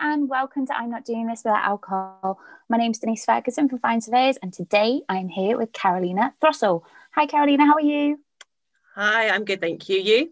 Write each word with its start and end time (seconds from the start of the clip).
and 0.00 0.28
welcome 0.28 0.64
to 0.64 0.76
I'm 0.76 0.90
Not 0.90 1.04
Doing 1.04 1.26
This 1.26 1.42
Without 1.44 1.64
Alcohol. 1.64 2.38
My 2.68 2.76
name's 2.76 2.98
Denise 2.98 3.24
Ferguson 3.24 3.68
from 3.68 3.80
Fine 3.80 4.00
Surveyors, 4.00 4.36
and 4.40 4.52
today 4.52 5.02
I'm 5.08 5.28
here 5.28 5.58
with 5.58 5.72
Carolina 5.72 6.34
Throssell. 6.40 6.82
Hi, 7.16 7.26
Carolina, 7.26 7.66
how 7.66 7.74
are 7.74 7.80
you? 7.80 8.20
Hi, 8.94 9.28
I'm 9.28 9.44
good, 9.44 9.60
thank 9.60 9.88
you. 9.88 9.98
You? 9.98 10.30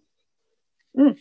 Mm, 0.96 1.18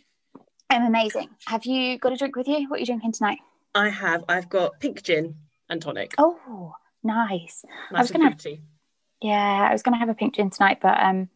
I'm 0.70 0.84
amazing. 0.84 1.30
Have 1.48 1.66
you 1.66 1.98
got 1.98 2.14
a 2.14 2.18
drink 2.18 2.36
with 2.36 2.48
you? 2.48 2.70
What 2.70 2.78
are 2.78 2.80
you 2.82 2.86
drinking 2.86 3.14
tonight? 3.14 3.40
I 3.74 3.90
have. 3.90 4.24
I've 4.30 4.48
got 4.48 4.80
pink 4.80 5.02
gin 5.02 5.36
and 5.68 5.82
tonic. 5.82 6.14
Oh, 6.20 6.74
nice. 7.04 7.66
nice 7.92 7.98
I 7.98 8.02
was 8.02 8.12
gonna 8.12 8.30
have, 8.30 8.46
yeah, 9.22 9.68
I 9.70 9.72
was 9.72 9.82
gonna 9.82 9.98
have 9.98 10.10
a 10.10 10.14
pink 10.14 10.36
gin 10.36 10.52
tonight, 10.52 10.80
but 10.84 11.02
um, 11.02 11.30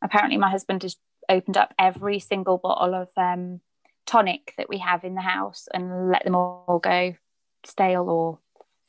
apparently 0.00 0.38
my 0.38 0.50
husband 0.50 0.84
has 0.84 0.96
opened 1.28 1.56
up 1.56 1.74
every 1.76 2.20
single 2.20 2.58
bottle 2.58 2.94
of 2.94 3.08
um 3.16 3.60
tonic 4.06 4.54
that 4.56 4.68
we 4.68 4.78
have 4.78 5.04
in 5.04 5.14
the 5.14 5.20
house 5.20 5.68
and 5.72 6.10
let 6.10 6.24
them 6.24 6.34
all 6.34 6.80
go 6.82 7.14
stale 7.64 8.08
or 8.08 8.38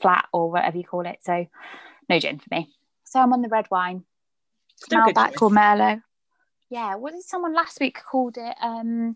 flat 0.02 0.28
or 0.34 0.52
whatever 0.52 0.78
you 0.78 0.84
call 0.84 1.06
it. 1.06 1.20
So 1.22 1.48
no 2.10 2.20
gin 2.20 2.40
for 2.40 2.48
me. 2.52 2.70
So 3.04 3.20
I'm 3.20 3.34
on 3.34 3.42
the 3.42 3.50
red 3.50 3.68
wine. 3.70 4.04
Malbec 4.92 5.42
or 5.42 5.50
Merlot. 5.50 6.02
Yeah, 6.70 6.96
what 6.96 7.14
did 7.14 7.24
someone 7.24 7.54
last 7.54 7.80
week 7.80 8.00
called 8.04 8.38
it? 8.38 8.56
Um 8.62 9.16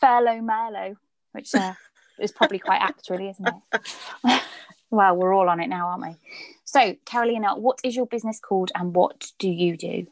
Furlough 0.00 0.40
Merlot, 0.40 0.96
which 1.32 1.54
uh, 1.54 1.74
is 2.18 2.32
probably 2.32 2.58
quite 2.58 2.80
apt, 2.80 3.08
really, 3.10 3.28
isn't 3.28 3.48
it? 3.48 4.42
well, 4.90 5.16
we're 5.16 5.32
all 5.32 5.48
on 5.48 5.60
it 5.60 5.68
now, 5.68 5.88
aren't 5.88 6.02
we? 6.02 6.16
So, 6.64 6.96
Carolina, 7.04 7.56
what 7.56 7.78
is 7.84 7.94
your 7.94 8.06
business 8.06 8.40
called 8.40 8.72
and 8.74 8.94
what 8.94 9.30
do 9.38 9.48
you 9.48 9.76
do? 9.76 10.06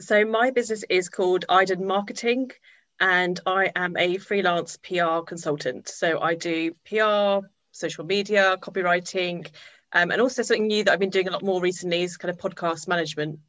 So, 0.00 0.24
my 0.24 0.50
business 0.50 0.84
is 0.88 1.08
called 1.08 1.44
Iden 1.48 1.86
Marketing 1.86 2.50
and 3.02 3.40
I 3.46 3.72
am 3.74 3.96
a 3.96 4.16
freelance 4.18 4.76
PR 4.76 5.22
consultant. 5.26 5.88
So 5.88 6.20
I 6.20 6.36
do 6.36 6.72
PR, 6.88 7.44
social 7.72 8.04
media, 8.04 8.56
copywriting, 8.58 9.48
um, 9.92 10.12
and 10.12 10.20
also 10.22 10.42
something 10.42 10.68
new 10.68 10.84
that 10.84 10.92
I've 10.92 11.00
been 11.00 11.10
doing 11.10 11.26
a 11.26 11.32
lot 11.32 11.42
more 11.42 11.60
recently 11.60 12.04
is 12.04 12.16
kind 12.16 12.30
of 12.30 12.38
podcast 12.38 12.86
management. 12.86 13.40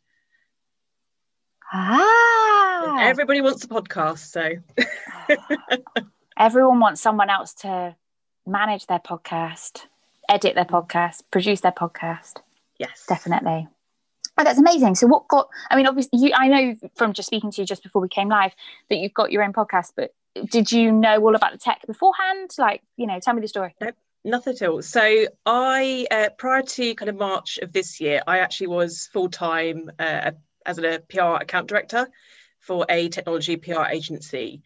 Ah, 1.71 2.97
everybody 3.01 3.41
wants 3.41 3.63
a 3.63 3.67
podcast, 3.67 4.31
so 4.31 4.53
everyone 6.37 6.79
wants 6.79 7.01
someone 7.01 7.29
else 7.29 7.53
to 7.55 7.95
manage 8.47 8.87
their 8.87 8.99
podcast, 8.99 9.85
edit 10.27 10.55
their 10.55 10.65
podcast, 10.65 11.21
produce 11.29 11.61
their 11.61 11.71
podcast. 11.71 12.41
Yes, 12.79 13.05
definitely. 13.07 13.67
Oh, 14.37 14.43
that's 14.43 14.59
amazing. 14.59 14.95
So, 14.95 15.07
what 15.07 15.27
got? 15.27 15.47
I 15.69 15.75
mean, 15.75 15.87
obviously, 15.87 16.19
you. 16.19 16.31
I 16.35 16.47
know 16.47 16.75
from 16.95 17.13
just 17.13 17.27
speaking 17.27 17.51
to 17.51 17.61
you 17.61 17.67
just 17.67 17.83
before 17.83 18.01
we 18.01 18.09
came 18.09 18.29
live 18.29 18.53
that 18.89 18.97
you've 18.97 19.13
got 19.13 19.31
your 19.31 19.43
own 19.43 19.53
podcast. 19.53 19.91
But 19.95 20.13
did 20.49 20.71
you 20.71 20.91
know 20.91 21.21
all 21.21 21.35
about 21.35 21.51
the 21.51 21.59
tech 21.59 21.81
beforehand? 21.85 22.51
Like, 22.57 22.81
you 22.97 23.05
know, 23.05 23.19
tell 23.19 23.35
me 23.35 23.41
the 23.41 23.47
story. 23.47 23.75
Nope, 23.79 23.95
nothing 24.23 24.55
at 24.55 24.67
all. 24.67 24.81
So, 24.81 25.25
I 25.45 26.07
uh, 26.09 26.29
prior 26.37 26.63
to 26.63 26.95
kind 26.95 27.09
of 27.09 27.15
March 27.15 27.59
of 27.61 27.71
this 27.71 28.01
year, 28.01 28.21
I 28.25 28.39
actually 28.39 28.67
was 28.67 29.07
full 29.13 29.29
time 29.29 29.91
uh, 29.99 30.31
as 30.65 30.79
a 30.79 30.99
PR 31.09 31.41
account 31.41 31.67
director 31.67 32.07
for 32.59 32.85
a 32.89 33.09
technology 33.09 33.57
PR 33.57 33.85
agency. 33.91 34.63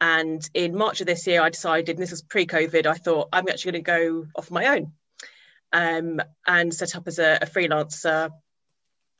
And 0.00 0.48
in 0.54 0.74
March 0.74 1.00
of 1.00 1.06
this 1.06 1.26
year, 1.26 1.42
I 1.42 1.50
decided, 1.50 1.90
and 1.90 2.02
this 2.02 2.10
was 2.10 2.22
pre-COVID, 2.22 2.86
I 2.86 2.94
thought 2.94 3.28
I'm 3.32 3.48
actually 3.48 3.72
going 3.72 3.84
to 3.84 4.22
go 4.22 4.26
off 4.34 4.50
my 4.50 4.66
own 4.66 4.92
um, 5.72 6.20
and 6.46 6.74
set 6.74 6.96
up 6.96 7.06
as 7.06 7.20
a, 7.20 7.38
a 7.42 7.46
freelancer 7.46 8.30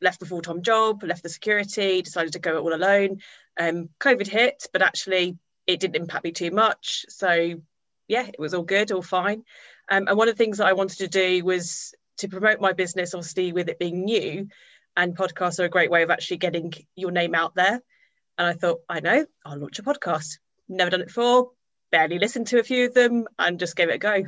left 0.02 0.20
the 0.20 0.26
full 0.26 0.42
time 0.42 0.62
job, 0.62 1.02
left 1.02 1.22
the 1.22 1.28
security, 1.28 2.02
decided 2.02 2.32
to 2.34 2.38
go 2.38 2.56
it 2.56 2.60
all 2.60 2.74
alone. 2.74 3.20
Um, 3.58 3.88
COVID 4.00 4.26
hit, 4.26 4.66
but 4.72 4.82
actually 4.82 5.38
it 5.66 5.80
didn't 5.80 5.96
impact 5.96 6.24
me 6.24 6.32
too 6.32 6.50
much. 6.50 7.06
So 7.08 7.54
yeah, 8.08 8.26
it 8.26 8.38
was 8.38 8.54
all 8.54 8.62
good, 8.64 8.92
all 8.92 9.02
fine. 9.02 9.44
Um, 9.90 10.08
and 10.08 10.16
one 10.16 10.28
of 10.28 10.34
the 10.34 10.44
things 10.44 10.58
that 10.58 10.66
I 10.66 10.74
wanted 10.74 10.98
to 10.98 11.08
do 11.08 11.44
was 11.44 11.94
to 12.18 12.28
promote 12.28 12.60
my 12.60 12.72
business, 12.72 13.14
obviously 13.14 13.52
with 13.52 13.68
it 13.68 13.78
being 13.78 14.04
new, 14.04 14.48
and 14.96 15.16
podcasts 15.16 15.58
are 15.60 15.64
a 15.64 15.70
great 15.70 15.90
way 15.90 16.02
of 16.02 16.10
actually 16.10 16.36
getting 16.38 16.72
your 16.94 17.10
name 17.10 17.34
out 17.34 17.54
there. 17.54 17.80
And 18.38 18.46
I 18.48 18.52
thought, 18.52 18.80
I 18.88 19.00
know, 19.00 19.26
I'll 19.44 19.58
launch 19.58 19.78
a 19.78 19.82
podcast. 19.82 20.38
Never 20.68 20.90
done 20.90 21.00
it 21.00 21.08
before, 21.08 21.50
barely 21.90 22.18
listened 22.18 22.48
to 22.48 22.58
a 22.58 22.62
few 22.62 22.86
of 22.86 22.94
them, 22.94 23.26
and 23.38 23.58
just 23.58 23.76
gave 23.76 23.88
it 23.88 23.96
a 23.96 23.98
go. 23.98 24.24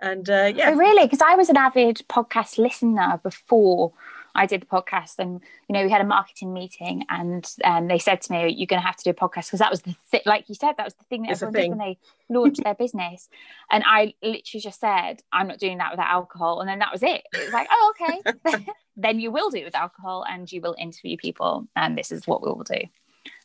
And 0.00 0.28
uh, 0.28 0.52
yeah, 0.54 0.70
oh, 0.70 0.76
really, 0.76 1.04
because 1.04 1.22
I 1.22 1.34
was 1.34 1.48
an 1.48 1.56
avid 1.56 2.02
podcast 2.08 2.58
listener 2.58 3.20
before 3.22 3.92
I 4.34 4.46
did 4.46 4.62
the 4.62 4.66
podcast, 4.66 5.18
and 5.18 5.40
you 5.68 5.72
know, 5.72 5.84
we 5.84 5.90
had 5.90 6.00
a 6.00 6.06
marketing 6.06 6.52
meeting, 6.52 7.04
and 7.08 7.48
um, 7.64 7.88
they 7.88 7.98
said 7.98 8.20
to 8.22 8.32
me, 8.32 8.48
"You're 8.50 8.66
going 8.66 8.80
to 8.80 8.86
have 8.86 8.96
to 8.96 9.04
do 9.04 9.10
a 9.10 9.14
podcast," 9.14 9.46
because 9.46 9.60
that 9.60 9.70
was 9.70 9.82
the 9.82 9.94
thing, 10.10 10.22
like 10.26 10.48
you 10.48 10.54
said, 10.54 10.74
that 10.76 10.84
was 10.84 10.94
the 10.94 11.04
thing 11.04 11.22
that 11.22 11.32
it's 11.32 11.42
everyone 11.42 11.62
did 11.62 11.68
when 11.70 11.78
they 11.78 11.98
launched 12.28 12.64
their 12.64 12.74
business. 12.74 13.28
And 13.70 13.82
I 13.86 14.14
literally 14.22 14.60
just 14.60 14.80
said, 14.80 15.22
"I'm 15.32 15.48
not 15.48 15.58
doing 15.58 15.78
that 15.78 15.92
without 15.92 16.10
alcohol," 16.10 16.60
and 16.60 16.68
then 16.68 16.80
that 16.80 16.92
was 16.92 17.02
it. 17.02 17.22
It 17.32 17.44
was 17.44 17.52
like, 17.52 17.68
"Oh, 17.70 17.94
okay." 18.00 18.66
then 18.96 19.20
you 19.20 19.30
will 19.30 19.50
do 19.50 19.58
it 19.58 19.64
with 19.64 19.74
alcohol, 19.74 20.24
and 20.28 20.50
you 20.50 20.60
will 20.60 20.76
interview 20.78 21.16
people, 21.16 21.68
and 21.76 21.96
this 21.96 22.12
is 22.12 22.26
what 22.26 22.42
we 22.42 22.48
will 22.48 22.64
do. 22.64 22.80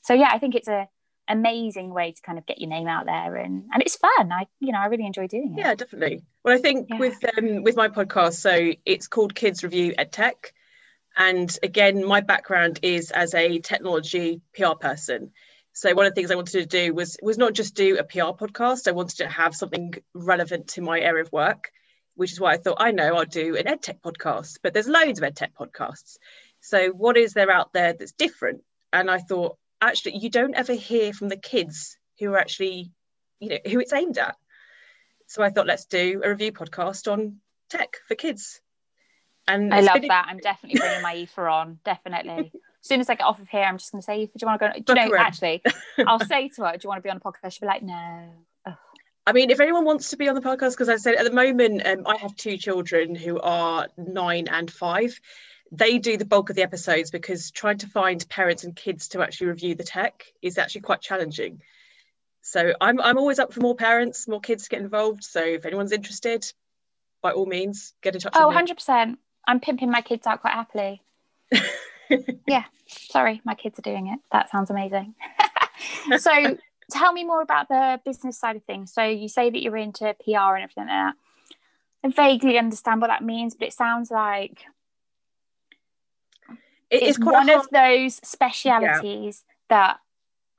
So 0.01 0.13
yeah, 0.13 0.29
I 0.31 0.39
think 0.39 0.55
it's 0.55 0.67
a 0.67 0.87
amazing 1.29 1.93
way 1.93 2.11
to 2.11 2.21
kind 2.23 2.39
of 2.39 2.45
get 2.47 2.59
your 2.59 2.69
name 2.69 2.87
out 2.87 3.05
there 3.05 3.35
and 3.35 3.63
and 3.71 3.83
it's 3.83 3.95
fun 3.95 4.31
i 4.31 4.47
you 4.59 4.71
know 4.71 4.79
i 4.79 4.87
really 4.87 5.05
enjoy 5.05 5.27
doing 5.27 5.53
it 5.55 5.59
yeah 5.59 5.75
definitely 5.75 6.23
well 6.43 6.55
i 6.55 6.57
think 6.57 6.87
yeah. 6.89 6.97
with 6.97 7.23
um 7.37 7.61
with 7.61 7.75
my 7.75 7.87
podcast 7.87 8.33
so 8.33 8.71
it's 8.83 9.07
called 9.07 9.35
kids 9.35 9.63
review 9.63 9.93
ed 9.99 10.11
tech 10.11 10.53
and 11.17 11.55
again, 11.63 12.05
my 12.05 12.21
background 12.21 12.79
is 12.81 13.11
as 13.11 13.33
a 13.33 13.59
technology 13.59 14.41
PR 14.53 14.75
person. 14.79 15.31
So 15.73 15.93
one 15.93 16.05
of 16.05 16.11
the 16.11 16.15
things 16.15 16.31
I 16.31 16.35
wanted 16.35 16.59
to 16.59 16.65
do 16.65 16.93
was 16.93 17.17
was 17.21 17.37
not 17.37 17.53
just 17.53 17.75
do 17.75 17.97
a 17.97 18.03
PR 18.03 18.35
podcast. 18.35 18.87
I 18.87 18.91
wanted 18.91 19.17
to 19.17 19.27
have 19.27 19.55
something 19.55 19.93
relevant 20.13 20.69
to 20.69 20.81
my 20.81 20.99
area 20.99 21.23
of 21.23 21.31
work, 21.31 21.71
which 22.15 22.31
is 22.31 22.39
why 22.39 22.53
I 22.53 22.57
thought 22.57 22.77
I 22.79 22.91
know 22.91 23.15
I'll 23.15 23.25
do 23.25 23.55
an 23.55 23.65
edtech 23.65 24.01
podcast. 24.01 24.57
But 24.61 24.73
there's 24.73 24.87
loads 24.87 25.21
of 25.21 25.31
edtech 25.31 25.53
podcasts. 25.59 26.17
So 26.61 26.89
what 26.89 27.17
is 27.17 27.33
there 27.33 27.51
out 27.51 27.71
there 27.73 27.93
that's 27.93 28.11
different? 28.11 28.61
And 28.91 29.09
I 29.09 29.19
thought 29.19 29.57
actually 29.81 30.17
you 30.17 30.29
don't 30.29 30.55
ever 30.55 30.73
hear 30.73 31.13
from 31.13 31.29
the 31.29 31.37
kids 31.37 31.97
who 32.19 32.33
are 32.33 32.37
actually, 32.37 32.91
you 33.39 33.49
know, 33.49 33.59
who 33.65 33.79
it's 33.79 33.93
aimed 33.93 34.17
at. 34.17 34.35
So 35.27 35.43
I 35.43 35.49
thought 35.49 35.67
let's 35.67 35.85
do 35.85 36.21
a 36.23 36.29
review 36.29 36.51
podcast 36.51 37.11
on 37.11 37.37
tech 37.69 37.97
for 38.07 38.15
kids. 38.15 38.59
And 39.49 39.73
I 39.73 39.79
love 39.81 40.01
that. 40.07 40.25
I'm 40.27 40.37
definitely 40.37 40.79
bringing 40.79 41.01
my 41.01 41.15
Aoife 41.15 41.39
on. 41.39 41.79
Definitely. 41.83 42.51
As 42.53 42.87
soon 42.87 43.01
as 43.01 43.09
I 43.09 43.15
get 43.15 43.25
off 43.25 43.41
of 43.41 43.49
here, 43.49 43.63
I'm 43.63 43.77
just 43.77 43.91
going 43.91 44.01
to 44.01 44.05
say, 44.05 44.25
do 44.25 44.31
you 44.39 44.47
want 44.47 44.61
to 44.61 44.67
go? 44.67 44.93
Do 44.93 45.01
you 45.01 45.09
know, 45.09 45.15
actually, 45.17 45.61
I'll 46.07 46.19
say 46.19 46.49
to 46.49 46.65
her, 46.65 46.71
do 46.73 46.79
you 46.83 46.89
want 46.89 46.99
to 46.99 47.01
be 47.01 47.09
on 47.09 47.17
a 47.17 47.19
podcast? 47.19 47.53
She'll 47.53 47.61
be 47.61 47.67
like, 47.67 47.83
no. 47.83 48.29
Ugh. 48.65 48.73
I 49.27 49.33
mean, 49.33 49.49
if 49.49 49.59
anyone 49.59 49.83
wants 49.83 50.11
to 50.11 50.17
be 50.17 50.29
on 50.29 50.35
the 50.35 50.41
podcast, 50.41 50.71
because 50.71 50.87
I 50.87 50.95
said 50.95 51.15
at 51.15 51.25
the 51.25 51.33
moment, 51.33 51.85
um, 51.85 52.03
I 52.05 52.17
have 52.17 52.35
two 52.35 52.57
children 52.57 53.15
who 53.15 53.39
are 53.39 53.87
nine 53.97 54.47
and 54.49 54.71
five. 54.71 55.19
They 55.71 55.99
do 55.99 56.17
the 56.17 56.25
bulk 56.25 56.49
of 56.49 56.55
the 56.55 56.63
episodes 56.63 57.11
because 57.11 57.51
trying 57.51 57.79
to 57.79 57.87
find 57.87 58.27
parents 58.29 58.63
and 58.63 58.75
kids 58.75 59.09
to 59.09 59.21
actually 59.21 59.47
review 59.47 59.75
the 59.75 59.83
tech 59.83 60.23
is 60.41 60.57
actually 60.57 60.81
quite 60.81 61.01
challenging. 61.01 61.61
So 62.41 62.73
I'm, 62.79 62.99
I'm 63.01 63.17
always 63.17 63.39
up 63.39 63.53
for 63.53 63.59
more 63.59 63.75
parents, 63.75 64.27
more 64.27 64.39
kids 64.39 64.63
to 64.63 64.69
get 64.69 64.81
involved. 64.81 65.23
So 65.23 65.43
if 65.43 65.65
anyone's 65.65 65.91
interested, 65.91 66.51
by 67.21 67.31
all 67.31 67.45
means, 67.45 67.93
get 68.01 68.15
in 68.15 68.21
touch 68.21 68.33
oh, 68.35 68.49
100%. 68.49 69.17
I'm 69.49 69.59
pimping 69.59 69.89
my 69.89 70.01
kids 70.01 70.27
out 70.27 70.41
quite 70.41 70.53
happily. 70.53 71.01
yeah, 72.47 72.65
sorry, 72.85 73.41
my 73.43 73.55
kids 73.55 73.79
are 73.79 73.81
doing 73.81 74.05
it. 74.05 74.19
That 74.31 74.51
sounds 74.51 74.69
amazing. 74.69 75.15
so, 76.19 76.55
tell 76.91 77.11
me 77.11 77.23
more 77.23 77.41
about 77.41 77.67
the 77.67 77.99
business 78.05 78.37
side 78.37 78.57
of 78.57 78.63
things. 78.65 78.93
So, 78.93 79.03
you 79.03 79.27
say 79.27 79.49
that 79.49 79.63
you're 79.63 79.75
into 79.75 80.15
PR 80.23 80.53
and 80.53 80.63
everything 80.63 80.85
like 80.85 80.89
that. 80.89 81.15
I 82.03 82.09
vaguely 82.09 82.59
understand 82.59 83.01
what 83.01 83.07
that 83.07 83.23
means, 83.23 83.55
but 83.55 83.69
it 83.69 83.73
sounds 83.73 84.11
like 84.11 84.65
it 86.91 87.01
it's 87.01 87.19
one 87.19 87.49
of 87.49 87.67
those 87.71 88.19
specialities 88.23 89.43
yeah. 89.47 89.65
that 89.69 89.99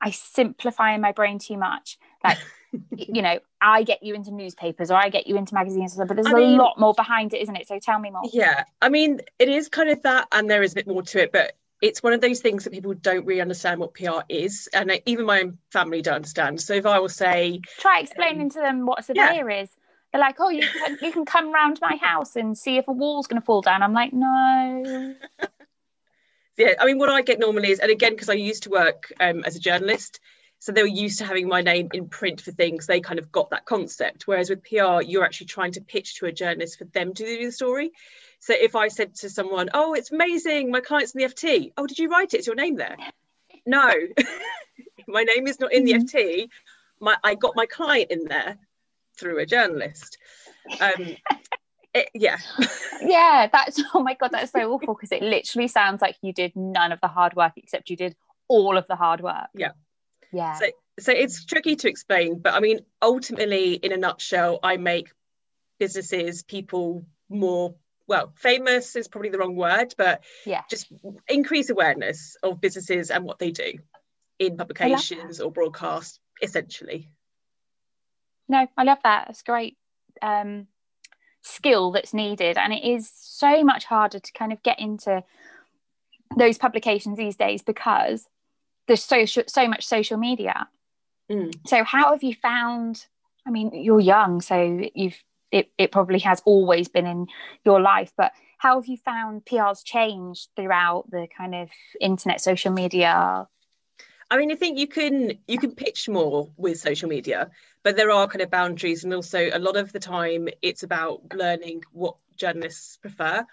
I 0.01 0.11
simplify 0.11 0.93
in 0.93 0.99
my 0.99 1.13
brain 1.13 1.39
too 1.39 1.57
much. 1.57 1.97
Like 2.25 2.39
you 2.95 3.21
know, 3.21 3.39
I 3.59 3.83
get 3.83 4.03
you 4.03 4.15
into 4.15 4.31
newspapers 4.31 4.91
or 4.91 4.95
I 4.95 5.09
get 5.09 5.27
you 5.27 5.35
into 5.37 5.53
magazines, 5.53 5.95
but 5.95 6.07
there's 6.07 6.27
I 6.27 6.31
a 6.31 6.35
mean, 6.35 6.57
lot 6.57 6.79
more 6.79 6.93
behind 6.93 7.33
it, 7.33 7.41
isn't 7.41 7.55
it? 7.55 7.67
So 7.67 7.79
tell 7.79 7.99
me 7.99 8.11
more. 8.11 8.23
Yeah, 8.31 8.63
I 8.81 8.89
mean, 8.89 9.21
it 9.39 9.49
is 9.49 9.69
kind 9.69 9.89
of 9.89 10.01
that, 10.03 10.27
and 10.31 10.49
there 10.49 10.63
is 10.63 10.71
a 10.71 10.75
bit 10.75 10.87
more 10.87 11.03
to 11.03 11.21
it, 11.21 11.31
but 11.31 11.53
it's 11.81 12.03
one 12.03 12.13
of 12.13 12.21
those 12.21 12.39
things 12.39 12.63
that 12.63 12.73
people 12.73 12.93
don't 12.93 13.25
really 13.25 13.41
understand 13.41 13.79
what 13.79 13.93
PR 13.93 14.21
is, 14.29 14.69
and 14.73 15.01
even 15.05 15.25
my 15.25 15.41
own 15.41 15.57
family 15.71 16.01
don't 16.01 16.15
understand. 16.15 16.61
So 16.61 16.73
if 16.73 16.85
I 16.85 16.99
will 16.99 17.09
say, 17.09 17.61
try 17.79 17.99
explaining 17.99 18.43
um, 18.43 18.49
to 18.51 18.59
them 18.59 18.85
what 18.85 18.99
a 18.99 19.03
surveyor 19.03 19.49
yeah. 19.49 19.61
is. 19.63 19.69
They're 20.11 20.21
like, 20.21 20.35
oh, 20.39 20.49
you 20.49 20.67
can, 20.67 20.97
you 21.01 21.11
can 21.11 21.25
come 21.25 21.53
round 21.53 21.79
my 21.81 21.95
house 21.95 22.35
and 22.35 22.57
see 22.57 22.77
if 22.77 22.87
a 22.89 22.91
wall's 22.91 23.27
going 23.27 23.41
to 23.41 23.45
fall 23.45 23.61
down. 23.61 23.81
I'm 23.81 23.93
like, 23.93 24.11
no. 24.11 25.15
yeah, 26.57 26.73
I 26.79 26.85
mean, 26.85 26.97
what 26.97 27.09
I 27.09 27.21
get 27.21 27.39
normally 27.39 27.71
is, 27.71 27.79
and 27.79 27.89
again, 27.89 28.11
because 28.11 28.29
I 28.29 28.33
used 28.33 28.63
to 28.63 28.69
work 28.69 29.11
um, 29.21 29.45
as 29.45 29.55
a 29.55 29.59
journalist, 29.59 30.19
so 30.61 30.71
they 30.71 30.81
were 30.81 30.87
used 30.87 31.17
to 31.17 31.25
having 31.25 31.47
my 31.47 31.61
name 31.61 31.89
in 31.93 32.07
print 32.07 32.39
for 32.39 32.51
things 32.51 32.85
they 32.85 33.01
kind 33.01 33.19
of 33.19 33.31
got 33.31 33.49
that 33.49 33.65
concept 33.65 34.27
whereas 34.27 34.49
with 34.49 34.63
pr 34.63 35.01
you're 35.01 35.25
actually 35.25 35.47
trying 35.47 35.71
to 35.71 35.81
pitch 35.81 36.15
to 36.15 36.25
a 36.25 36.31
journalist 36.31 36.77
for 36.77 36.85
them 36.85 37.13
to 37.13 37.25
do 37.25 37.45
the 37.45 37.51
story 37.51 37.91
so 38.39 38.53
if 38.53 38.75
i 38.75 38.87
said 38.87 39.13
to 39.15 39.29
someone 39.29 39.69
oh 39.73 39.93
it's 39.93 40.11
amazing 40.11 40.71
my 40.71 40.81
client's 40.81 41.13
in 41.13 41.21
the 41.21 41.27
ft 41.27 41.71
oh 41.77 41.87
did 41.87 41.99
you 41.99 42.09
write 42.09 42.33
it 42.33 42.37
it 42.37 42.39
is 42.39 42.47
your 42.47 42.55
name 42.55 42.75
there 42.75 42.97
no 43.65 43.91
my 45.07 45.23
name 45.23 45.47
is 45.47 45.59
not 45.59 45.73
in 45.73 45.83
the 45.83 45.93
mm-hmm. 45.93 46.17
ft 46.17 46.49
my 46.99 47.15
i 47.23 47.35
got 47.35 47.55
my 47.55 47.65
client 47.65 48.11
in 48.11 48.25
there 48.25 48.57
through 49.21 49.39
a 49.39 49.45
journalist. 49.45 50.17
Um, 50.79 51.15
it, 51.93 52.09
yeah. 52.13 52.37
yeah, 53.01 53.47
that's 53.51 53.81
oh 53.93 54.01
my 54.01 54.15
god, 54.15 54.31
that's 54.31 54.51
so 54.51 54.73
awful 54.73 54.95
because 54.95 55.11
it 55.11 55.21
literally 55.21 55.67
sounds 55.67 56.01
like 56.01 56.17
you 56.21 56.33
did 56.33 56.55
none 56.55 56.91
of 56.91 56.99
the 57.01 57.07
hard 57.07 57.35
work 57.35 57.53
except 57.55 57.89
you 57.89 57.95
did 57.95 58.15
all 58.47 58.77
of 58.77 58.87
the 58.87 58.95
hard 58.95 59.21
work. 59.21 59.47
Yeah. 59.53 59.71
Yeah. 60.31 60.53
So 60.53 60.65
so 60.99 61.11
it's 61.11 61.45
tricky 61.45 61.75
to 61.77 61.89
explain, 61.89 62.39
but 62.39 62.53
I 62.53 62.59
mean 62.59 62.79
ultimately 63.01 63.73
in 63.73 63.91
a 63.91 63.97
nutshell, 63.97 64.59
I 64.63 64.77
make 64.77 65.09
businesses, 65.79 66.43
people 66.43 67.05
more 67.29 67.75
well, 68.07 68.33
famous 68.35 68.97
is 68.97 69.07
probably 69.07 69.29
the 69.29 69.37
wrong 69.37 69.55
word, 69.55 69.93
but 69.97 70.23
yeah, 70.45 70.63
just 70.69 70.91
increase 71.29 71.69
awareness 71.69 72.35
of 72.43 72.59
businesses 72.59 73.09
and 73.09 73.23
what 73.23 73.39
they 73.39 73.51
do 73.51 73.73
in 74.37 74.57
publications 74.57 75.39
or 75.39 75.49
broadcast, 75.49 76.19
essentially. 76.41 77.09
No, 78.49 78.67
I 78.75 78.83
love 78.83 78.97
that. 79.03 79.29
It's 79.29 79.43
great 79.43 79.77
um, 80.21 80.67
skill 81.41 81.91
that's 81.91 82.13
needed, 82.13 82.57
and 82.57 82.73
it 82.73 82.83
is 82.83 83.09
so 83.15 83.63
much 83.63 83.85
harder 83.85 84.19
to 84.19 84.33
kind 84.33 84.51
of 84.51 84.61
get 84.61 84.79
into 84.79 85.23
those 86.37 86.57
publications 86.57 87.17
these 87.17 87.37
days 87.37 87.61
because 87.61 88.27
there's 88.91 89.03
so 89.03 89.25
so 89.25 89.67
much 89.67 89.85
social 89.85 90.17
media. 90.17 90.67
Mm. 91.31 91.53
So, 91.65 91.83
how 91.83 92.11
have 92.11 92.23
you 92.23 92.35
found? 92.35 93.05
I 93.45 93.51
mean, 93.51 93.71
you're 93.73 93.99
young, 93.99 94.41
so 94.41 94.89
you've 94.93 95.23
it, 95.51 95.71
it 95.77 95.91
probably 95.91 96.19
has 96.19 96.41
always 96.45 96.87
been 96.87 97.05
in 97.05 97.27
your 97.65 97.81
life 97.81 98.13
but 98.15 98.31
how 98.57 98.79
have 98.79 98.87
you 98.87 98.95
found 98.95 99.45
pr's 99.45 99.83
changed 99.83 100.47
throughout 100.55 101.03
the 101.11 101.27
kind 101.37 101.53
of 101.53 101.67
internet 101.99 102.39
social 102.39 102.71
media 102.71 103.47
I 104.29 104.37
mean, 104.37 104.49
I 104.49 104.55
think 104.55 104.79
you 104.79 104.87
can 104.87 105.39
you 105.45 105.59
can 105.59 105.75
pitch 105.75 106.07
more 106.07 106.49
with 106.55 106.79
social 106.79 107.09
media, 107.09 107.51
but 107.83 107.97
there 107.97 108.11
are 108.11 108.29
kind 108.29 108.41
of 108.41 108.49
boundaries, 108.49 109.03
and 109.03 109.13
also 109.13 109.49
a 109.51 109.59
lot 109.59 109.75
of 109.75 109.91
the 109.91 109.99
time 109.99 110.47
it's 110.61 110.83
about 110.83 111.21
learning 111.33 111.83
what 111.91 112.15
journalists 112.37 112.95
prefer. 112.95 113.45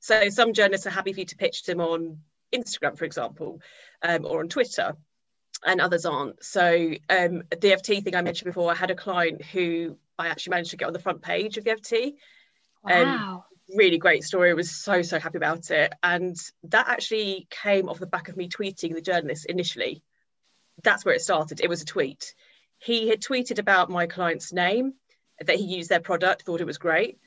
So 0.00 0.28
some 0.30 0.52
journalists 0.52 0.84
are 0.88 0.90
happy 0.90 1.12
for 1.12 1.20
you 1.20 1.26
to 1.26 1.36
pitch 1.36 1.62
them 1.62 1.80
on 1.80 2.18
Instagram, 2.54 2.96
for 2.96 3.04
example, 3.04 3.60
um, 4.02 4.24
or 4.24 4.40
on 4.40 4.48
Twitter, 4.48 4.96
and 5.64 5.80
others 5.80 6.04
aren't. 6.04 6.42
So 6.44 6.94
um, 7.08 7.42
the 7.50 7.72
FT 7.72 8.02
thing 8.02 8.14
I 8.14 8.22
mentioned 8.22 8.46
before, 8.46 8.70
I 8.70 8.74
had 8.74 8.90
a 8.90 8.94
client 8.94 9.42
who 9.44 9.96
I 10.18 10.28
actually 10.28 10.52
managed 10.52 10.70
to 10.70 10.76
get 10.76 10.86
on 10.86 10.92
the 10.92 10.98
front 10.98 11.22
page 11.22 11.58
of 11.58 11.64
the 11.64 11.70
FT. 11.70 12.14
Um, 12.84 13.06
wow. 13.06 13.34
Um, 13.36 13.42
really 13.76 13.98
great 13.98 14.22
story. 14.22 14.50
I 14.50 14.54
was 14.54 14.70
so, 14.70 15.02
so 15.02 15.18
happy 15.18 15.38
about 15.38 15.70
it. 15.70 15.92
And 16.02 16.36
that 16.64 16.88
actually 16.88 17.48
came 17.50 17.88
off 17.88 17.98
the 17.98 18.06
back 18.06 18.28
of 18.28 18.36
me 18.36 18.48
tweeting 18.48 18.94
the 18.94 19.00
journalist 19.00 19.46
initially. 19.46 20.02
That's 20.82 21.04
where 21.04 21.14
it 21.14 21.22
started. 21.22 21.60
It 21.60 21.68
was 21.68 21.82
a 21.82 21.86
tweet. 21.86 22.34
He 22.78 23.08
had 23.08 23.20
tweeted 23.20 23.58
about 23.58 23.90
my 23.90 24.06
client's 24.06 24.52
name, 24.52 24.94
that 25.44 25.56
he 25.56 25.64
used 25.64 25.90
their 25.90 26.00
product, 26.00 26.42
thought 26.42 26.60
it 26.60 26.66
was 26.66 26.78
great. 26.78 27.18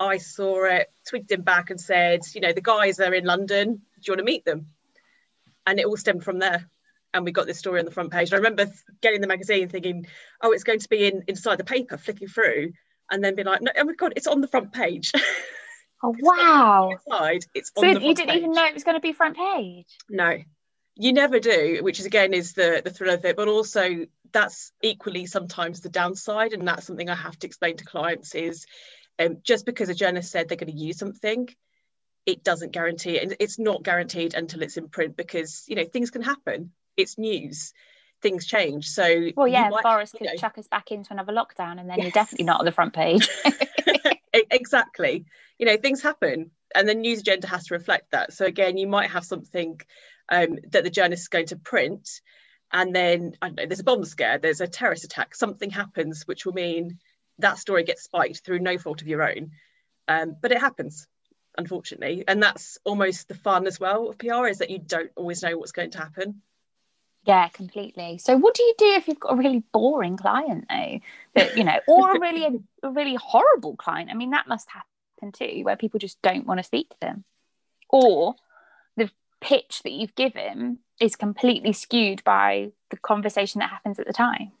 I 0.00 0.18
saw 0.18 0.64
it, 0.64 0.92
tweeted 1.10 1.32
him 1.32 1.42
back 1.42 1.70
and 1.70 1.80
said, 1.80 2.20
you 2.34 2.40
know, 2.40 2.52
the 2.52 2.60
guys 2.60 3.00
are 3.00 3.12
in 3.12 3.24
London. 3.24 3.82
Do 4.00 4.10
you 4.10 4.12
want 4.12 4.18
to 4.18 4.24
meet 4.24 4.44
them? 4.44 4.68
And 5.66 5.78
it 5.78 5.86
all 5.86 5.96
stemmed 5.96 6.24
from 6.24 6.38
there 6.38 6.68
and 7.14 7.24
we 7.24 7.32
got 7.32 7.46
this 7.46 7.58
story 7.58 7.78
on 7.78 7.84
the 7.84 7.90
front 7.90 8.10
page. 8.10 8.30
And 8.30 8.34
I 8.34 8.38
remember 8.38 8.72
getting 9.00 9.20
the 9.20 9.26
magazine 9.26 9.68
thinking, 9.68 10.06
oh, 10.42 10.52
it's 10.52 10.64
going 10.64 10.80
to 10.80 10.88
be 10.88 11.06
in 11.06 11.24
inside 11.26 11.56
the 11.56 11.64
paper, 11.64 11.96
flicking 11.96 12.28
through, 12.28 12.72
and 13.10 13.22
then 13.22 13.34
be 13.34 13.44
like, 13.44 13.62
no, 13.62 13.70
oh 13.76 13.84
my 13.84 13.94
god, 13.94 14.12
it's 14.16 14.26
on 14.26 14.40
the 14.40 14.48
front 14.48 14.72
page. 14.72 15.12
Oh 16.00 16.14
wow! 16.20 16.90
Inside, 16.92 17.44
it's 17.54 17.72
so 17.76 17.84
you 17.84 18.14
didn't 18.14 18.28
page. 18.28 18.36
even 18.36 18.52
know 18.52 18.66
it 18.66 18.74
was 18.74 18.84
going 18.84 18.96
to 18.96 19.00
be 19.00 19.12
front 19.12 19.36
page. 19.36 19.88
No, 20.08 20.38
you 20.94 21.12
never 21.12 21.40
do. 21.40 21.80
Which 21.82 21.98
is 21.98 22.06
again 22.06 22.34
is 22.34 22.52
the 22.52 22.82
the 22.84 22.92
thrill 22.92 23.12
of 23.12 23.24
it, 23.24 23.34
but 23.34 23.48
also 23.48 24.06
that's 24.30 24.70
equally 24.80 25.26
sometimes 25.26 25.80
the 25.80 25.88
downside, 25.88 26.52
and 26.52 26.68
that's 26.68 26.86
something 26.86 27.10
I 27.10 27.16
have 27.16 27.36
to 27.40 27.48
explain 27.48 27.78
to 27.78 27.84
clients 27.84 28.36
is. 28.36 28.64
Um, 29.18 29.38
just 29.42 29.66
because 29.66 29.88
a 29.88 29.94
journalist 29.94 30.30
said 30.30 30.48
they're 30.48 30.56
going 30.56 30.72
to 30.72 30.78
use 30.78 30.98
something, 30.98 31.48
it 32.26 32.44
doesn't 32.44 32.72
guarantee. 32.72 33.18
And 33.18 33.36
it's 33.40 33.58
not 33.58 33.82
guaranteed 33.82 34.34
until 34.34 34.62
it's 34.62 34.76
in 34.76 34.88
print 34.88 35.16
because 35.16 35.64
you 35.68 35.76
know 35.76 35.84
things 35.84 36.10
can 36.10 36.22
happen 36.22 36.72
it's 36.98 37.16
news 37.16 37.72
things 38.20 38.44
change 38.44 38.88
so 38.88 39.28
well 39.36 39.46
yeah 39.46 39.68
might, 39.68 39.84
boris 39.84 40.10
could 40.10 40.22
know. 40.22 40.34
chuck 40.36 40.58
us 40.58 40.66
back 40.66 40.90
into 40.90 41.12
another 41.12 41.32
lockdown 41.32 41.80
and 41.80 41.88
then 41.88 41.98
yes. 41.98 42.04
you're 42.04 42.10
definitely 42.10 42.44
not 42.44 42.58
on 42.58 42.66
the 42.66 42.72
front 42.72 42.92
page 42.92 43.28
exactly 44.50 45.24
you 45.58 45.64
know 45.64 45.76
things 45.76 46.02
happen 46.02 46.50
and 46.74 46.88
the 46.88 46.94
news 46.94 47.20
agenda 47.20 47.46
has 47.46 47.66
to 47.66 47.74
reflect 47.74 48.10
that 48.10 48.32
so 48.32 48.44
again 48.44 48.76
you 48.76 48.88
might 48.88 49.10
have 49.10 49.24
something 49.24 49.80
um, 50.30 50.58
that 50.70 50.84
the 50.84 50.90
journalist 50.90 51.22
is 51.22 51.28
going 51.28 51.46
to 51.46 51.56
print 51.56 52.20
and 52.72 52.94
then 52.94 53.34
i 53.40 53.46
don't 53.46 53.56
know 53.56 53.66
there's 53.66 53.80
a 53.80 53.84
bomb 53.84 54.04
scare 54.04 54.38
there's 54.38 54.60
a 54.60 54.66
terrorist 54.66 55.04
attack 55.04 55.34
something 55.34 55.70
happens 55.70 56.26
which 56.26 56.44
will 56.44 56.52
mean 56.52 56.98
that 57.38 57.56
story 57.56 57.84
gets 57.84 58.02
spiked 58.02 58.44
through 58.44 58.58
no 58.58 58.76
fault 58.76 59.00
of 59.00 59.08
your 59.08 59.22
own 59.22 59.52
um, 60.08 60.36
but 60.40 60.52
it 60.52 60.58
happens 60.58 61.06
unfortunately 61.58 62.24
and 62.26 62.42
that's 62.42 62.78
almost 62.84 63.28
the 63.28 63.34
fun 63.34 63.66
as 63.66 63.78
well 63.78 64.08
of 64.08 64.18
pr 64.18 64.46
is 64.46 64.58
that 64.58 64.70
you 64.70 64.78
don't 64.78 65.10
always 65.16 65.42
know 65.42 65.58
what's 65.58 65.72
going 65.72 65.90
to 65.90 65.98
happen 65.98 66.40
yeah, 67.28 67.48
completely. 67.48 68.16
So, 68.16 68.38
what 68.38 68.54
do 68.54 68.62
you 68.62 68.74
do 68.78 68.92
if 68.94 69.06
you've 69.06 69.20
got 69.20 69.34
a 69.34 69.36
really 69.36 69.62
boring 69.72 70.16
client, 70.16 70.64
though? 70.70 71.00
That 71.34 71.58
you 71.58 71.64
know, 71.64 71.78
or 71.86 72.16
a 72.16 72.20
really 72.20 72.62
a, 72.82 72.90
really 72.90 73.16
horrible 73.16 73.76
client? 73.76 74.08
I 74.10 74.14
mean, 74.14 74.30
that 74.30 74.48
must 74.48 74.66
happen 74.70 75.32
too, 75.32 75.60
where 75.62 75.76
people 75.76 76.00
just 76.00 76.20
don't 76.22 76.46
want 76.46 76.58
to 76.58 76.64
speak 76.64 76.88
to 76.88 76.96
them, 77.00 77.24
or 77.90 78.34
the 78.96 79.10
pitch 79.42 79.82
that 79.82 79.92
you've 79.92 80.14
given 80.14 80.78
is 81.02 81.16
completely 81.16 81.74
skewed 81.74 82.24
by 82.24 82.70
the 82.90 82.96
conversation 82.96 83.58
that 83.58 83.68
happens 83.68 83.98
at 83.98 84.06
the 84.06 84.12
time. 84.14 84.52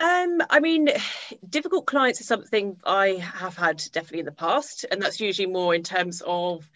Um, 0.00 0.42
I 0.48 0.60
mean, 0.60 0.88
difficult 1.48 1.86
clients 1.86 2.20
is 2.20 2.26
something 2.26 2.78
I 2.84 3.20
have 3.20 3.56
had 3.56 3.82
definitely 3.92 4.20
in 4.20 4.26
the 4.26 4.32
past, 4.32 4.84
and 4.90 5.00
that's 5.00 5.20
usually 5.20 5.48
more 5.48 5.74
in 5.74 5.82
terms 5.82 6.22
of 6.24 6.68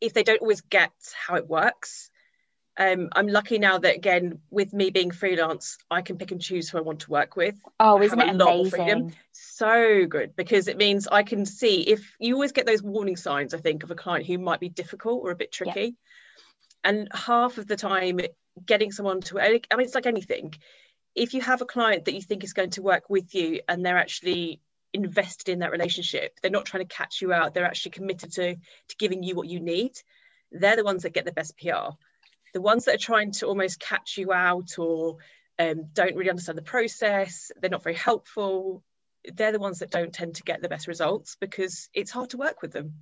if 0.00 0.12
they 0.12 0.22
don't 0.22 0.42
always 0.42 0.60
get 0.60 0.92
how 1.26 1.36
it 1.36 1.48
works 1.48 2.10
um, 2.76 3.08
I'm 3.12 3.28
lucky 3.28 3.58
now 3.58 3.78
that 3.78 3.94
again, 3.94 4.40
with 4.50 4.72
me 4.72 4.90
being 4.90 5.12
freelance, 5.12 5.78
I 5.90 6.02
can 6.02 6.16
pick 6.16 6.32
and 6.32 6.40
choose 6.40 6.68
who 6.68 6.78
I 6.78 6.80
want 6.80 7.00
to 7.00 7.10
work 7.10 7.36
with. 7.36 7.54
Oh, 7.78 8.02
isn't 8.02 8.20
it 8.20 8.28
amazing? 8.30 9.14
So 9.32 10.06
good 10.06 10.34
because 10.34 10.66
it 10.66 10.76
means 10.76 11.06
I 11.06 11.22
can 11.22 11.46
see 11.46 11.82
if 11.82 12.16
you 12.18 12.34
always 12.34 12.52
get 12.52 12.66
those 12.66 12.82
warning 12.82 13.16
signs. 13.16 13.54
I 13.54 13.58
think 13.58 13.84
of 13.84 13.92
a 13.92 13.94
client 13.94 14.26
who 14.26 14.38
might 14.38 14.58
be 14.58 14.68
difficult 14.68 15.22
or 15.22 15.30
a 15.30 15.36
bit 15.36 15.52
tricky, 15.52 15.80
yeah. 15.80 16.90
and 16.90 17.08
half 17.14 17.58
of 17.58 17.68
the 17.68 17.76
time, 17.76 18.18
getting 18.66 18.90
someone 18.90 19.20
to 19.22 19.38
I 19.40 19.50
mean, 19.50 19.62
it's 19.70 19.94
like 19.94 20.06
anything. 20.06 20.54
If 21.14 21.34
you 21.34 21.40
have 21.40 21.62
a 21.62 21.66
client 21.66 22.06
that 22.06 22.14
you 22.14 22.22
think 22.22 22.44
is 22.44 22.52
going 22.52 22.70
to 22.70 22.82
work 22.82 23.08
with 23.08 23.34
you 23.34 23.60
and 23.68 23.84
they're 23.84 23.98
actually 23.98 24.60
invested 24.92 25.48
in 25.48 25.60
that 25.60 25.72
relationship, 25.72 26.38
they're 26.40 26.50
not 26.50 26.64
trying 26.64 26.86
to 26.86 26.94
catch 26.94 27.22
you 27.22 27.32
out. 27.32 27.54
They're 27.54 27.64
actually 27.64 27.92
committed 27.92 28.32
to 28.32 28.54
to 28.54 28.96
giving 28.98 29.22
you 29.22 29.34
what 29.34 29.48
you 29.48 29.60
need. 29.60 29.92
They're 30.52 30.76
the 30.76 30.84
ones 30.84 31.02
that 31.02 31.14
get 31.14 31.24
the 31.24 31.32
best 31.32 31.56
PR 31.58 31.94
the 32.54 32.60
ones 32.60 32.84
that 32.84 32.94
are 32.94 32.98
trying 32.98 33.32
to 33.32 33.46
almost 33.46 33.80
catch 33.80 34.16
you 34.16 34.32
out 34.32 34.78
or 34.78 35.18
um, 35.58 35.88
don't 35.92 36.16
really 36.16 36.30
understand 36.30 36.56
the 36.56 36.62
process, 36.62 37.50
they're 37.60 37.68
not 37.68 37.82
very 37.82 37.96
helpful, 37.96 38.82
they're 39.34 39.52
the 39.52 39.58
ones 39.58 39.80
that 39.80 39.90
don't 39.90 40.14
tend 40.14 40.36
to 40.36 40.44
get 40.44 40.62
the 40.62 40.68
best 40.68 40.86
results 40.86 41.36
because 41.40 41.88
it's 41.92 42.10
hard 42.10 42.30
to 42.30 42.36
work 42.36 42.62
with 42.62 42.72
them. 42.72 42.94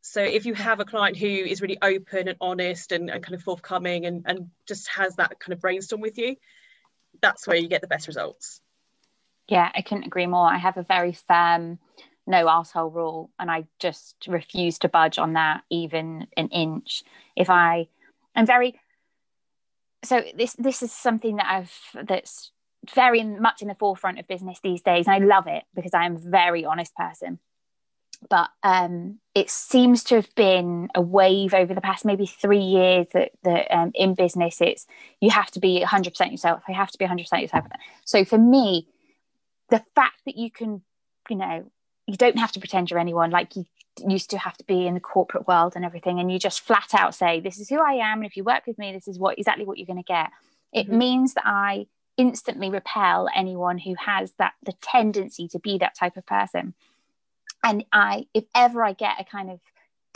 So 0.00 0.22
if 0.22 0.46
you 0.46 0.54
have 0.54 0.78
a 0.78 0.84
client 0.84 1.16
who 1.16 1.26
is 1.26 1.60
really 1.60 1.78
open 1.82 2.28
and 2.28 2.36
honest 2.40 2.92
and, 2.92 3.10
and 3.10 3.22
kind 3.22 3.34
of 3.34 3.42
forthcoming 3.42 4.06
and, 4.06 4.24
and 4.26 4.50
just 4.68 4.88
has 4.90 5.16
that 5.16 5.40
kind 5.40 5.52
of 5.52 5.60
brainstorm 5.60 6.00
with 6.00 6.16
you, 6.16 6.36
that's 7.20 7.46
where 7.46 7.56
you 7.56 7.68
get 7.68 7.80
the 7.80 7.86
best 7.86 8.06
results. 8.06 8.60
Yeah, 9.48 9.70
I 9.74 9.82
couldn't 9.82 10.04
agree 10.04 10.26
more. 10.26 10.46
I 10.46 10.58
have 10.58 10.76
a 10.76 10.82
very 10.82 11.12
firm 11.12 11.78
no 12.26 12.48
asshole 12.48 12.90
rule 12.90 13.30
and 13.38 13.48
I 13.50 13.66
just 13.78 14.16
refuse 14.26 14.80
to 14.80 14.88
budge 14.88 15.16
on 15.16 15.34
that 15.34 15.62
even 15.70 16.26
an 16.36 16.48
inch. 16.48 17.04
If 17.36 17.48
I 17.48 17.86
I'm 18.34 18.46
very 18.46 18.80
so 20.04 20.22
this 20.36 20.54
this 20.54 20.82
is 20.82 20.92
something 20.92 21.36
that 21.36 21.46
I've 21.48 22.06
that's 22.06 22.50
very 22.94 23.22
much 23.24 23.62
in 23.62 23.68
the 23.68 23.74
forefront 23.74 24.18
of 24.18 24.28
business 24.28 24.60
these 24.62 24.82
days, 24.82 25.06
and 25.06 25.14
I 25.14 25.26
love 25.26 25.46
it 25.46 25.64
because 25.74 25.94
I 25.94 26.06
am 26.06 26.16
a 26.16 26.20
very 26.20 26.64
honest 26.64 26.94
person. 26.94 27.38
But 28.28 28.50
um, 28.62 29.18
it 29.34 29.50
seems 29.50 30.04
to 30.04 30.16
have 30.16 30.34
been 30.34 30.88
a 30.94 31.00
wave 31.00 31.54
over 31.54 31.74
the 31.74 31.80
past 31.80 32.04
maybe 32.04 32.26
three 32.26 32.62
years 32.62 33.06
that, 33.12 33.32
that 33.44 33.74
um, 33.74 33.92
in 33.94 34.14
business 34.14 34.60
it's 34.60 34.86
you 35.20 35.30
have 35.30 35.50
to 35.52 35.60
be 35.60 35.82
100% 35.84 36.30
yourself. 36.30 36.62
You 36.68 36.74
have 36.74 36.90
to 36.90 36.98
be 36.98 37.04
100% 37.04 37.18
yourself. 37.40 37.66
So 38.04 38.24
for 38.24 38.38
me, 38.38 38.88
the 39.70 39.82
fact 39.94 40.20
that 40.26 40.36
you 40.36 40.50
can, 40.50 40.82
you 41.28 41.36
know, 41.36 41.70
you 42.06 42.16
don't 42.16 42.38
have 42.38 42.52
to 42.52 42.60
pretend 42.60 42.90
you're 42.90 43.00
anyone. 43.00 43.30
Like 43.30 43.56
you 43.56 43.66
used 44.06 44.30
to 44.30 44.38
have 44.38 44.56
to 44.58 44.64
be 44.64 44.86
in 44.86 44.94
the 44.94 45.00
corporate 45.00 45.46
world 45.46 45.74
and 45.74 45.84
everything 45.84 46.20
and 46.20 46.30
you 46.30 46.38
just 46.38 46.60
flat 46.60 46.92
out 46.92 47.14
say 47.14 47.40
this 47.40 47.58
is 47.58 47.68
who 47.68 47.80
i 47.80 47.92
am 47.92 48.18
and 48.18 48.26
if 48.26 48.36
you 48.36 48.44
work 48.44 48.66
with 48.66 48.78
me 48.78 48.92
this 48.92 49.08
is 49.08 49.18
what 49.18 49.38
exactly 49.38 49.64
what 49.64 49.78
you're 49.78 49.86
going 49.86 49.96
to 49.96 50.02
get 50.02 50.30
it 50.72 50.86
mm-hmm. 50.86 50.98
means 50.98 51.34
that 51.34 51.44
i 51.46 51.86
instantly 52.16 52.70
repel 52.70 53.28
anyone 53.34 53.78
who 53.78 53.94
has 53.94 54.32
that 54.38 54.52
the 54.62 54.74
tendency 54.82 55.48
to 55.48 55.58
be 55.58 55.78
that 55.78 55.94
type 55.94 56.16
of 56.16 56.26
person 56.26 56.74
and 57.64 57.84
i 57.92 58.26
if 58.34 58.44
ever 58.54 58.84
i 58.84 58.92
get 58.92 59.20
a 59.20 59.24
kind 59.24 59.50
of 59.50 59.60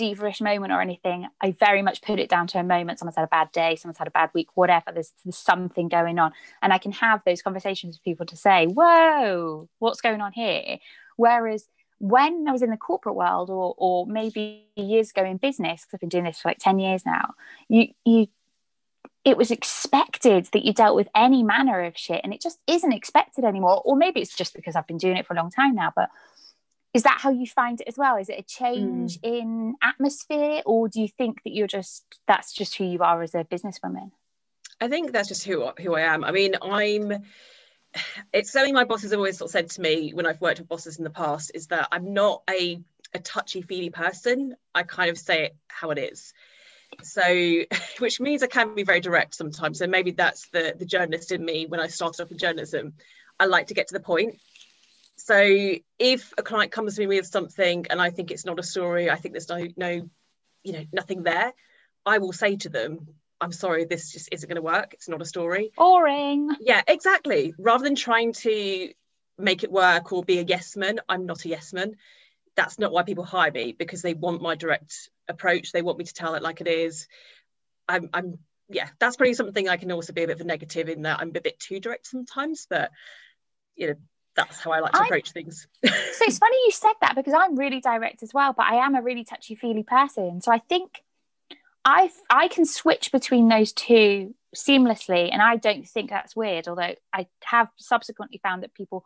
diva-ish 0.01 0.41
moment 0.41 0.73
or 0.73 0.81
anything. 0.81 1.29
I 1.43 1.51
very 1.51 1.83
much 1.83 2.01
put 2.01 2.19
it 2.19 2.31
down 2.31 2.47
to 2.49 2.59
a 2.59 2.63
moment. 2.63 2.99
Someone's 2.99 3.17
had 3.17 3.25
a 3.25 3.29
bad 3.29 3.53
day, 3.53 3.77
someone's 3.77 3.99
had 3.99 4.09
a 4.09 4.11
bad 4.11 4.31
week, 4.33 4.49
whatever. 4.55 4.93
There's, 4.95 5.13
there's 5.27 5.37
something 5.37 5.91
going 5.91 6.19
on. 6.19 6.33
And 6.63 6.73
I 6.73 6.79
can 6.79 6.93
have 6.93 7.23
those 7.27 7.43
conversations 7.43 7.97
with 7.97 8.03
people 8.03 8.25
to 8.25 8.37
say, 8.37 8.67
whoa, 8.67 9.69
what's 9.79 10.01
going 10.01 10.23
on 10.23 10.33
here? 10.33 10.79
Whereas 11.17 11.69
when 11.99 12.47
I 12.49 12.53
was 12.53 12.63
in 12.63 12.71
the 12.71 12.79
corporate 12.79 13.15
world 13.15 13.51
or 13.51 13.75
or 13.77 14.07
maybe 14.07 14.65
years 14.75 15.11
ago 15.11 15.23
in 15.23 15.37
business, 15.37 15.83
because 15.83 15.97
I've 15.97 16.01
been 16.01 16.09
doing 16.09 16.25
this 16.25 16.41
for 16.41 16.49
like 16.49 16.59
10 16.59 16.79
years 16.79 17.05
now, 17.05 17.35
you 17.69 17.89
you 18.07 18.29
it 19.23 19.37
was 19.37 19.51
expected 19.51 20.49
that 20.55 20.65
you 20.65 20.73
dealt 20.73 20.97
with 20.97 21.09
any 21.15 21.43
manner 21.43 21.83
of 21.83 21.95
shit 21.95 22.23
and 22.25 22.33
it 22.33 22.41
just 22.41 22.59
isn't 22.67 22.93
expected 22.93 23.45
anymore. 23.45 23.83
Or 23.85 23.97
maybe 23.97 24.23
it's 24.23 24.35
just 24.35 24.55
because 24.55 24.77
I've 24.77 24.87
been 24.87 24.97
doing 24.97 25.19
it 25.19 25.27
for 25.27 25.35
a 25.35 25.37
long 25.37 25.51
time 25.51 25.75
now, 25.75 25.93
but 25.95 26.09
is 26.93 27.05
that 27.05 27.21
how 27.21 27.31
you 27.31 27.47
find 27.47 27.81
it 27.81 27.89
as 27.89 27.97
well? 27.97 28.17
Is 28.17 28.29
it 28.29 28.39
a 28.39 28.43
change 28.43 29.21
mm. 29.21 29.29
in 29.41 29.75
atmosphere, 29.83 30.63
or 30.67 30.89
do 30.89 31.01
you 31.01 31.09
think 31.09 31.43
that 31.45 31.53
you're 31.53 31.69
just 31.69 32.05
that's 32.27 32.53
just 32.53 32.77
who 32.77 32.85
you 32.85 33.01
are 33.01 33.23
as 33.23 33.35
a 33.35 33.45
businesswoman? 33.45 34.11
I 34.81 34.89
think 34.89 35.13
that's 35.13 35.29
just 35.29 35.45
who 35.45 35.71
who 35.79 35.95
I 35.95 36.03
am. 36.03 36.25
I 36.25 36.33
mean, 36.33 36.57
I'm. 36.61 37.25
It's 38.33 38.53
something 38.53 38.73
my 38.73 38.85
bosses 38.85 39.11
have 39.11 39.19
always 39.19 39.39
sort 39.39 39.49
of 39.49 39.53
said 39.53 39.71
to 39.71 39.81
me 39.81 40.13
when 40.13 40.25
I've 40.25 40.41
worked 40.41 40.61
with 40.61 40.69
bosses 40.69 40.99
in 40.99 41.05
the 41.05 41.11
past 41.11 41.51
is 41.55 41.67
that 41.69 41.89
I'm 41.91 42.13
not 42.13 42.43
a 42.49 42.81
a 43.13 43.19
touchy 43.19 43.63
feely 43.63 43.91
person. 43.91 44.55
I 44.75 44.85
kind 44.85 45.11
of 45.11 45.19
say 45.19 45.47
it 45.47 45.57
how 45.67 45.91
it 45.91 45.99
is. 45.99 46.33
So, 47.03 47.23
which 47.99 48.21
means 48.21 48.43
I 48.43 48.47
can 48.47 48.75
be 48.75 48.85
very 48.85 49.01
direct 49.01 49.35
sometimes. 49.35 49.81
And 49.81 49.91
maybe 49.93 50.13
that's 50.13 50.49
the 50.49 50.75
the 50.77 50.87
journalist 50.87 51.33
in 51.33 51.45
me 51.45 51.67
when 51.67 51.81
I 51.81 51.87
started 51.87 52.23
off 52.23 52.31
in 52.31 52.39
journalism. 52.39 52.95
I 53.39 53.47
like 53.47 53.69
to 53.69 53.75
get 53.75 53.89
to 53.89 53.95
the 53.95 54.01
point 54.01 54.39
so 55.25 55.75
if 55.99 56.33
a 56.39 56.43
client 56.43 56.73
comes 56.73 56.97
to 56.97 57.01
me 57.01 57.07
with 57.07 57.27
something 57.27 57.87
and 57.91 58.01
I 58.01 58.11
think 58.11 58.31
it's 58.31 58.47
not 58.47 58.59
a 58.59 58.63
story, 58.63 59.11
I 59.11 59.17
think 59.17 59.35
there's 59.35 59.49
no 59.49 59.67
no, 59.77 60.09
you 60.65 60.73
know, 60.73 60.85
nothing 60.93 61.23
there, 61.23 61.53
I 62.07 62.19
will 62.19 62.33
say 62.33 62.57
to 62.57 62.69
them, 62.69 63.09
I'm 63.41 63.53
sorry, 63.53 63.85
this 63.85 64.13
just 64.13 64.29
isn't 64.33 64.49
going 64.49 64.57
to 64.57 64.63
work. 64.63 64.95
It's 64.95 65.09
not 65.09 65.23
a 65.23 65.27
story. 65.27 65.73
Boring. 65.77 66.51
Yeah, 66.61 66.83
exactly. 66.87 67.55
Rather 67.59 67.85
than 67.85 67.95
trying 67.95 68.33
to 68.35 68.93
make 69.39 69.63
it 69.63 69.73
work 69.73 70.13
or 70.13 70.23
be 70.23 70.39
a 70.39 70.43
yes 70.43 70.77
man, 70.77 71.01
I'm 71.09 71.27
not 71.27 71.45
a 71.45 71.49
yes 71.49 71.73
man. 71.73 71.97
That's 72.57 72.79
not 72.79 72.93
why 72.93 73.03
people 73.03 73.25
hire 73.25 73.53
me 73.53 73.73
because 73.73 74.03
they 74.03 74.15
want 74.15 74.43
my 74.43 74.55
direct 74.55 75.11
approach. 75.29 75.73
They 75.73 75.83
want 75.83 75.99
me 75.99 76.05
to 76.05 76.15
tell 76.15 76.35
it 76.35 76.43
like 76.43 76.61
it 76.61 76.69
is. 76.69 77.09
I'm, 77.89 78.11
I'm 78.13 78.39
yeah, 78.69 78.89
that's 78.99 79.17
probably 79.17 79.35
something 79.35 79.69
I 79.69 79.77
can 79.77 79.91
also 79.93 80.13
be 80.13 80.23
a 80.23 80.27
bit 80.27 80.35
of 80.35 80.41
a 80.41 80.45
negative 80.45 80.89
in 80.89 81.03
that 81.03 81.21
I'm 81.21 81.33
a 81.35 81.41
bit 81.41 81.59
too 81.59 81.81
direct 81.81 82.07
sometimes, 82.07 82.67
but 82.71 82.91
you 83.75 83.89
know, 83.89 83.95
that's 84.45 84.63
how 84.63 84.73
I 84.73 84.81
like 84.81 84.93
to 84.93 85.03
I, 85.03 85.05
approach 85.05 85.33
things. 85.33 85.67
so 85.85 85.91
it's 86.23 86.39
funny 86.39 86.57
you 86.65 86.73
said 86.73 86.93
that 87.01 87.15
because 87.15 87.35
I'm 87.35 87.57
really 87.57 87.81
direct 87.81 88.23
as 88.23 88.33
well, 88.35 88.53
but 88.53 88.67
I 88.67 88.85
am 88.85 88.95
a 88.95 89.03
really 89.03 89.25
touchy 89.25 89.55
feely 89.55 89.83
person. 89.83 90.41
So 90.41 90.53
I 90.53 90.59
think 90.59 91.03
I 91.85 92.11
I 92.29 92.49
can 92.49 92.65
switch 92.65 93.13
between 93.13 93.49
those 93.49 93.73
two 93.73 94.35
seamlessly, 94.55 95.31
and 95.33 95.41
I 95.41 95.57
don't 95.57 95.87
think 95.89 96.11
that's 96.11 96.37
weird. 96.37 96.69
Although 96.69 96.95
I 97.13 97.27
have 97.45 97.69
subsequently 97.77 98.41
found 98.43 98.63
that 98.63 98.75
people 98.75 99.05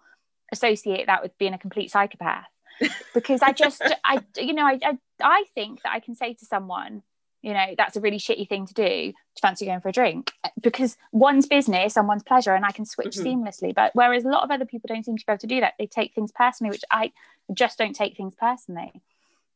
associate 0.53 1.07
that 1.07 1.23
with 1.23 1.37
being 1.39 1.55
a 1.55 1.59
complete 1.59 1.91
psychopath 1.91 2.47
because 3.15 3.43
I 3.43 3.53
just 3.53 3.83
I 4.05 4.23
you 4.37 4.53
know 4.53 4.67
I, 4.67 4.79
I 4.83 4.99
I 5.21 5.45
think 5.55 5.83
that 5.83 5.93
I 5.93 6.01
can 6.01 6.15
say 6.15 6.35
to 6.35 6.45
someone 6.45 7.03
you 7.45 7.53
know 7.53 7.75
that's 7.77 7.95
a 7.95 8.01
really 8.01 8.19
shitty 8.19 8.49
thing 8.49 8.67
to 8.67 8.75
do 8.75 9.13
to 9.13 9.41
fancy 9.41 9.67
going 9.67 9.81
for 9.81 9.91
a 9.91 9.93
drink 9.93 10.33
because 10.61 10.97
one's 11.13 11.47
business 11.47 11.97
and 11.97 12.09
one's 12.09 12.23
pleasure 12.23 12.55
and 12.55 12.65
i 12.65 12.73
can 12.73 12.87
switch 12.87 13.17
mm-hmm. 13.17 13.45
seamlessly 13.45 13.75
but 13.75 13.91
whereas 13.95 14.25
a 14.25 14.29
lot 14.29 14.43
of 14.43 14.51
other 14.51 14.65
people 14.65 14.89
don't 14.89 15.05
seem 15.05 15.17
to 15.17 15.25
be 15.27 15.33
able 15.33 15.39
to 15.39 15.47
do 15.47 15.61
that 15.61 15.75
they 15.79 15.87
take 15.87 16.15
things 16.15 16.33
personally 16.33 16.71
which 16.71 16.85
i 16.91 17.13
just 17.53 17.79
don't 17.79 17.95
take 17.95 18.17
things 18.17 18.35
personally 18.35 19.03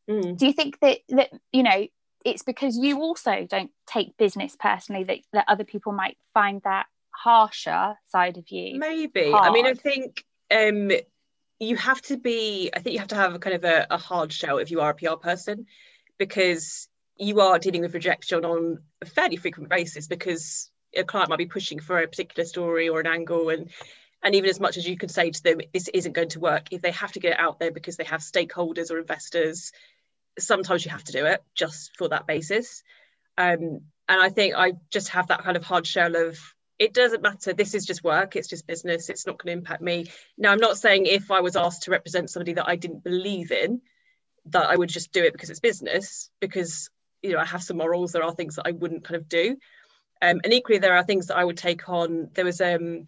mm. 0.08 0.36
do 0.36 0.46
you 0.46 0.52
think 0.52 0.78
that 0.80 0.98
that 1.08 1.30
you 1.50 1.62
know 1.62 1.86
it's 2.24 2.42
because 2.42 2.76
you 2.76 3.00
also 3.00 3.46
don't 3.48 3.70
take 3.86 4.16
business 4.16 4.54
personally 4.58 5.04
that, 5.04 5.18
that 5.32 5.44
other 5.48 5.64
people 5.64 5.92
might 5.92 6.18
find 6.34 6.60
that 6.62 6.86
harsher 7.10 7.96
side 8.10 8.36
of 8.36 8.50
you 8.50 8.78
maybe 8.78 9.30
hard? 9.30 9.48
i 9.48 9.50
mean 9.50 9.66
i 9.66 9.72
think 9.72 10.24
um 10.50 10.90
you 11.58 11.74
have 11.74 12.02
to 12.02 12.18
be 12.18 12.70
i 12.74 12.80
think 12.80 12.92
you 12.92 12.98
have 12.98 13.08
to 13.08 13.16
have 13.16 13.34
a 13.34 13.38
kind 13.38 13.56
of 13.56 13.64
a, 13.64 13.86
a 13.90 13.96
hard 13.96 14.30
shell 14.30 14.58
if 14.58 14.70
you 14.70 14.82
are 14.82 14.90
a 14.90 14.94
pr 14.94 15.16
person 15.16 15.66
because 16.18 16.88
you 17.18 17.40
are 17.40 17.58
dealing 17.58 17.82
with 17.82 17.94
rejection 17.94 18.44
on 18.44 18.78
a 19.02 19.06
fairly 19.06 19.36
frequent 19.36 19.68
basis 19.68 20.06
because 20.06 20.70
a 20.96 21.04
client 21.04 21.30
might 21.30 21.36
be 21.36 21.46
pushing 21.46 21.80
for 21.80 21.98
a 21.98 22.08
particular 22.08 22.46
story 22.46 22.88
or 22.88 23.00
an 23.00 23.06
angle 23.06 23.50
and 23.50 23.70
and 24.22 24.34
even 24.34 24.50
as 24.50 24.58
much 24.58 24.76
as 24.76 24.88
you 24.88 24.96
could 24.96 25.10
say 25.10 25.30
to 25.30 25.42
them 25.42 25.60
this 25.72 25.88
isn't 25.88 26.12
going 26.12 26.28
to 26.28 26.40
work 26.40 26.72
if 26.72 26.82
they 26.82 26.90
have 26.90 27.12
to 27.12 27.20
get 27.20 27.32
it 27.32 27.40
out 27.40 27.58
there 27.58 27.70
because 27.70 27.96
they 27.96 28.04
have 28.04 28.20
stakeholders 28.20 28.90
or 28.90 28.98
investors 28.98 29.72
sometimes 30.38 30.84
you 30.84 30.90
have 30.90 31.04
to 31.04 31.12
do 31.12 31.26
it 31.26 31.42
just 31.54 31.96
for 31.96 32.08
that 32.08 32.26
basis. 32.26 32.82
Um, 33.36 33.82
and 34.10 34.22
i 34.22 34.30
think 34.30 34.54
i 34.56 34.72
just 34.90 35.10
have 35.10 35.28
that 35.28 35.42
kind 35.42 35.56
of 35.56 35.64
hard 35.64 35.86
shell 35.86 36.16
of 36.16 36.38
it 36.78 36.94
doesn't 36.94 37.22
matter. 37.22 37.52
This 37.52 37.74
is 37.74 37.84
just 37.84 38.04
work. 38.04 38.36
It's 38.36 38.46
just 38.46 38.64
business. 38.64 39.08
It's 39.08 39.26
not 39.26 39.36
going 39.36 39.52
to 39.52 39.58
impact 39.58 39.82
me. 39.82 40.06
Now 40.36 40.52
i'm 40.52 40.58
not 40.58 40.78
saying 40.78 41.06
if 41.06 41.30
i 41.30 41.40
was 41.40 41.56
asked 41.56 41.82
to 41.82 41.90
represent 41.90 42.30
somebody 42.30 42.54
that 42.54 42.68
i 42.68 42.76
didn't 42.76 43.04
believe 43.04 43.50
in 43.50 43.80
that 44.46 44.68
i 44.70 44.76
would 44.76 44.88
just 44.88 45.12
do 45.12 45.22
it 45.24 45.32
because 45.32 45.50
it's 45.50 45.60
business 45.60 46.30
because 46.40 46.88
you 47.22 47.32
know 47.32 47.38
I 47.38 47.44
have 47.44 47.62
some 47.62 47.78
morals. 47.78 48.12
There 48.12 48.22
are 48.22 48.32
things 48.32 48.56
that 48.56 48.66
I 48.66 48.72
wouldn't 48.72 49.04
kind 49.04 49.16
of 49.16 49.28
do, 49.28 49.56
um, 50.22 50.40
and 50.44 50.52
equally 50.52 50.78
there 50.78 50.96
are 50.96 51.04
things 51.04 51.26
that 51.26 51.36
I 51.36 51.44
would 51.44 51.56
take 51.56 51.88
on. 51.88 52.30
There 52.34 52.44
was 52.44 52.60
um 52.60 53.06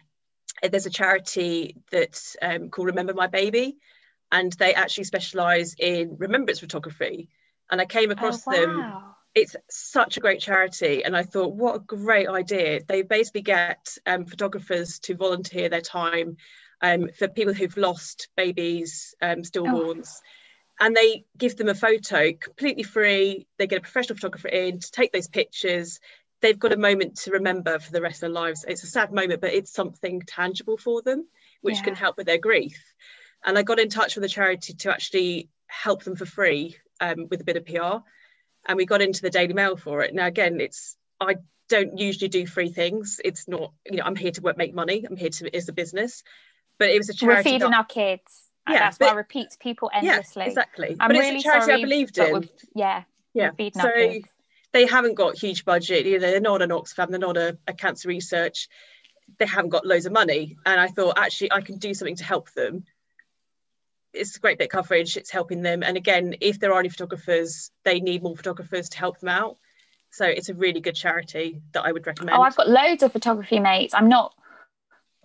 there's 0.69 0.85
a 0.85 0.91
charity 0.91 1.77
that 1.91 2.19
um, 2.41 2.69
called 2.69 2.87
Remember 2.87 3.13
My 3.13 3.27
Baby, 3.27 3.77
and 4.31 4.51
they 4.53 4.73
actually 4.73 5.05
specialise 5.05 5.75
in 5.77 6.17
remembrance 6.17 6.59
photography. 6.59 7.29
And 7.69 7.79
I 7.79 7.85
came 7.85 8.11
across 8.11 8.45
oh, 8.47 8.51
wow. 8.51 8.57
them. 8.57 9.03
It's 9.33 9.55
such 9.69 10.17
a 10.17 10.19
great 10.19 10.41
charity, 10.41 11.05
and 11.05 11.15
I 11.15 11.23
thought, 11.23 11.53
what 11.53 11.75
a 11.75 11.79
great 11.79 12.27
idea! 12.27 12.81
They 12.85 13.01
basically 13.01 13.43
get 13.43 13.97
um, 14.05 14.25
photographers 14.25 14.99
to 14.99 15.15
volunteer 15.15 15.69
their 15.69 15.79
time 15.81 16.35
um, 16.81 17.09
for 17.17 17.29
people 17.29 17.53
who've 17.53 17.77
lost 17.77 18.27
babies, 18.35 19.15
um, 19.21 19.43
stillborns. 19.43 20.09
Oh 20.17 20.27
and 20.81 20.95
they 20.95 21.25
give 21.37 21.55
them 21.55 21.69
a 21.69 21.75
photo 21.75 22.33
completely 22.33 22.81
free. 22.81 23.45
They 23.59 23.67
get 23.67 23.77
a 23.77 23.81
professional 23.81 24.15
photographer 24.15 24.47
in 24.47 24.79
to 24.79 24.91
take 24.91 25.13
those 25.13 25.27
pictures. 25.27 25.99
They've 26.41 26.57
got 26.57 26.73
a 26.73 26.77
moment 26.77 27.17
to 27.19 27.31
remember 27.31 27.77
for 27.77 27.91
the 27.91 28.01
rest 28.01 28.15
of 28.15 28.21
their 28.21 28.29
lives. 28.31 28.65
It's 28.67 28.83
a 28.83 28.87
sad 28.87 29.13
moment, 29.13 29.41
but 29.41 29.53
it's 29.53 29.71
something 29.71 30.23
tangible 30.25 30.77
for 30.77 31.03
them, 31.03 31.27
which 31.61 31.75
yeah. 31.75 31.83
can 31.83 31.95
help 31.95 32.17
with 32.17 32.25
their 32.25 32.39
grief. 32.39 32.83
And 33.45 33.59
I 33.59 33.61
got 33.61 33.79
in 33.79 33.89
touch 33.89 34.15
with 34.15 34.23
a 34.23 34.27
charity 34.27 34.73
to 34.73 34.91
actually 34.91 35.49
help 35.67 36.03
them 36.03 36.15
for 36.15 36.25
free 36.25 36.77
um, 36.99 37.27
with 37.29 37.41
a 37.41 37.43
bit 37.45 37.57
of 37.57 37.65
PR. 37.65 38.03
And 38.67 38.75
we 38.75 38.87
got 38.87 39.03
into 39.03 39.21
the 39.21 39.29
Daily 39.29 39.53
Mail 39.53 39.77
for 39.77 40.01
it. 40.01 40.15
Now, 40.15 40.25
again, 40.25 40.59
it's 40.59 40.97
I 41.19 41.35
don't 41.69 41.99
usually 41.99 42.27
do 42.27 42.47
free 42.47 42.69
things. 42.69 43.21
It's 43.23 43.47
not, 43.47 43.71
you 43.85 43.97
know, 43.97 44.03
I'm 44.03 44.15
here 44.15 44.31
to 44.31 44.41
work, 44.41 44.57
make 44.57 44.73
money. 44.73 45.05
I'm 45.07 45.15
here 45.15 45.29
to 45.29 45.55
as 45.55 45.69
a 45.69 45.73
business. 45.73 46.23
But 46.79 46.89
it 46.89 46.97
was 46.97 47.09
a 47.09 47.13
charity. 47.13 47.37
We're 47.37 47.43
feeding 47.43 47.69
that, 47.69 47.77
our 47.77 47.85
kids 47.85 48.50
yeah, 48.73 48.79
that's 48.79 48.97
but, 48.97 49.07
why 49.07 49.11
I 49.11 49.15
repeat 49.15 49.51
to 49.51 49.57
people 49.57 49.89
endlessly. 49.93 50.43
Yeah, 50.43 50.49
exactly. 50.49 50.95
I'm 50.99 51.09
but 51.09 51.17
really 51.17 51.35
it's 51.35 51.45
a 51.45 51.49
charity 51.49 51.65
sorry, 51.65 51.79
I 51.79 51.81
believed 51.83 52.17
in. 52.17 52.49
Yeah, 52.75 53.03
yeah. 53.33 53.51
So 53.73 53.89
they 54.73 54.85
haven't 54.85 55.15
got 55.15 55.37
huge 55.37 55.65
budget. 55.65 56.05
You 56.05 56.19
know, 56.19 56.31
they're 56.31 56.41
not 56.41 56.61
an 56.61 56.69
Oxfam. 56.69 57.09
They're 57.09 57.19
not 57.19 57.37
a, 57.37 57.57
a 57.67 57.73
cancer 57.73 58.07
research. 58.07 58.69
They 59.37 59.45
haven't 59.45 59.69
got 59.69 59.85
loads 59.85 60.05
of 60.05 60.13
money. 60.13 60.57
And 60.65 60.79
I 60.79 60.87
thought 60.87 61.17
actually 61.17 61.51
I 61.51 61.61
can 61.61 61.77
do 61.77 61.93
something 61.93 62.15
to 62.17 62.23
help 62.23 62.51
them. 62.53 62.85
It's 64.13 64.35
a 64.35 64.39
great 64.39 64.57
bit 64.57 64.65
of 64.65 64.71
coverage. 64.71 65.15
It's 65.17 65.31
helping 65.31 65.61
them. 65.61 65.83
And 65.83 65.95
again, 65.95 66.35
if 66.41 66.59
there 66.59 66.73
are 66.73 66.79
any 66.79 66.89
photographers, 66.89 67.71
they 67.83 67.99
need 67.99 68.23
more 68.23 68.35
photographers 68.35 68.89
to 68.89 68.97
help 68.97 69.19
them 69.19 69.29
out. 69.29 69.57
So 70.11 70.25
it's 70.25 70.49
a 70.49 70.53
really 70.53 70.81
good 70.81 70.95
charity 70.95 71.61
that 71.71 71.85
I 71.85 71.91
would 71.91 72.03
oh, 72.03 72.07
recommend. 72.07 72.37
Oh, 72.37 72.41
I've 72.41 72.55
got 72.55 72.69
loads 72.69 73.03
of 73.03 73.13
photography 73.13 73.59
mates. 73.59 73.93
I'm 73.93 74.09
not 74.09 74.33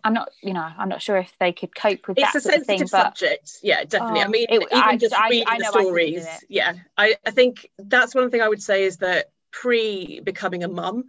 I'm 0.04 0.14
not, 0.14 0.30
you 0.42 0.52
know, 0.52 0.60
I'm 0.78 0.88
not 0.88 1.02
sure 1.02 1.16
if 1.16 1.34
they 1.38 1.52
could 1.52 1.74
cope 1.74 2.06
with 2.06 2.18
it's 2.18 2.32
that 2.32 2.38
a 2.38 2.40
sensitive 2.40 2.66
thing, 2.66 2.86
subject. 2.86 3.58
Yeah, 3.62 3.84
definitely. 3.84 4.20
Oh, 4.20 4.24
I 4.24 4.28
mean, 4.28 4.46
it, 4.48 4.62
even 4.62 4.68
I, 4.72 4.96
just 4.96 5.14
I, 5.14 5.28
reading 5.28 5.48
I, 5.48 5.58
the 5.58 5.64
stories. 5.64 6.26
Yeah, 6.48 6.74
I, 6.96 7.16
I 7.26 7.30
think 7.32 7.70
that's 7.78 8.14
one 8.14 8.30
thing 8.30 8.40
I 8.40 8.48
would 8.48 8.62
say 8.62 8.84
is 8.84 8.98
that 8.98 9.30
pre 9.50 10.20
becoming 10.20 10.62
a 10.62 10.68
mum, 10.68 11.04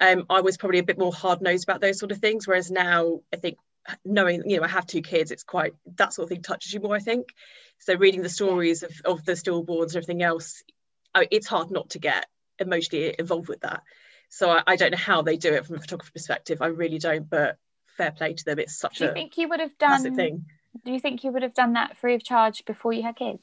um, 0.00 0.26
I 0.28 0.42
was 0.42 0.58
probably 0.58 0.80
a 0.80 0.84
bit 0.84 0.98
more 0.98 1.12
hard 1.12 1.40
nosed 1.40 1.64
about 1.64 1.80
those 1.80 1.98
sort 1.98 2.12
of 2.12 2.18
things. 2.18 2.46
Whereas 2.46 2.70
now, 2.70 3.20
I 3.32 3.36
think 3.36 3.56
knowing, 4.04 4.42
you 4.48 4.58
know, 4.58 4.64
I 4.64 4.68
have 4.68 4.86
two 4.86 5.02
kids, 5.02 5.30
it's 5.30 5.44
quite 5.44 5.74
that 5.96 6.12
sort 6.12 6.24
of 6.24 6.28
thing 6.30 6.42
touches 6.42 6.74
you 6.74 6.80
more. 6.80 6.94
I 6.94 7.00
think. 7.00 7.28
So 7.78 7.94
reading 7.94 8.22
the 8.22 8.28
stories 8.28 8.82
of 8.82 8.92
of 9.04 9.24
the 9.24 9.32
stillborns 9.32 9.88
and 9.88 9.96
everything 9.96 10.22
else, 10.22 10.62
it's 11.30 11.46
hard 11.46 11.70
not 11.70 11.90
to 11.90 11.98
get 11.98 12.26
emotionally 12.58 13.14
involved 13.18 13.48
with 13.48 13.60
that. 13.60 13.82
So 14.28 14.50
I, 14.50 14.62
I 14.66 14.76
don't 14.76 14.90
know 14.90 14.98
how 14.98 15.22
they 15.22 15.36
do 15.36 15.54
it 15.54 15.64
from 15.64 15.76
a 15.76 15.80
photography 15.80 16.10
perspective. 16.12 16.60
I 16.60 16.66
really 16.66 16.98
don't, 16.98 17.28
but 17.28 17.58
fair 17.96 18.10
play 18.12 18.34
to 18.34 18.44
them. 18.44 18.58
It's 18.58 18.76
such 18.76 18.98
do 18.98 19.04
you 19.04 19.10
a 19.10 19.14
think 19.14 19.38
you 19.38 19.48
would 19.48 19.60
have 19.60 19.76
done 19.78 20.14
thing. 20.14 20.46
Do 20.84 20.92
you 20.92 21.00
think 21.00 21.24
you 21.24 21.32
would 21.32 21.42
have 21.42 21.54
done 21.54 21.72
that 21.72 21.96
free 21.96 22.14
of 22.14 22.22
charge 22.22 22.64
before 22.64 22.92
you 22.92 23.02
had 23.02 23.16
kids? 23.16 23.42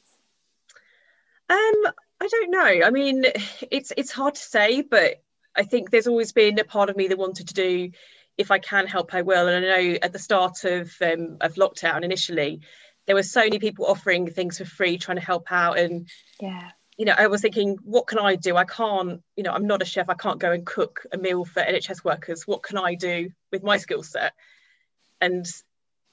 Um, 1.50 1.93
I 2.22 2.27
don't 2.29 2.51
know. 2.51 2.86
I 2.86 2.89
mean, 2.89 3.25
it's 3.72 3.91
it's 3.95 4.12
hard 4.12 4.36
to 4.36 4.41
say, 4.41 4.81
but 4.81 5.22
I 5.55 5.63
think 5.63 5.89
there's 5.89 6.07
always 6.07 6.31
been 6.31 6.60
a 6.60 6.63
part 6.63 6.89
of 6.89 6.98
me 6.98 7.07
that 7.07 7.17
wanted 7.17 7.50
to 7.50 7.53
do. 7.53 7.91
If 8.38 8.50
I 8.50 8.57
can 8.57 8.88
help, 8.88 9.13
I 9.13 9.22
will. 9.22 9.48
And 9.48 9.65
I 9.65 9.69
know 9.69 9.98
at 10.01 10.13
the 10.13 10.19
start 10.19 10.63
of 10.63 10.91
um, 11.01 11.38
of 11.41 11.55
lockdown 11.55 12.03
initially, 12.03 12.62
there 13.05 13.15
were 13.15 13.24
so 13.24 13.41
many 13.41 13.60
people 13.60 13.86
offering 13.86 14.29
things 14.29 14.57
for 14.57 14.65
free, 14.65 14.98
trying 14.98 15.17
to 15.17 15.25
help 15.25 15.51
out, 15.51 15.77
and 15.77 16.07
yeah, 16.39 16.72
you 16.97 17.05
know, 17.05 17.15
I 17.17 17.27
was 17.27 17.41
thinking, 17.41 17.77
what 17.83 18.07
can 18.07 18.19
I 18.19 18.35
do? 18.35 18.55
I 18.55 18.65
can't, 18.65 19.21
you 19.35 19.43
know, 19.43 19.51
I'm 19.51 19.65
not 19.65 19.81
a 19.81 19.85
chef. 19.85 20.09
I 20.09 20.13
can't 20.13 20.39
go 20.39 20.51
and 20.51 20.65
cook 20.65 21.05
a 21.12 21.17
meal 21.17 21.43
for 21.43 21.62
NHS 21.62 22.03
workers. 22.03 22.45
What 22.45 22.63
can 22.63 22.77
I 22.77 22.95
do 22.95 23.31
with 23.51 23.63
my 23.63 23.77
skill 23.77 24.03
set? 24.03 24.33
And 25.19 25.45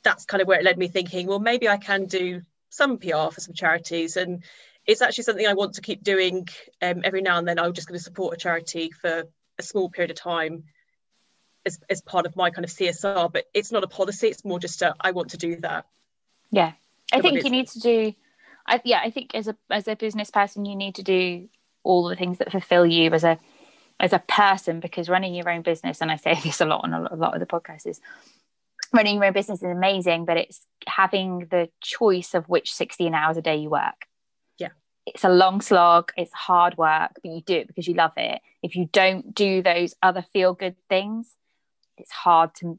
that's 0.03 0.25
kind 0.25 0.41
of 0.41 0.49
where 0.49 0.59
it 0.59 0.65
led 0.65 0.79
me 0.79 0.89
thinking, 0.89 1.27
well, 1.27 1.39
maybe 1.39 1.69
I 1.69 1.77
can 1.77 2.07
do 2.07 2.43
some 2.71 2.99
PR 2.99 3.31
for 3.31 3.41
some 3.41 3.55
charities. 3.55 4.17
And 4.17 4.43
it's 4.87 5.03
actually 5.03 5.25
something 5.25 5.47
I 5.47 5.55
want 5.55 5.75
to 5.75 5.83
keep 5.83 6.03
doing 6.03 6.49
um, 6.81 7.03
every 7.05 7.21
now 7.21 7.37
and 7.39 7.47
then. 7.47 7.59
I'm 7.59 7.75
just 7.75 7.87
going 7.87 7.99
to 7.99 8.05
support 8.05 8.35
a 8.35 8.39
charity 8.39 8.91
for 8.91 9.25
a 9.59 9.63
small 9.63 9.91
period 9.91 10.11
of 10.11 10.17
time 10.17 10.65
as, 11.67 11.79
as 11.91 12.01
part 12.01 12.25
of 12.25 12.37
my 12.37 12.51
kind 12.51 12.65
of 12.65 12.71
CSR, 12.71 13.31
but 13.31 13.45
it's 13.53 13.71
not 13.71 13.85
a 13.85 13.89
policy. 13.89 14.29
It's 14.29 14.45
more 14.45 14.59
just 14.59 14.81
a, 14.81 14.95
I 14.99 15.11
want 15.11 15.31
to 15.31 15.37
do 15.37 15.57
that. 15.57 15.87
Yeah. 16.51 16.73
I 17.13 17.21
think 17.21 17.45
you 17.45 17.51
need 17.51 17.69
to 17.69 17.81
do 17.81 18.15
I, 18.67 18.81
yeah, 18.85 19.01
I 19.03 19.11
think 19.11 19.35
as 19.35 19.49
a 19.49 19.57
as 19.71 19.89
a 19.89 19.97
business 19.97 20.31
person, 20.31 20.65
you 20.65 20.77
need 20.77 20.95
to 20.97 21.03
do 21.03 21.49
all 21.83 22.09
the 22.09 22.17
things 22.17 22.39
that 22.39 22.53
fulfill 22.53 22.87
you 22.87 23.11
as 23.13 23.25
a 23.25 23.39
as 23.99 24.13
a 24.13 24.19
person 24.19 24.81
because 24.81 25.09
running 25.09 25.35
your 25.35 25.51
own 25.51 25.63
business, 25.63 26.01
and 26.01 26.11
I 26.11 26.17
say 26.17 26.39
this 26.45 26.61
a 26.61 26.67
lot 26.67 26.85
on 26.85 26.93
a 26.93 27.17
lot 27.17 27.35
of 27.35 27.41
the 27.41 27.47
podcasts, 27.47 27.87
is 27.87 28.01
running 28.93 29.17
your 29.17 29.27
own 29.27 29.33
business 29.33 29.63
is 29.63 29.71
amazing, 29.71 30.25
but 30.25 30.37
it's 30.37 30.67
having 30.87 31.47
the 31.51 31.69
choice 31.81 32.35
of 32.35 32.49
which 32.49 32.73
16 32.73 33.15
hours 33.15 33.37
a 33.37 33.43
day 33.43 33.57
you 33.57 33.71
work. 33.71 34.07
Yeah. 34.59 34.71
It's 35.07 35.25
a 35.25 35.29
long 35.29 35.61
slog, 35.61 36.13
it's 36.17 36.33
hard 36.33 36.77
work, 36.77 37.13
but 37.23 37.31
you 37.31 37.41
do 37.43 37.55
it 37.55 37.67
because 37.67 37.87
you 37.87 37.95
love 37.95 38.13
it. 38.17 38.41
If 38.63 38.77
you 38.77 38.89
don't 38.93 39.35
do 39.35 39.63
those 39.63 39.95
other 40.03 40.25
feel 40.33 40.55
good 40.55 40.77
things, 40.89 41.35
it's 41.97 42.11
hard 42.11 42.55
to 42.57 42.79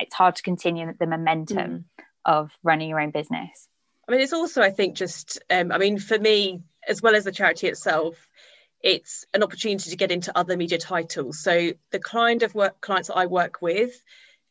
it's 0.00 0.14
hard 0.14 0.34
to 0.36 0.42
continue 0.42 0.92
the 0.98 1.06
momentum 1.06 1.84
mm. 2.00 2.04
of 2.24 2.52
running 2.62 2.88
your 2.88 3.00
own 3.00 3.10
business. 3.10 3.68
I 4.08 4.12
mean, 4.12 4.20
it's 4.20 4.32
also, 4.32 4.62
I 4.62 4.70
think, 4.70 4.96
just, 4.96 5.38
um, 5.50 5.70
I 5.70 5.78
mean, 5.78 5.98
for 5.98 6.18
me, 6.18 6.62
as 6.86 7.00
well 7.00 7.14
as 7.14 7.24
the 7.24 7.32
charity 7.32 7.68
itself, 7.68 8.28
it's 8.82 9.24
an 9.32 9.42
opportunity 9.42 9.90
to 9.90 9.96
get 9.96 10.10
into 10.10 10.36
other 10.36 10.56
media 10.56 10.78
titles. 10.78 11.38
So 11.38 11.72
the 11.90 12.00
kind 12.00 12.42
of 12.42 12.54
work 12.54 12.80
clients 12.80 13.08
that 13.08 13.16
I 13.16 13.26
work 13.26 13.62
with, 13.62 13.92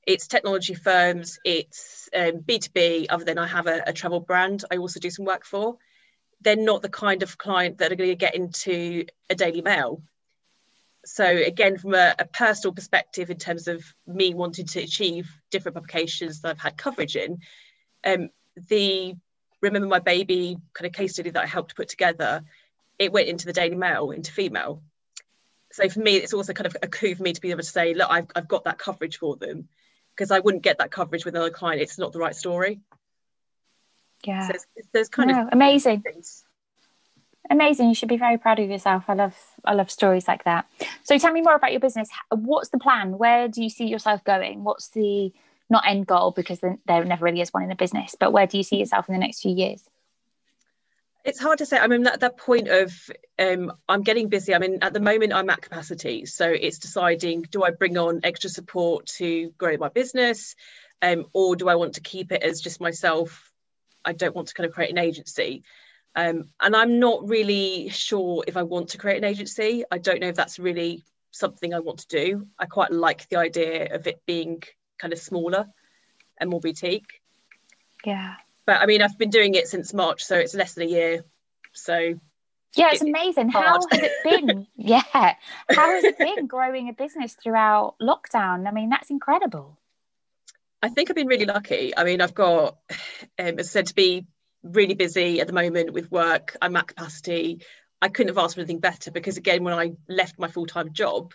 it's 0.08 0.28
technology 0.28 0.74
firms, 0.74 1.38
it's 1.44 2.10
um, 2.16 2.40
B2B, 2.40 3.08
other 3.10 3.26
than 3.26 3.38
I 3.38 3.48
have 3.48 3.68
a, 3.68 3.84
a, 3.88 3.94
travel 3.94 4.20
brand 4.20 4.64
I 4.72 4.78
also 4.78 5.00
do 5.00 5.10
some 5.10 5.26
work 5.26 5.46
for. 5.46 5.78
They're 6.40 6.56
not 6.56 6.82
the 6.82 6.90
kind 6.90 7.22
of 7.22 7.38
client 7.38 7.80
that 7.80 7.92
are 7.92 7.96
going 7.96 8.10
to 8.10 8.16
get 8.16 8.36
into 8.36 9.06
a 9.30 9.36
Daily 9.36 9.62
Mail. 9.62 10.02
So 11.06 11.26
again, 11.26 11.78
from 11.78 11.94
a, 11.94 12.16
a 12.18 12.26
personal 12.26 12.74
perspective, 12.74 13.30
in 13.30 13.38
terms 13.38 13.68
of 13.68 13.84
me 14.08 14.34
wanting 14.34 14.68
to 14.68 14.82
achieve 14.82 15.30
different 15.52 15.76
publications 15.76 16.42
that 16.42 16.50
I've 16.52 16.60
had 16.60 16.78
coverage 16.78 17.16
in, 17.16 17.40
um, 18.06 18.30
the 18.70 19.16
remember 19.62 19.88
my 19.88 20.00
baby 20.00 20.58
kind 20.74 20.88
of 20.88 20.94
case 20.94 21.14
study 21.14 21.30
that 21.30 21.44
I 21.44 21.48
helped 21.48 21.76
put 21.76 21.90
together, 21.90 22.44
it 23.00 23.12
went 23.12 23.28
into 23.28 23.46
the 23.46 23.54
Daily 23.54 23.76
Mail, 23.76 24.12
into 24.12 24.32
female. 24.32 24.82
So 25.72 25.88
for 25.88 26.00
me, 26.00 26.18
it's 26.18 26.34
also 26.34 26.54
kind 26.54 26.68
of 26.68 26.78
a 26.82 26.88
coup 26.88 27.16
for 27.16 27.24
me 27.24 27.34
to 27.34 27.42
be 27.42 27.52
able 27.52 27.62
to 27.62 27.66
say, 27.66 27.94
look, 27.94 28.10
I've, 28.10 28.28
I've 28.36 28.48
got 28.48 28.66
that 28.66 28.78
coverage 28.78 29.18
for 29.18 29.38
them 29.38 29.70
because 30.16 30.32
I 30.32 30.40
wouldn't 30.40 30.64
get 30.64 30.80
that 30.80 30.92
coverage 30.92 31.24
with 31.24 31.36
another 31.36 31.50
client. 31.50 31.82
It's 31.82 31.98
not 31.98 32.12
the 32.12 32.20
right 32.20 32.36
story. 32.36 32.82
Yeah. 34.26 34.48
So 34.48 34.54
there's 34.92 35.10
kind 35.10 35.32
no, 35.32 35.44
of 35.44 35.50
amazing. 35.52 36.02
Things. 36.02 36.44
Amazing. 37.50 37.90
You 37.90 37.96
should 37.96 38.10
be 38.10 38.18
very 38.18 38.38
proud 38.38 38.60
of 38.60 38.70
yourself. 38.70 39.06
I 39.08 39.14
love 39.14 39.36
I 39.66 39.74
love 39.74 39.90
stories 39.90 40.28
like 40.28 40.44
that. 40.44 40.68
So 41.04 41.18
tell 41.18 41.34
me 41.34 41.42
more 41.42 41.56
about 41.56 41.72
your 41.72 41.80
business. 41.80 42.10
What's 42.30 42.70
the 42.70 42.78
plan? 42.78 43.18
Where 43.18 43.48
do 43.48 43.64
you 43.64 43.70
see 43.70 43.88
yourself 43.88 44.24
going? 44.24 44.64
What's 44.64 44.90
the 44.90 45.34
not 45.72 45.88
end 45.88 46.06
goal 46.06 46.32
because 46.32 46.60
there 46.60 46.78
never 47.06 47.26
really 47.26 47.42
is 47.42 47.54
one 47.54 47.64
in 47.64 47.72
a 47.72 47.76
business, 47.76 48.16
but 48.20 48.32
where 48.32 48.46
do 48.46 48.58
you 48.58 48.64
see 48.64 48.78
yourself 48.78 49.08
in 49.08 49.14
the 49.14 49.20
next 49.20 49.42
few 49.42 49.56
years? 49.56 49.84
It's 51.24 51.40
hard 51.40 51.60
to 51.60 51.66
say. 51.66 51.78
I 51.78 51.88
mean, 51.88 52.06
at 52.08 52.20
that 52.22 52.38
point 52.38 52.68
of 52.68 52.94
um, 53.38 53.72
I'm 53.88 54.02
getting 54.02 54.28
busy. 54.28 54.56
I 54.56 54.60
mean, 54.60 54.80
at 54.82 54.94
the 54.94 55.00
moment 55.00 55.34
I'm 55.34 55.50
at 55.52 55.62
capacity, 55.62 56.26
so 56.26 56.50
it's 56.50 56.80
deciding: 56.80 57.44
do 57.44 57.64
I 57.64 57.72
bring 57.72 57.98
on 57.98 58.22
extra 58.24 58.50
support 58.50 59.06
to 59.18 59.52
grow 59.58 59.78
my 59.78 59.90
business, 59.90 60.56
um, 61.02 61.26
or 61.34 61.56
do 61.56 61.70
I 61.70 61.76
want 61.76 61.96
to 61.96 62.02
keep 62.02 62.32
it 62.32 62.42
as 62.42 62.60
just 62.60 62.82
myself? 62.82 63.52
I 64.04 64.14
don't 64.14 64.36
want 64.36 64.48
to 64.48 64.56
kind 64.56 64.68
of 64.68 64.74
create 64.74 64.92
an 64.92 64.98
agency. 64.98 65.64
Um, 66.16 66.50
and 66.60 66.76
I'm 66.76 67.00
not 67.00 67.30
really 67.30 67.90
sure 67.90 68.44
if 68.46 68.58
I 68.58 68.64
want 68.64 68.90
to 68.90 68.98
create 68.98 69.18
an 69.18 69.24
agency. 69.24 69.84
I 69.92 70.00
don't 70.00 70.20
know 70.20 70.28
if 70.28 70.36
that's 70.36 70.60
really 70.60 71.04
something 71.30 71.74
I 71.74 71.80
want 71.80 72.00
to 72.00 72.08
do. 72.08 72.48
I 72.60 72.66
quite 72.66 72.92
like 72.92 73.30
the 73.30 73.38
idea 73.38 73.96
of 73.96 74.08
it 74.08 74.22
being 74.26 74.64
kind 75.02 75.14
of 75.14 75.20
smaller 75.20 75.68
and 76.40 76.50
more 76.50 76.60
boutique. 76.60 77.22
Yeah. 78.06 78.36
But 78.66 78.82
I 78.82 78.86
mean, 78.86 79.02
I've 79.02 79.18
been 79.18 79.32
doing 79.32 79.56
it 79.56 79.68
since 79.68 79.94
March, 79.94 80.24
so 80.24 80.38
it's 80.38 80.54
less 80.54 80.76
than 80.76 80.88
a 80.88 80.90
year. 80.90 81.26
So 81.74 82.20
yeah, 82.76 82.90
it's, 82.94 83.02
amazing. 83.02 83.50
How 83.50 83.74
has 83.74 83.86
it 83.92 84.12
been? 84.24 84.68
yeah. 84.76 85.02
How 85.12 85.36
has 85.70 86.04
it 86.04 86.18
been 86.18 86.48
growing 86.48 86.88
a 86.88 86.94
business 86.94 87.34
throughout 87.34 87.96
lockdown? 88.02 88.68
I 88.68 88.72
mean, 88.72 88.90
that's 88.90 89.10
incredible. 89.10 89.78
I 90.82 90.90
think 90.90 91.10
I've 91.10 91.16
been 91.16 91.28
really 91.28 91.46
lucky. 91.46 91.96
I 91.96 92.04
mean, 92.04 92.22
I've 92.22 92.34
got, 92.34 92.78
um, 93.38 93.60
as 93.60 93.68
I 93.68 93.72
said, 93.72 93.88
to 93.88 93.96
be 93.96 94.26
really 94.64 94.96
busy 94.96 95.42
at 95.42 95.48
the 95.48 95.54
moment 95.54 95.94
with 95.94 96.12
work. 96.12 96.56
I'm 96.62 96.76
at 96.76 96.88
capacity. 96.88 97.62
I 98.02 98.08
couldn't 98.08 98.30
have 98.30 98.44
asked 98.44 98.56
for 98.56 98.62
anything 98.62 98.80
better 98.80 99.12
because, 99.12 99.38
again, 99.38 99.64
when 99.64 99.74
I 99.74 99.94
left 100.08 100.40
my 100.40 100.48
full 100.48 100.66
time 100.66 100.94
job, 100.94 101.34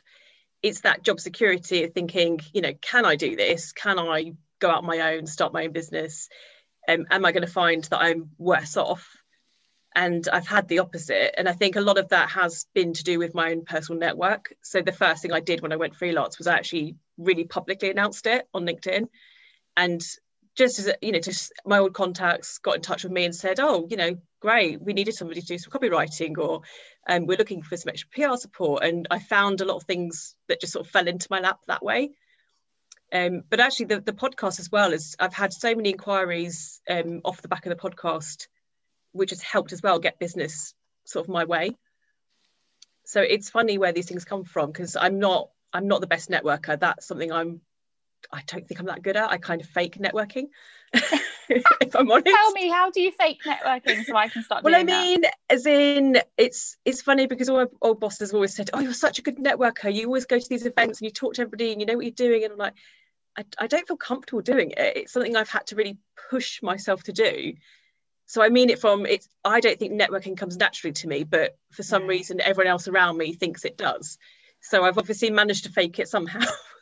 it's 0.66 0.80
that 0.80 1.02
job 1.02 1.20
security 1.20 1.84
of 1.84 1.92
thinking, 1.92 2.40
you 2.52 2.60
know, 2.60 2.72
can 2.80 3.04
I 3.04 3.14
do 3.14 3.36
this? 3.36 3.70
Can 3.70 4.00
I 4.00 4.32
go 4.58 4.68
out 4.68 4.78
on 4.78 4.86
my 4.86 5.14
own, 5.14 5.26
start 5.26 5.52
my 5.52 5.64
own 5.64 5.72
business? 5.72 6.28
Um, 6.88 7.06
am 7.08 7.24
I 7.24 7.30
going 7.30 7.46
to 7.46 7.52
find 7.52 7.84
that 7.84 8.00
I'm 8.00 8.30
worse 8.36 8.76
off? 8.76 9.08
And 9.94 10.28
I've 10.30 10.48
had 10.48 10.66
the 10.66 10.80
opposite. 10.80 11.38
And 11.38 11.48
I 11.48 11.52
think 11.52 11.76
a 11.76 11.80
lot 11.80 11.98
of 11.98 12.08
that 12.08 12.30
has 12.30 12.66
been 12.74 12.94
to 12.94 13.04
do 13.04 13.20
with 13.20 13.32
my 13.32 13.52
own 13.52 13.64
personal 13.64 14.00
network. 14.00 14.52
So 14.62 14.82
the 14.82 14.90
first 14.90 15.22
thing 15.22 15.32
I 15.32 15.38
did 15.38 15.60
when 15.60 15.72
I 15.72 15.76
went 15.76 15.94
freelance 15.94 16.36
was 16.36 16.48
I 16.48 16.56
actually 16.56 16.96
really 17.16 17.44
publicly 17.44 17.90
announced 17.90 18.26
it 18.26 18.48
on 18.52 18.66
LinkedIn. 18.66 19.06
And 19.76 20.02
just 20.56 20.78
as 20.78 20.90
you 21.02 21.12
know, 21.12 21.20
just 21.20 21.52
my 21.64 21.78
old 21.78 21.92
contacts 21.92 22.58
got 22.58 22.76
in 22.76 22.82
touch 22.82 23.04
with 23.04 23.12
me 23.12 23.24
and 23.24 23.34
said, 23.34 23.60
"Oh, 23.60 23.86
you 23.88 23.96
know, 23.96 24.16
great, 24.40 24.80
we 24.80 24.94
needed 24.94 25.14
somebody 25.14 25.40
to 25.40 25.46
do 25.46 25.58
some 25.58 25.70
copywriting, 25.70 26.38
or 26.38 26.62
um, 27.08 27.26
we're 27.26 27.38
looking 27.38 27.62
for 27.62 27.76
some 27.76 27.90
extra 27.90 28.08
PR 28.10 28.36
support." 28.36 28.82
And 28.82 29.06
I 29.10 29.18
found 29.18 29.60
a 29.60 29.66
lot 29.66 29.76
of 29.76 29.84
things 29.84 30.34
that 30.48 30.60
just 30.60 30.72
sort 30.72 30.86
of 30.86 30.90
fell 30.90 31.06
into 31.06 31.28
my 31.30 31.40
lap 31.40 31.60
that 31.66 31.84
way. 31.84 32.10
Um, 33.12 33.42
but 33.48 33.60
actually, 33.60 33.86
the, 33.86 34.00
the 34.00 34.12
podcast 34.12 34.58
as 34.58 34.72
well 34.72 34.92
is 34.92 35.14
I've 35.20 35.34
had 35.34 35.52
so 35.52 35.74
many 35.74 35.90
inquiries 35.90 36.80
um, 36.88 37.20
off 37.24 37.42
the 37.42 37.48
back 37.48 37.66
of 37.66 37.70
the 37.70 37.76
podcast, 37.76 38.48
which 39.12 39.30
has 39.30 39.42
helped 39.42 39.72
as 39.72 39.82
well 39.82 39.98
get 39.98 40.18
business 40.18 40.74
sort 41.04 41.26
of 41.26 41.28
my 41.28 41.44
way. 41.44 41.76
So 43.04 43.20
it's 43.20 43.50
funny 43.50 43.78
where 43.78 43.92
these 43.92 44.08
things 44.08 44.24
come 44.24 44.44
from 44.44 44.72
because 44.72 44.96
I'm 44.96 45.18
not 45.18 45.50
I'm 45.72 45.86
not 45.86 46.00
the 46.00 46.06
best 46.06 46.30
networker. 46.30 46.78
That's 46.80 47.06
something 47.06 47.30
I'm 47.30 47.60
I 48.32 48.42
don't 48.46 48.66
think 48.66 48.80
I'm 48.80 48.86
that 48.86 49.02
good 49.02 49.16
at. 49.16 49.30
I 49.30 49.38
kind 49.38 49.60
of 49.60 49.68
fake 49.68 49.98
networking, 49.98 50.48
if 50.92 51.94
I'm 51.94 52.10
honest. 52.10 52.26
Tell 52.26 52.52
me, 52.52 52.68
how 52.68 52.90
do 52.90 53.00
you 53.00 53.12
fake 53.12 53.40
networking 53.44 54.04
so 54.04 54.16
I 54.16 54.28
can 54.28 54.42
start? 54.42 54.64
well, 54.64 54.74
I 54.74 54.82
mean, 54.82 55.22
that? 55.22 55.34
as 55.50 55.66
in, 55.66 56.18
it's 56.36 56.76
it's 56.84 57.02
funny 57.02 57.26
because 57.26 57.48
all 57.48 57.56
my 57.56 57.66
old 57.80 58.00
bosses 58.00 58.32
always 58.32 58.54
said, 58.54 58.70
"Oh, 58.72 58.80
you're 58.80 58.92
such 58.92 59.18
a 59.18 59.22
good 59.22 59.38
networker. 59.38 59.92
You 59.92 60.06
always 60.06 60.26
go 60.26 60.38
to 60.38 60.48
these 60.48 60.66
events 60.66 61.00
and 61.00 61.06
you 61.06 61.12
talk 61.12 61.34
to 61.34 61.42
everybody 61.42 61.72
and 61.72 61.80
you 61.80 61.86
know 61.86 61.96
what 61.96 62.04
you're 62.04 62.12
doing." 62.12 62.44
And 62.44 62.52
I'm 62.52 62.58
like, 62.58 62.74
I, 63.36 63.44
I 63.58 63.66
don't 63.66 63.86
feel 63.86 63.96
comfortable 63.96 64.42
doing 64.42 64.72
it. 64.72 64.96
It's 64.96 65.12
something 65.12 65.36
I've 65.36 65.50
had 65.50 65.66
to 65.68 65.76
really 65.76 65.98
push 66.30 66.62
myself 66.62 67.02
to 67.04 67.12
do. 67.12 67.54
So 68.26 68.42
I 68.42 68.48
mean 68.48 68.70
it 68.70 68.80
from 68.80 69.06
it's. 69.06 69.28
I 69.44 69.60
don't 69.60 69.78
think 69.78 69.92
networking 69.92 70.36
comes 70.36 70.56
naturally 70.56 70.92
to 70.94 71.08
me, 71.08 71.24
but 71.24 71.56
for 71.72 71.82
some 71.82 72.02
mm. 72.02 72.08
reason, 72.08 72.40
everyone 72.40 72.70
else 72.70 72.88
around 72.88 73.16
me 73.16 73.32
thinks 73.34 73.64
it 73.64 73.78
does. 73.78 74.18
So 74.62 74.84
I've 74.84 74.98
obviously 74.98 75.30
managed 75.30 75.64
to 75.64 75.70
fake 75.70 75.98
it 76.00 76.08
somehow. 76.08 76.40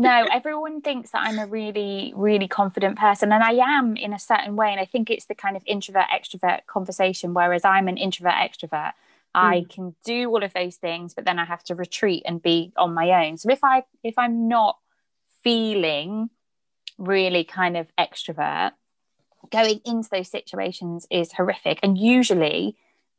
no, 0.00 0.26
everyone 0.32 0.80
thinks 0.80 1.10
that 1.10 1.22
I'm 1.22 1.38
a 1.38 1.46
really, 1.46 2.12
really 2.16 2.48
confident 2.48 2.98
person, 2.98 3.32
and 3.32 3.42
I 3.42 3.52
am 3.52 3.96
in 3.96 4.12
a 4.12 4.18
certain 4.18 4.56
way. 4.56 4.70
And 4.70 4.80
I 4.80 4.84
think 4.84 5.10
it's 5.10 5.26
the 5.26 5.34
kind 5.34 5.56
of 5.56 5.62
introvert 5.66 6.06
extrovert 6.12 6.66
conversation, 6.66 7.34
whereas 7.34 7.64
I'm 7.64 7.88
an 7.88 7.96
introvert 7.96 8.34
extrovert. 8.34 8.92
I 9.34 9.60
hmm. 9.60 9.68
can 9.68 9.94
do 10.04 10.28
all 10.28 10.42
of 10.42 10.52
those 10.52 10.76
things, 10.76 11.14
but 11.14 11.24
then 11.24 11.38
I 11.38 11.44
have 11.44 11.62
to 11.64 11.74
retreat 11.74 12.24
and 12.26 12.42
be 12.42 12.72
on 12.76 12.94
my 12.94 13.26
own. 13.26 13.36
So 13.36 13.50
if 13.50 13.62
I 13.62 13.84
if 14.02 14.18
I'm 14.18 14.48
not 14.48 14.78
feeling 15.42 16.30
really 16.98 17.44
kind 17.44 17.76
of 17.76 17.86
extrovert, 17.98 18.72
going 19.50 19.80
into 19.84 20.08
those 20.10 20.28
situations 20.28 21.06
is 21.10 21.32
horrific. 21.32 21.80
And 21.82 21.96
usually 21.96 22.76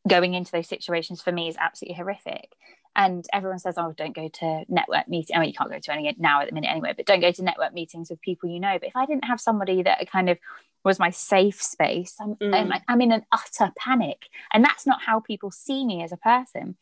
going 0.07 0.33
into 0.33 0.51
those 0.51 0.67
situations 0.67 1.21
for 1.21 1.31
me 1.31 1.47
is 1.47 1.57
absolutely 1.59 1.95
horrific. 1.95 2.55
And 2.95 3.25
everyone 3.31 3.59
says 3.59 3.75
oh 3.77 3.93
don't 3.95 4.15
go 4.15 4.27
to 4.27 4.65
network 4.67 5.07
meetings 5.07 5.29
i 5.33 5.39
mean 5.39 5.47
you 5.47 5.53
can't 5.53 5.71
go 5.71 5.79
to 5.79 5.93
any 5.93 6.13
now 6.19 6.41
at 6.41 6.49
the 6.49 6.53
minute 6.53 6.69
anyway 6.69 6.93
but 6.95 7.05
don't 7.05 7.21
go 7.21 7.31
to 7.31 7.41
network 7.41 7.73
meetings 7.73 8.09
with 8.09 8.19
people 8.19 8.49
you 8.49 8.59
know. 8.59 8.77
But 8.77 8.89
if 8.89 8.97
i 8.97 9.05
didn't 9.05 9.23
have 9.23 9.39
somebody 9.39 9.81
that 9.83 10.11
kind 10.11 10.29
of 10.29 10.37
was 10.83 10.99
my 10.99 11.09
safe 11.09 11.61
space 11.61 12.15
I'm, 12.19 12.35
mm. 12.35 12.53
I'm, 12.53 12.73
I'm 12.87 13.01
in 13.01 13.13
an 13.13 13.23
utter 13.31 13.71
panic. 13.77 14.25
And 14.51 14.63
that's 14.65 14.85
not 14.85 15.03
how 15.03 15.21
people 15.21 15.51
see 15.51 15.85
me 15.85 16.03
as 16.03 16.11
a 16.11 16.17
person. 16.17 16.75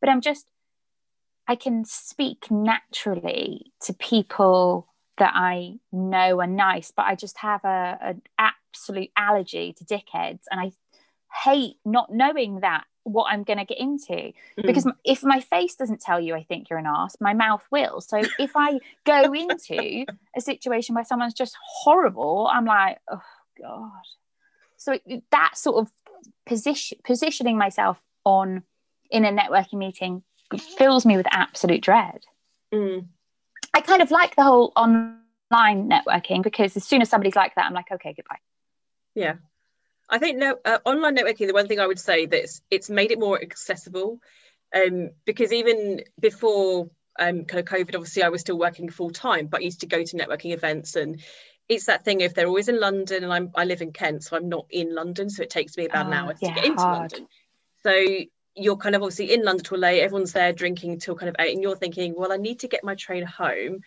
But 0.00 0.10
i'm 0.10 0.20
just 0.20 0.48
i 1.48 1.56
can 1.56 1.84
speak 1.84 2.50
naturally 2.52 3.72
to 3.82 3.92
people 3.94 4.86
that 5.16 5.32
i 5.34 5.74
know 5.90 6.40
are 6.40 6.46
nice 6.46 6.92
but 6.92 7.06
i 7.06 7.16
just 7.16 7.38
have 7.38 7.64
a 7.64 7.98
an 8.00 8.22
absolute 8.38 9.10
allergy 9.16 9.72
to 9.72 9.84
dickheads. 9.84 10.42
And 10.52 10.60
i 10.60 10.70
hate 11.44 11.76
not 11.84 12.12
knowing 12.12 12.60
that 12.60 12.84
what 13.04 13.26
I'm 13.30 13.42
going 13.42 13.58
to 13.58 13.64
get 13.64 13.78
into. 13.78 14.12
Mm. 14.12 14.32
Because 14.56 14.86
if 15.04 15.24
my 15.24 15.40
face 15.40 15.74
doesn't 15.74 16.00
tell 16.00 16.20
you 16.20 16.34
I 16.34 16.42
think 16.42 16.68
you're 16.68 16.78
an 16.78 16.86
ass, 16.86 17.16
my 17.20 17.34
mouth 17.34 17.64
will. 17.70 18.00
So 18.00 18.20
if 18.38 18.52
I 18.54 18.80
go 19.04 19.32
into 19.32 20.04
a 20.36 20.40
situation 20.40 20.94
where 20.94 21.04
someone's 21.04 21.34
just 21.34 21.56
horrible, 21.60 22.48
I'm 22.52 22.64
like, 22.64 22.98
oh 23.10 23.22
god. 23.60 23.90
So 24.76 24.98
that 25.30 25.52
sort 25.56 25.86
of 25.86 25.92
position 26.46 26.98
positioning 27.04 27.58
myself 27.58 28.00
on 28.24 28.62
in 29.10 29.24
a 29.24 29.32
networking 29.32 29.78
meeting 29.78 30.22
fills 30.76 31.04
me 31.04 31.16
with 31.16 31.26
absolute 31.30 31.82
dread. 31.82 32.24
Mm. 32.72 33.06
I 33.74 33.80
kind 33.80 34.02
of 34.02 34.10
like 34.10 34.36
the 34.36 34.42
whole 34.42 34.72
online 34.76 35.18
networking 35.52 36.42
because 36.42 36.76
as 36.76 36.84
soon 36.84 37.02
as 37.02 37.08
somebody's 37.08 37.36
like 37.36 37.54
that, 37.54 37.66
I'm 37.66 37.74
like, 37.74 37.90
okay, 37.92 38.14
goodbye. 38.14 38.38
Yeah. 39.14 39.34
I 40.10 40.18
think 40.18 40.38
no, 40.38 40.56
uh, 40.64 40.78
online 40.84 41.16
networking. 41.16 41.46
The 41.46 41.52
one 41.52 41.68
thing 41.68 41.80
I 41.80 41.86
would 41.86 41.98
say 41.98 42.26
that's 42.26 42.62
it's 42.70 42.88
made 42.88 43.10
it 43.10 43.18
more 43.18 43.40
accessible, 43.40 44.20
um, 44.74 45.10
because 45.24 45.52
even 45.52 46.02
before 46.18 46.90
um, 47.18 47.44
kind 47.44 47.60
of 47.60 47.66
COVID, 47.66 47.94
obviously 47.94 48.22
I 48.22 48.30
was 48.30 48.40
still 48.40 48.58
working 48.58 48.88
full 48.88 49.10
time, 49.10 49.46
but 49.46 49.60
I 49.60 49.64
used 49.64 49.80
to 49.80 49.86
go 49.86 50.02
to 50.02 50.16
networking 50.16 50.52
events, 50.52 50.96
and 50.96 51.20
it's 51.68 51.86
that 51.86 52.04
thing 52.04 52.20
if 52.20 52.34
they're 52.34 52.46
always 52.46 52.68
in 52.68 52.80
London, 52.80 53.22
and 53.24 53.32
I'm 53.32 53.50
I 53.54 53.64
live 53.64 53.82
in 53.82 53.92
Kent, 53.92 54.24
so 54.24 54.36
I'm 54.36 54.48
not 54.48 54.66
in 54.70 54.94
London, 54.94 55.28
so 55.28 55.42
it 55.42 55.50
takes 55.50 55.76
me 55.76 55.84
about 55.84 56.06
an 56.06 56.14
ah, 56.14 56.16
hour 56.16 56.34
yeah, 56.40 56.48
to 56.48 56.54
get 56.54 56.64
into 56.64 56.82
hard. 56.82 57.12
London. 57.12 57.28
So 57.82 58.24
you're 58.54 58.76
kind 58.76 58.94
of 58.94 59.02
obviously 59.02 59.32
in 59.32 59.44
London 59.44 59.64
till 59.64 59.78
late, 59.78 60.00
everyone's 60.00 60.32
there 60.32 60.52
drinking 60.52 61.00
till 61.00 61.16
kind 61.16 61.28
of 61.28 61.36
eight, 61.38 61.52
and 61.52 61.62
you're 61.62 61.76
thinking, 61.76 62.14
well, 62.16 62.32
I 62.32 62.38
need 62.38 62.60
to 62.60 62.68
get 62.68 62.82
my 62.82 62.94
train 62.94 63.24
home, 63.24 63.80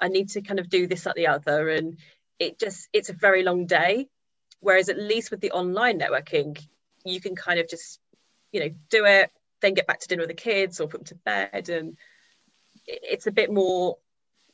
I 0.00 0.08
need 0.08 0.30
to 0.30 0.40
kind 0.40 0.58
of 0.58 0.70
do 0.70 0.86
this 0.86 1.06
at 1.06 1.16
the 1.16 1.26
other, 1.26 1.68
and 1.68 1.98
it 2.38 2.58
just 2.58 2.88
it's 2.94 3.10
a 3.10 3.14
very 3.14 3.42
long 3.42 3.66
day 3.66 4.08
Whereas 4.60 4.88
at 4.88 4.98
least 4.98 5.30
with 5.30 5.40
the 5.40 5.50
online 5.52 5.98
networking, 5.98 6.62
you 7.04 7.20
can 7.20 7.34
kind 7.34 7.58
of 7.58 7.68
just, 7.68 7.98
you 8.52 8.60
know, 8.60 8.70
do 8.90 9.04
it, 9.06 9.30
then 9.60 9.74
get 9.74 9.86
back 9.86 10.00
to 10.00 10.08
dinner 10.08 10.22
with 10.22 10.28
the 10.28 10.34
kids 10.34 10.80
or 10.80 10.88
put 10.88 11.00
them 11.00 11.04
to 11.06 11.14
bed. 11.14 11.68
And 11.68 11.96
it's 12.86 13.26
a 13.26 13.32
bit 13.32 13.50
more 13.50 13.96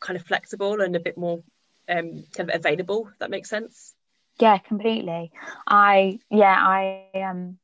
kind 0.01 0.16
of 0.16 0.25
flexible 0.25 0.81
and 0.81 0.95
a 0.95 1.01
bit 1.01 1.19
more 1.19 1.42
um, 1.88 2.25
kind 2.35 2.49
of 2.49 2.55
available, 2.55 3.09
if 3.12 3.19
that 3.19 3.31
makes 3.31 3.51
sense. 3.51 3.95
Yeah, 4.38 4.59
completely. 4.59 5.33
I, 5.66 6.21
yeah, 6.31 6.55
I, 6.57 7.05
um, 7.14 7.59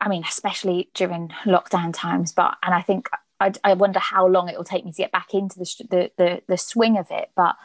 I 0.00 0.08
mean, 0.08 0.24
especially 0.28 0.90
during 0.94 1.32
lockdown 1.44 1.92
times, 1.92 2.32
but, 2.32 2.56
and 2.62 2.74
I 2.74 2.82
think 2.82 3.08
I, 3.40 3.52
I 3.64 3.74
wonder 3.74 3.98
how 3.98 4.26
long 4.26 4.48
it 4.48 4.56
will 4.56 4.64
take 4.64 4.84
me 4.84 4.92
to 4.92 4.96
get 4.96 5.12
back 5.12 5.34
into 5.34 5.58
the, 5.58 5.86
the, 5.90 6.10
the, 6.16 6.42
the 6.46 6.58
swing 6.58 6.98
of 6.98 7.10
it. 7.10 7.30
But 7.34 7.56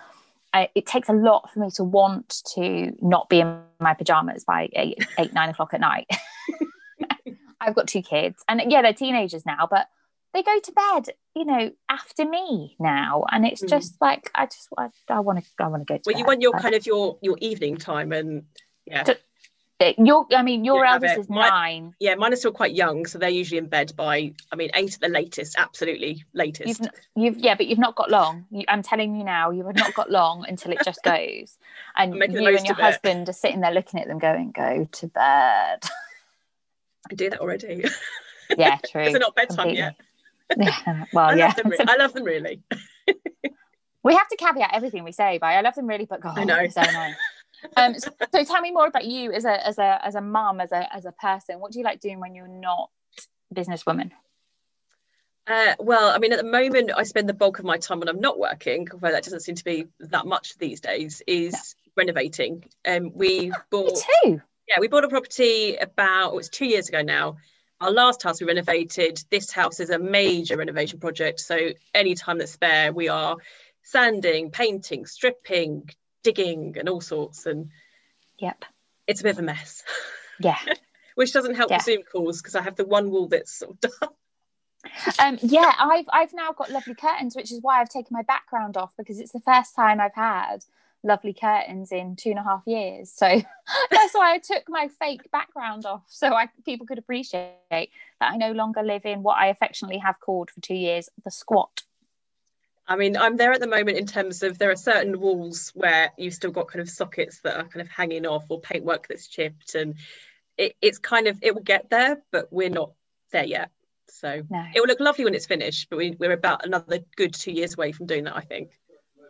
I, 0.56 0.70
it 0.74 0.86
takes 0.86 1.10
a 1.10 1.14
lot 1.14 1.52
for 1.52 1.60
me 1.60 1.70
to 1.72 1.84
want 1.84 2.42
to 2.56 2.94
not 3.02 3.28
be 3.28 3.42
in 3.42 3.60
my 3.82 3.94
pajamas 3.94 4.46
by 4.46 4.70
eight, 4.74 5.06
eight 5.18 5.34
nine 5.34 5.50
o'clock 5.50 5.74
at 5.74 5.82
night. 5.82 6.08
I've 7.60 7.76
got 7.76 7.90
two 7.90 8.02
kids, 8.02 8.42
and 8.48 8.62
yeah, 8.72 8.82
they're 8.82 8.94
teenagers 8.94 9.46
now, 9.46 9.68
but 9.70 9.88
they 10.34 10.44
go 10.44 10.58
to 10.58 10.72
bed, 10.72 11.10
you 11.36 11.44
know, 11.44 11.72
after 11.90 12.24
me 12.24 12.78
now, 12.80 13.26
and 13.30 13.46
it's 13.46 13.64
mm. 13.64 13.70
just 13.70 13.96
like 14.00 14.32
I 14.34 14.46
just 14.46 14.70
I 15.10 15.20
want 15.20 15.44
to 15.44 15.46
I 15.60 15.68
want 15.68 15.86
to 15.86 15.94
go 15.94 15.98
to. 15.98 16.02
Well, 16.06 16.14
bed, 16.14 16.20
you 16.20 16.26
want 16.26 16.42
your 16.42 16.54
kind 16.54 16.74
of 16.74 16.86
your 16.86 17.18
your 17.22 17.38
evening 17.42 17.76
time, 17.76 18.14
and 18.14 18.44
yeah. 18.86 19.04
To, 19.04 19.18
your, 19.98 20.26
I 20.36 20.42
mean, 20.42 20.64
your 20.64 20.86
eldest 20.86 21.18
is 21.18 21.30
My, 21.30 21.50
nine. 21.50 21.96
Yeah, 22.00 22.16
mine 22.16 22.32
are 22.32 22.38
still 22.38 22.52
quite 22.52 22.74
young, 22.74 23.06
so 23.06 23.20
they're 23.20 23.30
usually 23.30 23.58
in 23.58 23.68
bed 23.68 23.94
by, 23.96 24.34
I 24.52 24.56
mean, 24.56 24.70
eight 24.74 24.94
at 24.94 25.02
the 25.02 25.10
latest. 25.10 25.56
Absolutely 25.58 26.24
latest. 26.34 26.80
You've, 26.80 26.90
you've 27.16 27.38
yeah, 27.38 27.56
but 27.56 27.68
you've 27.68 27.80
not 27.80 27.96
got 27.96 28.10
long. 28.10 28.46
You, 28.52 28.64
I'm 28.70 28.82
telling 28.82 29.16
you 29.16 29.24
now, 29.26 29.52
you 29.52 29.66
have 29.66 29.76
not 29.76 29.94
got 29.94 30.10
long 30.10 30.46
until 30.48 30.72
it 30.72 30.80
just 30.86 31.04
goes, 31.04 31.58
and 31.98 32.16
you 32.16 32.48
and 32.48 32.66
your 32.66 32.76
husband 32.76 33.24
it. 33.24 33.30
are 33.30 33.34
sitting 33.34 33.62
there 33.62 33.72
looking 33.72 34.00
at 34.00 34.08
them, 34.08 34.20
going, 34.20 34.52
"Go 34.52 34.88
to 34.90 35.08
bed." 35.08 35.84
I 37.12 37.16
do 37.16 37.30
that 37.30 37.40
already. 37.40 37.86
Yeah, 38.60 38.78
true. 38.88 39.02
Is 39.02 39.16
it 39.16 39.20
not 39.20 39.34
bedtime 39.34 39.76
Completely. 39.76 39.80
yet? 39.80 39.96
yeah. 40.86 41.06
Well, 41.12 41.30
I 41.30 41.34
yeah. 41.34 41.54
Love 41.58 41.66
re- 41.66 41.78
I 41.80 41.96
love 41.98 42.14
them 42.14 42.24
really. 42.24 42.62
we 44.04 44.14
have 44.14 44.28
to 44.28 44.36
caveat 44.38 44.70
everything 44.72 45.04
we 45.04 45.12
say 45.12 45.40
by 45.40 45.56
I 45.56 45.62
love 45.62 45.74
them 45.74 45.88
really, 45.88 46.06
but 46.06 46.22
God, 46.22 46.38
I 46.38 46.44
know. 46.44 46.68
So 46.68 46.82
nice 46.82 47.16
um, 47.78 48.00
so, 48.00 48.12
so, 48.32 48.44
tell 48.44 48.62
me 48.62 48.72
more 48.72 48.88
about 48.88 49.06
you 49.06 49.32
as 49.32 49.46
a 49.46 49.66
as 49.66 49.78
a 49.78 50.06
as 50.06 50.16
a 50.16 50.22
mom, 50.22 50.60
as 50.60 50.72
a 50.72 50.94
as 50.94 51.06
a 51.06 51.12
person. 51.12 51.60
What 51.60 51.72
do 51.72 51.80
you 51.80 51.86
like 51.86 52.00
doing 52.00 52.20
when 52.20 52.36
you're 52.36 52.48
not 52.48 52.90
businesswoman? 53.54 54.12
Uh, 55.48 55.76
well, 55.80 56.10
I 56.10 56.18
mean, 56.18 56.34
at 56.34 56.40
the 56.40 56.50
moment, 56.50 56.92
I 56.96 57.04
spend 57.04 57.30
the 57.30 57.34
bulk 57.34 57.60
of 57.60 57.66
my 57.66 57.78
time 57.78 58.00
when 58.00 58.10
I'm 58.10 58.20
not 58.20 58.40
working, 58.40 58.88
although 58.92 59.12
that 59.12 59.24
doesn't 59.24 59.42
seem 59.42 59.56
to 59.56 59.64
be 59.64 59.86
that 60.00 60.26
much 60.26 60.58
these 60.58 60.82
days. 60.82 61.22
Is 61.28 61.54
no. 61.54 62.04
renovating. 62.04 62.66
Um, 62.88 63.12
we 63.14 63.52
bought. 63.70 63.94
Me 63.94 64.02
too. 64.24 64.42
Yeah, 64.68 64.80
we 64.80 64.88
bought 64.88 65.04
a 65.04 65.10
property 65.10 65.76
about 65.76 66.34
oh, 66.34 66.40
it's 66.40 66.50
two 66.50 66.66
years 66.66 66.90
ago 66.90 67.04
now. 67.04 67.38
Our 67.80 67.92
last 67.92 68.24
house 68.24 68.42
we 68.42 68.48
renovated. 68.48 69.24
This 69.30 69.52
house 69.52 69.80
is 69.80 69.92
a 69.92 70.00
major 70.00 70.58
renovation 70.58 71.00
project. 71.00 71.40
So 71.42 71.72
any 71.94 72.16
time 72.16 72.40
that's 72.40 72.54
spare, 72.54 72.92
we 72.92 73.10
are 73.10 73.38
sanding, 73.84 74.50
painting, 74.50 75.06
stripping, 75.06 75.90
digging 76.26 76.76
and 76.80 76.90
all 76.90 77.02
sorts 77.02 77.46
and 77.46 77.70
yep. 78.40 78.66
it's 79.06 79.22
a 79.22 79.24
bit 79.24 79.34
of 79.34 79.40
a 79.40 79.44
mess. 79.44 79.84
Yeah. 80.40 80.58
Which 81.16 81.32
doesn't 81.32 81.56
help 81.56 81.70
yeah. 81.70 81.78
the 81.78 81.84
zoom 81.84 82.04
calls 82.12 82.42
because 82.42 82.56
i 82.56 82.62
have 82.62 82.76
the 82.76 82.84
one 82.84 83.10
wall 83.10 83.28
that's 83.28 83.58
sort 83.58 83.72
of 83.72 83.80
done. 84.00 84.10
Um, 85.18 85.40
yeah 85.42 85.72
i've 85.80 86.06
i've 86.12 86.34
now 86.34 86.52
got 86.52 86.70
lovely 86.70 86.94
curtains 86.94 87.36
which 87.36 87.52
is 87.52 87.60
why 87.62 87.80
i've 87.80 87.90
taken 87.90 88.10
my 88.12 88.22
background 88.22 88.76
off 88.78 88.92
because 88.98 89.20
it's 89.20 89.32
the 89.32 89.40
first 89.40 89.74
time 89.76 90.00
i've 90.02 90.14
had 90.14 90.64
lovely 91.04 91.34
curtains 91.34 91.92
in 91.92 92.16
two 92.16 92.32
and 92.32 92.40
a 92.40 92.44
half 92.44 92.64
years. 92.66 93.12
So 93.12 93.28
that's 93.92 94.14
why 94.14 94.34
i 94.34 94.40
took 94.40 94.64
my 94.68 94.90
fake 95.00 95.32
background 95.32 95.86
off 95.86 96.04
so 96.10 96.34
I, 96.34 96.50
people 96.66 96.86
could 96.86 96.98
appreciate 96.98 97.54
that 97.72 97.88
i 98.22 98.36
no 98.36 98.52
longer 98.52 98.84
live 98.84 99.06
in 99.06 99.24
what 99.24 99.38
i 99.38 99.48
affectionately 99.48 100.00
have 100.00 100.20
called 100.20 100.52
for 100.52 100.60
two 100.60 100.76
years 100.76 101.10
the 101.24 101.32
squat 101.32 101.84
I 102.88 102.96
mean, 102.96 103.18
I'm 103.18 103.36
there 103.38 103.52
at 103.52 103.60
the 103.60 103.68
moment 103.68 103.98
in 103.98 104.06
terms 104.06 104.44
of 104.44 104.58
there 104.60 104.70
are 104.70 104.76
certain 104.76 105.20
walls 105.20 105.72
where 105.74 106.12
you've 106.18 106.36
still 106.36 106.52
got 106.52 106.68
kind 106.68 106.82
of 106.82 106.90
sockets 106.90 107.42
that 107.42 107.58
are 107.58 107.64
kind 107.64 107.82
of 107.82 107.90
hanging 107.90 108.26
off 108.28 108.46
or 108.50 108.60
paintwork 108.60 109.08
that's 109.08 109.28
chipped, 109.28 109.74
and 109.74 109.96
it, 110.58 110.76
it's 110.82 111.00
kind 111.00 111.28
of 111.28 111.40
it 111.42 111.56
will 111.56 111.64
get 111.64 111.90
there, 111.90 112.22
but 112.32 112.48
we're 112.52 112.70
not 112.70 112.92
there 113.32 113.46
yet. 113.46 113.72
So 114.08 114.44
no. 114.50 114.66
it 114.74 114.80
will 114.80 114.88
look 114.88 115.00
lovely 115.00 115.26
when 115.26 115.34
it's 115.34 115.48
finished, 115.48 115.88
but 115.90 115.98
we, 115.98 116.16
we're 116.20 116.32
about 116.32 116.66
another 116.66 117.00
good 117.16 117.34
two 117.34 117.52
years 117.52 117.74
away 117.74 117.92
from 117.92 118.06
doing 118.06 118.26
that, 118.26 118.36
I 118.36 118.42
think. 118.42 118.72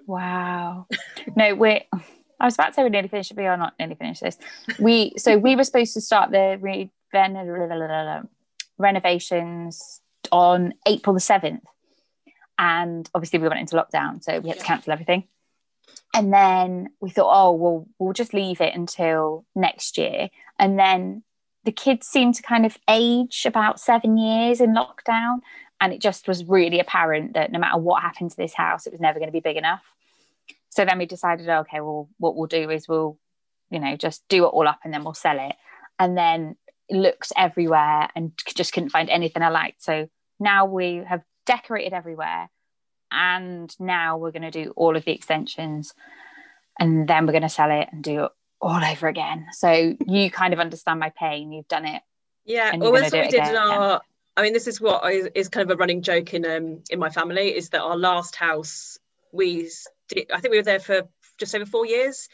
Wow. 0.05 0.87
no, 1.35 1.55
we're. 1.55 1.81
I 2.37 2.45
was 2.45 2.55
about 2.55 2.67
to 2.67 2.73
say 2.73 2.83
we're 2.83 2.89
nearly 2.89 3.07
finished, 3.07 3.33
but 3.33 3.41
we 3.41 3.47
are 3.47 3.55
not 3.55 3.73
nearly 3.79 3.95
finished 3.95 4.21
this. 4.21 4.37
We 4.79 5.13
so 5.17 5.37
we 5.37 5.55
were 5.55 5.63
supposed 5.63 5.93
to 5.93 6.01
start 6.01 6.31
the 6.31 6.57
re- 6.59 6.91
renovations 8.77 10.01
on 10.31 10.73
April 10.85 11.13
the 11.13 11.21
seventh 11.21 11.63
and 12.57 13.09
obviously 13.13 13.39
we 13.39 13.47
went 13.47 13.59
into 13.59 13.75
lockdown 13.75 14.23
so 14.23 14.39
we 14.39 14.49
had 14.49 14.59
to 14.59 14.65
cancel 14.65 14.93
everything. 14.93 15.27
And 16.13 16.33
then 16.33 16.89
we 17.01 17.09
thought 17.09 17.31
oh 17.31 17.51
well 17.53 17.87
we'll 17.99 18.13
just 18.13 18.33
leave 18.33 18.61
it 18.61 18.73
until 18.73 19.45
next 19.55 19.97
year. 19.97 20.29
And 20.57 20.79
then 20.79 21.23
the 21.63 21.71
kids 21.71 22.07
seemed 22.07 22.35
to 22.35 22.43
kind 22.43 22.65
of 22.65 22.77
age 22.89 23.43
about 23.45 23.79
seven 23.79 24.17
years 24.17 24.61
in 24.61 24.75
lockdown 24.75 25.39
and 25.81 25.91
it 25.91 25.99
just 25.99 26.27
was 26.27 26.45
really 26.45 26.79
apparent 26.79 27.33
that 27.33 27.51
no 27.51 27.59
matter 27.59 27.77
what 27.77 28.01
happened 28.01 28.31
to 28.31 28.37
this 28.37 28.53
house 28.53 28.87
it 28.87 28.93
was 28.93 29.01
never 29.01 29.19
going 29.19 29.29
to 29.29 29.33
be 29.33 29.39
big 29.39 29.57
enough. 29.57 29.83
So 30.69 30.85
then 30.85 30.97
we 30.97 31.05
decided 31.05 31.49
okay 31.49 31.81
well 31.81 32.09
what 32.17 32.35
we'll 32.35 32.47
do 32.47 32.69
is 32.69 32.87
we'll 32.87 33.17
you 33.69 33.79
know 33.79 33.95
just 33.95 34.27
do 34.29 34.45
it 34.45 34.49
all 34.49 34.67
up 34.67 34.79
and 34.83 34.93
then 34.93 35.03
we'll 35.03 35.13
sell 35.13 35.39
it. 35.39 35.55
And 35.99 36.17
then 36.17 36.55
looked 36.89 37.31
everywhere 37.35 38.09
and 38.15 38.31
just 38.55 38.73
couldn't 38.73 38.89
find 38.89 39.09
anything 39.09 39.41
i 39.41 39.49
liked. 39.49 39.83
So 39.83 40.09
now 40.39 40.65
we 40.65 41.03
have 41.07 41.23
decorated 41.45 41.93
everywhere. 41.93 42.49
And 43.11 43.73
now 43.79 44.17
we're 44.17 44.31
going 44.31 44.41
to 44.41 44.51
do 44.51 44.73
all 44.75 44.95
of 44.95 45.05
the 45.05 45.11
extensions 45.11 45.93
and 46.79 47.07
then 47.07 47.25
we're 47.25 47.31
going 47.31 47.43
to 47.43 47.49
sell 47.49 47.71
it 47.71 47.89
and 47.91 48.03
do 48.03 48.25
it 48.25 48.31
all 48.61 48.83
over 48.83 49.07
again. 49.07 49.47
So 49.53 49.95
you 50.05 50.31
kind 50.31 50.53
of 50.53 50.59
understand 50.59 50.99
my 50.99 51.11
pain. 51.17 51.51
You've 51.51 51.67
done 51.67 51.85
it. 51.85 52.01
Yeah. 52.45 52.75
Well, 52.75 52.91
that's 52.91 53.13
what 53.13 53.25
we 53.25 53.29
did 53.29 53.47
in 53.47 53.55
our. 53.55 54.01
I 54.37 54.41
mean, 54.41 54.53
this 54.53 54.67
is 54.67 54.81
what 54.81 55.09
is 55.33 55.49
kind 55.49 55.69
of 55.69 55.75
a 55.75 55.79
running 55.79 56.01
joke 56.01 56.33
in 56.33 56.45
um 56.45 56.81
in 56.89 56.99
my 56.99 57.09
family 57.09 57.55
is 57.55 57.69
that 57.69 57.81
our 57.81 57.97
last 57.97 58.35
house 58.35 58.97
we 59.31 59.69
did, 60.09 60.31
I 60.33 60.39
think 60.39 60.51
we 60.51 60.57
were 60.57 60.63
there 60.63 60.79
for 60.79 61.03
just 61.37 61.55
over 61.55 61.65
four 61.65 61.85
years. 61.85 62.27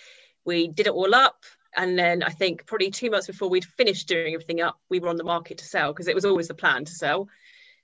We 0.44 0.68
did 0.68 0.88
it 0.88 0.94
all 0.94 1.14
up, 1.14 1.44
and 1.76 1.98
then 1.98 2.24
I 2.24 2.30
think 2.30 2.66
probably 2.66 2.90
two 2.90 3.12
months 3.12 3.28
before 3.28 3.50
we'd 3.50 3.66
finished 3.66 4.08
doing 4.08 4.34
everything 4.34 4.62
up, 4.62 4.80
we 4.90 5.00
were 5.00 5.10
on 5.10 5.18
the 5.18 5.24
market 5.24 5.60
to 5.60 5.66
sell 5.66 5.94
because 5.94 6.08
it 6.08 6.16
was 6.16 6.26
always 6.26 6.48
the 6.48 6.56
plan 6.56 6.86
to 6.86 6.92
sell. 6.92 7.28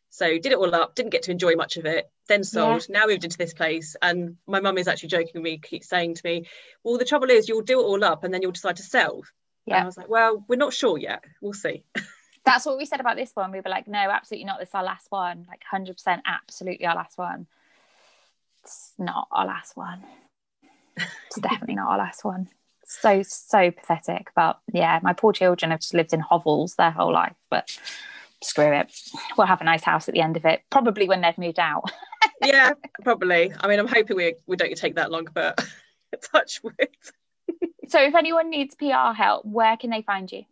So 0.10 0.28
did 0.40 0.48
it 0.48 0.58
all 0.58 0.74
up, 0.74 0.96
didn't 0.96 1.12
get 1.12 1.24
to 1.24 1.32
enjoy 1.32 1.56
much 1.56 1.78
of 1.78 1.86
it, 1.86 2.10
then 2.28 2.44
sold, 2.44 2.86
yeah. 2.90 3.00
now 3.00 3.06
moved 3.06 3.24
into 3.24 3.38
this 3.38 3.54
place. 3.54 3.96
And 4.02 4.38
my 4.48 4.60
mum 4.60 4.78
is 4.78 4.88
actually 4.88 5.10
joking 5.10 5.32
with 5.36 5.44
me, 5.44 5.58
keeps 5.58 5.90
saying 5.90 6.16
to 6.16 6.22
me, 6.24 6.48
Well, 6.84 6.98
the 6.98 7.06
trouble 7.06 7.30
is 7.30 7.48
you'll 7.48 7.62
do 7.62 7.80
it 7.82 7.84
all 7.84 8.04
up 8.04 8.24
and 8.24 8.34
then 8.34 8.42
you'll 8.42 8.52
decide 8.52 8.78
to 8.78 8.84
sell. 8.84 9.22
Yeah. 9.66 9.76
And 9.76 9.84
I 9.84 9.86
was 9.86 9.98
like, 9.98 10.10
Well, 10.10 10.44
we're 10.48 10.56
not 10.56 10.74
sure 10.74 10.98
yet. 10.98 11.24
We'll 11.42 11.54
see. 11.54 11.84
That's 12.46 12.66
what 12.66 12.78
we 12.78 12.86
said 12.86 13.02
about 13.02 13.18
this 13.18 13.32
one. 13.34 13.52
We 13.52 13.60
were 13.60 13.70
like, 13.70 13.90
no, 13.90 14.00
absolutely 14.00 14.46
not. 14.46 14.58
This 14.58 14.70
is 14.70 14.76
our 14.76 14.84
last 14.84 15.08
one. 15.10 15.46
Like 15.50 15.64
100% 15.70 16.22
absolutely 16.26 16.86
our 16.86 16.96
last 16.96 17.18
one. 17.18 17.46
It's 18.64 18.94
not 18.98 19.28
our 19.34 19.46
last 19.46 19.76
one. 19.76 20.02
It's 20.96 21.42
definitely 21.42 21.76
not 21.76 21.90
our 21.90 21.98
last 21.98 22.24
one. 22.24 22.48
so 22.86 23.22
so 23.22 23.70
pathetic. 23.72 24.30
But 24.34 24.60
yeah, 24.72 25.00
my 25.04 25.12
poor 25.12 25.34
children 25.34 25.72
have 25.72 25.82
just 25.82 25.94
lived 25.94 26.14
in 26.14 26.22
hovels 26.22 26.76
their 26.76 26.92
whole 26.92 27.12
life. 27.12 27.36
But 27.50 27.78
screw 28.44 28.72
it, 28.72 28.92
we'll 29.38 29.48
have 29.48 29.62
a 29.62 29.66
nice 29.66 29.84
house 29.84 30.08
at 30.08 30.14
the 30.14 30.22
end 30.22 30.38
of 30.38 30.46
it. 30.46 30.62
Probably 30.70 31.08
when 31.08 31.22
they've 31.22 31.38
moved 31.38 31.60
out. 31.60 31.92
yeah, 32.44 32.74
probably. 33.04 33.54
I 33.60 33.68
mean, 33.68 33.80
I'm 33.80 33.88
hoping 33.88 34.18
we 34.18 34.36
we 34.46 34.56
don't 34.56 34.76
take 34.76 34.96
that 34.96 35.12
long, 35.12 35.28
but 35.34 35.66
touch 36.32 36.62
wood. 36.64 36.90
so, 37.88 38.02
if 38.02 38.16
anyone 38.16 38.50
needs 38.50 38.76
PR 38.76 39.14
help, 39.16 39.46
where 39.46 39.78
can 39.78 39.90
they 39.90 40.02
find 40.02 40.32
you? 40.32 40.44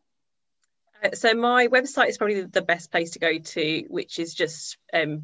Uh, 1.04 1.12
so 1.13 1.34
my 1.34 1.67
website 1.67 2.10
is 2.10 2.17
probably 2.17 2.41
the 2.41 2.62
best 2.62 2.91
place 2.91 3.12
to 3.12 3.19
go 3.19 3.38
to, 3.38 3.86
which 3.89 4.19
is 4.19 4.34
just 4.34 4.78
um, 4.93 5.24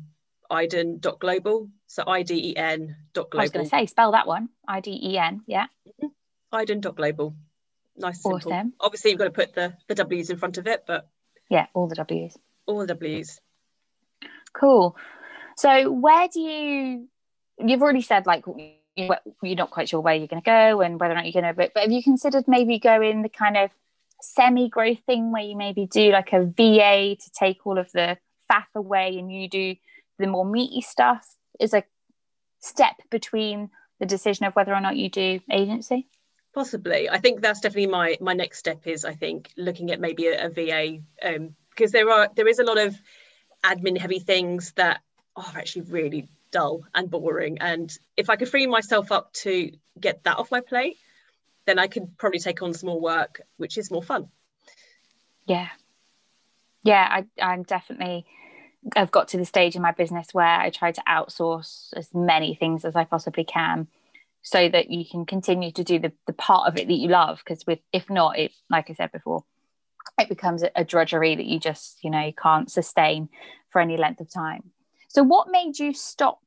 iden.global. 0.50 1.70
So 1.88 2.04
I-D-E-N 2.06 2.96
dot 3.14 3.30
global. 3.30 3.42
I 3.42 3.44
was 3.44 3.52
going 3.52 3.66
to 3.66 3.70
say, 3.70 3.86
spell 3.86 4.12
that 4.12 4.28
one. 4.28 4.50
I-D-E-N, 4.68 5.42
yeah. 5.48 5.68
Mm-hmm. 5.88 6.08
Iden.global. 6.52 7.36
Nice 7.98 8.22
simple. 8.22 8.38
Awesome. 8.38 8.74
Obviously, 8.80 9.12
you've 9.12 9.20
got 9.20 9.26
to 9.26 9.32
put 9.32 9.54
the, 9.54 9.74
the 9.88 9.96
W's 9.96 10.30
in 10.30 10.38
front 10.38 10.58
of 10.58 10.68
it, 10.68 10.84
but... 10.86 11.10
Yeah, 11.50 11.68
all 11.74 11.88
the 11.88 11.96
W's. 11.96 12.38
All 12.66 12.86
the 12.86 12.96
blues. 12.96 13.40
Cool. 14.54 14.96
So 15.58 15.92
where 15.92 16.28
do 16.28 16.40
you... 16.40 17.08
You've 17.60 17.82
already 17.82 18.02
said, 18.02 18.26
like, 18.26 18.44
you're 18.96 19.56
not 19.56 19.72
quite 19.72 19.90
sure 19.90 20.02
where 20.02 20.16
you're 20.16 20.28
going 20.28 20.42
to 20.42 20.46
go 20.46 20.82
and 20.82 21.00
whether 21.00 21.14
or 21.14 21.16
not 21.16 21.26
you're 21.26 21.42
going 21.42 21.54
to... 21.54 21.54
But, 21.54 21.72
but 21.74 21.84
have 21.84 21.92
you 21.92 22.04
considered 22.04 22.46
maybe 22.48 22.80
going 22.80 23.22
the 23.22 23.30
kind 23.30 23.58
of 23.58 23.70
semi 24.22 24.70
growth 24.70 25.00
thing 25.06 25.32
where 25.32 25.44
you 25.44 25.58
maybe 25.58 25.88
do 25.88 26.12
like 26.12 26.32
a 26.34 26.46
VA 26.46 27.16
to 27.16 27.32
take 27.38 27.66
all 27.66 27.78
of 27.78 27.92
the 27.92 28.18
faff 28.52 28.66
away 28.76 29.18
and 29.18 29.32
you 29.32 29.50
do 29.50 29.76
the 30.20 30.28
more 30.28 30.46
meaty 30.46 30.82
stuff 30.82 31.26
is 31.60 31.74
a 31.74 31.84
step 32.60 32.96
between 33.10 33.70
the 34.00 34.06
decision 34.06 34.46
of 34.46 34.54
whether 34.54 34.74
or 34.74 34.82
not 34.82 34.98
you 34.98 35.10
do 35.10 35.40
agency? 35.52 36.08
Possibly. 36.54 37.10
I 37.10 37.18
think 37.18 37.42
that's 37.42 37.62
definitely 37.62 37.88
my 37.88 38.18
my 38.20 38.34
next 38.34 38.60
step 38.60 38.86
is 38.86 39.06
I 39.06 39.14
think 39.14 39.52
looking 39.58 39.92
at 39.92 40.02
maybe 40.02 40.28
a, 40.28 40.48
a 40.48 40.50
VA 40.50 41.00
um, 41.24 41.56
because 41.82 41.92
there 41.92 42.10
are 42.10 42.30
there 42.36 42.48
is 42.48 42.60
a 42.60 42.64
lot 42.64 42.78
of 42.78 42.96
admin 43.64 43.98
heavy 43.98 44.20
things 44.20 44.72
that 44.74 45.02
are 45.36 45.54
actually 45.56 45.84
really 45.84 46.28
dull 46.52 46.86
and 46.94 47.10
boring 47.10 47.58
and 47.60 47.98
if 48.16 48.30
I 48.30 48.36
could 48.36 48.50
free 48.50 48.68
myself 48.68 49.12
up 49.12 49.34
to 49.46 49.72
get 50.00 50.24
that 50.26 50.38
off 50.38 50.52
my 50.52 50.62
plate 50.62 50.98
then 51.66 51.80
I 51.80 51.88
could 51.88 52.18
probably 52.18 52.40
take 52.40 52.62
on 52.62 52.74
some 52.74 52.88
more 52.88 53.00
work, 53.00 53.42
which 53.58 53.78
is 53.78 53.92
more 53.92 54.04
fun. 54.04 54.30
Yeah. 55.46 55.70
Yeah, 56.84 57.08
I, 57.10 57.26
I'm 57.42 57.64
definitely, 57.64 58.26
I've 58.96 59.12
got 59.12 59.30
to 59.30 59.38
the 59.38 59.46
stage 59.46 59.76
in 59.76 59.82
my 59.82 59.92
business 59.92 60.28
where 60.34 60.46
I 60.46 60.70
try 60.70 60.92
to 60.92 61.04
outsource 61.08 61.94
as 61.96 62.10
many 62.14 62.56
things 62.56 62.84
as 62.84 62.96
I 62.96 63.06
possibly 63.06 63.44
can 63.44 63.88
so 64.42 64.68
that 64.70 64.90
you 64.90 65.06
can 65.06 65.26
continue 65.26 65.72
to 65.72 65.84
do 65.84 66.00
the, 66.00 66.12
the 66.26 66.34
part 66.34 66.68
of 66.68 66.78
it 66.80 66.88
that 66.88 66.94
you 66.94 67.10
love. 67.10 67.42
Because 67.46 67.66
with, 67.68 67.80
if 67.94 68.10
not, 68.10 68.40
it, 68.40 68.52
like 68.70 68.90
I 68.90 68.94
said 68.94 69.12
before, 69.12 69.44
it 70.20 70.30
becomes 70.30 70.64
a, 70.76 70.84
drudgery 70.84 71.36
that 71.36 71.46
you 71.46 71.60
just, 71.60 72.04
you 72.04 72.10
know, 72.10 72.22
you 72.22 72.34
can't 72.34 72.72
sustain 72.72 73.30
for 73.70 73.82
any 73.82 73.98
length 73.98 74.22
of 74.22 74.32
time. 74.32 74.72
So 75.08 75.24
what 75.24 75.50
made 75.50 75.80
you 75.80 75.94
stop 75.94 76.40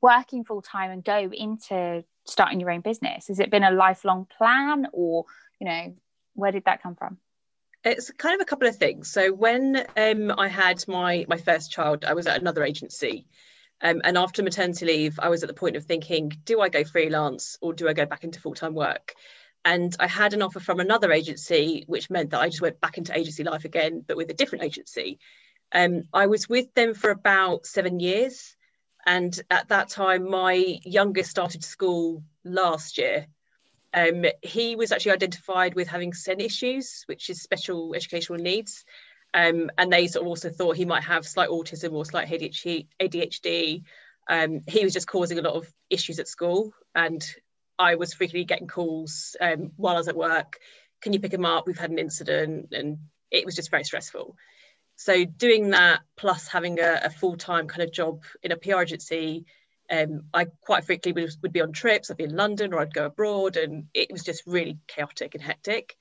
working 0.00 0.44
full 0.44 0.62
time 0.62 0.90
and 0.90 1.04
go 1.04 1.30
into 1.32 2.04
starting 2.24 2.60
your 2.60 2.70
own 2.70 2.80
business? 2.80 3.28
Has 3.28 3.40
it 3.40 3.50
been 3.50 3.64
a 3.64 3.70
lifelong 3.70 4.26
plan 4.36 4.88
or, 4.92 5.24
you 5.60 5.66
know, 5.66 5.94
where 6.34 6.52
did 6.52 6.64
that 6.64 6.82
come 6.82 6.96
from? 6.96 7.18
It's 7.84 8.10
kind 8.12 8.34
of 8.34 8.40
a 8.40 8.44
couple 8.44 8.68
of 8.68 8.76
things. 8.76 9.10
So 9.10 9.32
when 9.32 9.84
um, 9.96 10.32
I 10.38 10.48
had 10.48 10.86
my 10.86 11.24
my 11.28 11.38
first 11.38 11.72
child, 11.72 12.04
I 12.04 12.14
was 12.14 12.26
at 12.26 12.40
another 12.40 12.62
agency. 12.62 13.26
Um, 13.80 14.00
and 14.04 14.16
after 14.16 14.44
maternity 14.44 14.86
leave, 14.86 15.18
I 15.18 15.28
was 15.28 15.42
at 15.42 15.48
the 15.48 15.54
point 15.54 15.74
of 15.74 15.84
thinking, 15.84 16.32
do 16.44 16.60
I 16.60 16.68
go 16.68 16.84
freelance 16.84 17.58
or 17.60 17.74
do 17.74 17.88
I 17.88 17.92
go 17.94 18.06
back 18.06 18.22
into 18.22 18.40
full 18.40 18.54
time 18.54 18.74
work? 18.74 19.14
And 19.64 19.94
I 20.00 20.08
had 20.08 20.34
an 20.34 20.42
offer 20.42 20.60
from 20.60 20.80
another 20.80 21.12
agency, 21.12 21.84
which 21.86 22.10
meant 22.10 22.30
that 22.30 22.40
I 22.40 22.48
just 22.48 22.62
went 22.62 22.80
back 22.80 22.98
into 22.98 23.16
agency 23.16 23.44
life 23.44 23.64
again, 23.64 24.04
but 24.06 24.16
with 24.16 24.30
a 24.30 24.34
different 24.34 24.64
agency. 24.64 25.18
Um, 25.72 26.02
I 26.12 26.26
was 26.26 26.48
with 26.48 26.74
them 26.74 26.94
for 26.94 27.10
about 27.10 27.66
seven 27.66 28.00
years. 28.00 28.56
And 29.06 29.38
at 29.50 29.68
that 29.68 29.88
time, 29.88 30.28
my 30.28 30.78
youngest 30.84 31.30
started 31.30 31.64
school 31.64 32.22
last 32.44 32.98
year. 32.98 33.26
Um, 33.94 34.24
he 34.42 34.76
was 34.76 34.90
actually 34.90 35.12
identified 35.12 35.74
with 35.74 35.88
having 35.88 36.12
SEN 36.12 36.40
issues, 36.40 37.04
which 37.06 37.30
is 37.30 37.42
special 37.42 37.94
educational 37.94 38.38
needs. 38.38 38.84
Um, 39.34 39.70
and 39.78 39.92
they 39.92 40.06
sort 40.06 40.24
of 40.24 40.28
also 40.28 40.50
thought 40.50 40.76
he 40.76 40.84
might 40.84 41.04
have 41.04 41.26
slight 41.26 41.48
autism 41.48 41.92
or 41.92 42.04
slight 42.04 42.28
ADHD. 42.28 43.82
Um, 44.28 44.60
he 44.66 44.84
was 44.84 44.92
just 44.92 45.08
causing 45.08 45.38
a 45.38 45.42
lot 45.42 45.54
of 45.54 45.72
issues 45.90 46.18
at 46.18 46.28
school. 46.28 46.72
And 46.94 47.24
I 47.82 47.96
was 47.96 48.14
frequently 48.14 48.44
getting 48.44 48.68
calls 48.68 49.36
um, 49.40 49.72
while 49.76 49.94
I 49.94 49.98
was 49.98 50.08
at 50.08 50.16
work. 50.16 50.58
Can 51.00 51.12
you 51.12 51.20
pick 51.20 51.32
him 51.32 51.44
up? 51.44 51.66
We've 51.66 51.78
had 51.78 51.90
an 51.90 51.98
incident. 51.98 52.72
And 52.72 52.98
it 53.30 53.44
was 53.44 53.56
just 53.56 53.70
very 53.70 53.84
stressful 53.84 54.36
so 54.96 55.24
doing 55.24 55.70
that 55.70 56.00
plus 56.16 56.48
having 56.48 56.78
a, 56.78 57.00
a 57.04 57.10
full-time 57.10 57.66
kind 57.68 57.82
of 57.82 57.92
job 57.92 58.22
in 58.42 58.52
a 58.52 58.56
PR 58.56 58.82
agency, 58.82 59.44
um, 59.90 60.24
I 60.32 60.46
quite 60.60 60.84
frequently 60.84 61.24
would, 61.24 61.34
would, 61.42 61.52
be 61.52 61.60
on 61.60 61.72
trips. 61.72 62.10
I'd 62.10 62.16
be 62.16 62.24
in 62.24 62.36
London 62.36 62.72
or 62.72 62.80
I'd 62.80 62.94
go 62.94 63.06
abroad, 63.06 63.56
and 63.56 63.86
it 63.94 64.10
was 64.12 64.22
just 64.22 64.44
really 64.46 64.78
chaotic 64.86 65.34
and 65.34 65.42
hectic. 65.42 65.96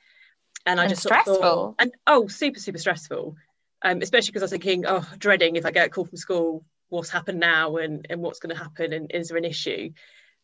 And 0.65 0.79
I 0.79 0.83
and 0.83 0.89
just 0.91 1.03
stressful. 1.03 1.35
Thought, 1.35 1.75
and 1.79 1.91
oh, 2.05 2.27
super 2.27 2.59
super 2.59 2.77
stressful, 2.77 3.35
um, 3.81 4.01
especially 4.01 4.31
because 4.31 4.43
I 4.43 4.45
was 4.45 4.51
thinking, 4.51 4.85
oh, 4.87 5.05
dreading 5.17 5.55
if 5.55 5.65
I 5.65 5.71
get 5.71 5.87
a 5.87 5.89
call 5.89 6.05
from 6.05 6.17
school, 6.17 6.63
what's 6.89 7.09
happened 7.09 7.39
now, 7.39 7.77
and 7.77 8.05
and 8.09 8.21
what's 8.21 8.39
going 8.39 8.55
to 8.55 8.61
happen, 8.61 8.93
and 8.93 9.11
is 9.11 9.29
there 9.29 9.37
an 9.37 9.45
issue? 9.45 9.91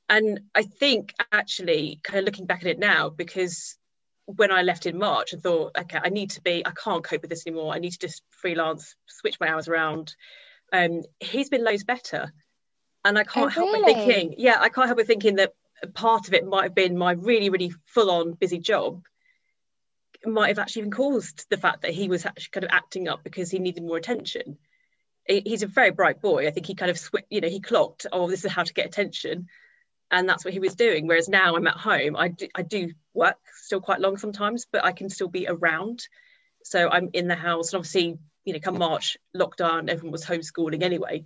And 0.09 0.41
I 0.55 0.63
think 0.63 1.13
actually, 1.31 1.99
kind 2.03 2.19
of 2.19 2.25
looking 2.25 2.45
back 2.45 2.61
at 2.61 2.67
it 2.67 2.79
now, 2.79 3.09
because 3.09 3.77
when 4.25 4.51
I 4.51 4.61
left 4.61 4.85
in 4.85 4.97
March 4.97 5.33
I 5.33 5.37
thought, 5.37 5.77
okay, 5.77 5.99
I 6.03 6.09
need 6.09 6.31
to 6.31 6.41
be, 6.41 6.65
I 6.65 6.71
can't 6.71 7.03
cope 7.03 7.21
with 7.21 7.29
this 7.29 7.47
anymore. 7.47 7.73
I 7.73 7.79
need 7.79 7.91
to 7.91 7.99
just 7.99 8.21
freelance, 8.29 8.95
switch 9.07 9.39
my 9.39 9.47
hours 9.47 9.67
around. 9.67 10.15
Um, 10.71 11.03
he's 11.19 11.49
been 11.49 11.63
loads 11.63 11.83
better. 11.83 12.33
And 13.05 13.17
I 13.17 13.23
can't 13.23 13.45
oh, 13.45 13.49
help 13.49 13.71
really? 13.71 13.93
but 13.93 14.05
thinking, 14.05 14.35
yeah, 14.37 14.57
I 14.59 14.69
can't 14.69 14.87
help 14.87 14.97
but 14.97 15.07
thinking 15.07 15.37
that 15.37 15.53
part 15.93 16.27
of 16.27 16.33
it 16.33 16.45
might 16.45 16.63
have 16.63 16.75
been 16.75 16.97
my 16.97 17.11
really, 17.11 17.49
really 17.49 17.73
full 17.85 18.11
on 18.11 18.33
busy 18.33 18.59
job 18.59 19.03
might 20.25 20.49
have 20.49 20.59
actually 20.59 20.81
even 20.81 20.91
caused 20.91 21.45
the 21.49 21.57
fact 21.57 21.83
that 21.83 21.93
he 21.93 22.09
was 22.09 22.25
actually 22.25 22.49
kind 22.51 22.63
of 22.63 22.71
acting 22.73 23.07
up 23.07 23.23
because 23.23 23.49
he 23.49 23.59
needed 23.59 23.83
more 23.83 23.97
attention. 23.97 24.57
He's 25.25 25.63
a 25.63 25.67
very 25.67 25.91
bright 25.91 26.21
boy. 26.21 26.47
I 26.47 26.51
think 26.51 26.65
he 26.65 26.75
kind 26.75 26.89
of, 26.89 26.99
you 27.29 27.39
know, 27.39 27.49
he 27.49 27.59
clocked, 27.59 28.07
oh, 28.11 28.29
this 28.29 28.43
is 28.43 28.51
how 28.51 28.63
to 28.63 28.73
get 28.73 28.87
attention 28.87 29.47
and 30.11 30.27
that's 30.27 30.45
what 30.45 30.53
he 30.53 30.59
was 30.59 30.75
doing. 30.75 31.07
Whereas 31.07 31.29
now 31.29 31.55
i'm 31.55 31.67
at 31.67 31.75
home 31.75 32.15
i 32.15 32.29
do, 32.29 32.47
I 32.55 32.61
do 32.61 32.91
work 33.13 33.37
still 33.55 33.81
quite 33.81 33.99
long 33.99 34.17
sometimes 34.17 34.65
but 34.71 34.83
i 34.85 34.91
can 34.91 35.09
still 35.09 35.27
be 35.27 35.47
around. 35.47 36.07
So 36.63 36.89
i'm 36.89 37.09
in 37.13 37.27
the 37.27 37.35
house 37.35 37.73
and 37.73 37.79
obviously 37.79 38.17
you 38.45 38.53
know 38.53 38.59
come 38.59 38.77
march 38.77 39.17
lockdown 39.35 39.89
everyone 39.89 40.11
was 40.11 40.25
homeschooling 40.25 40.83
anyway. 40.83 41.25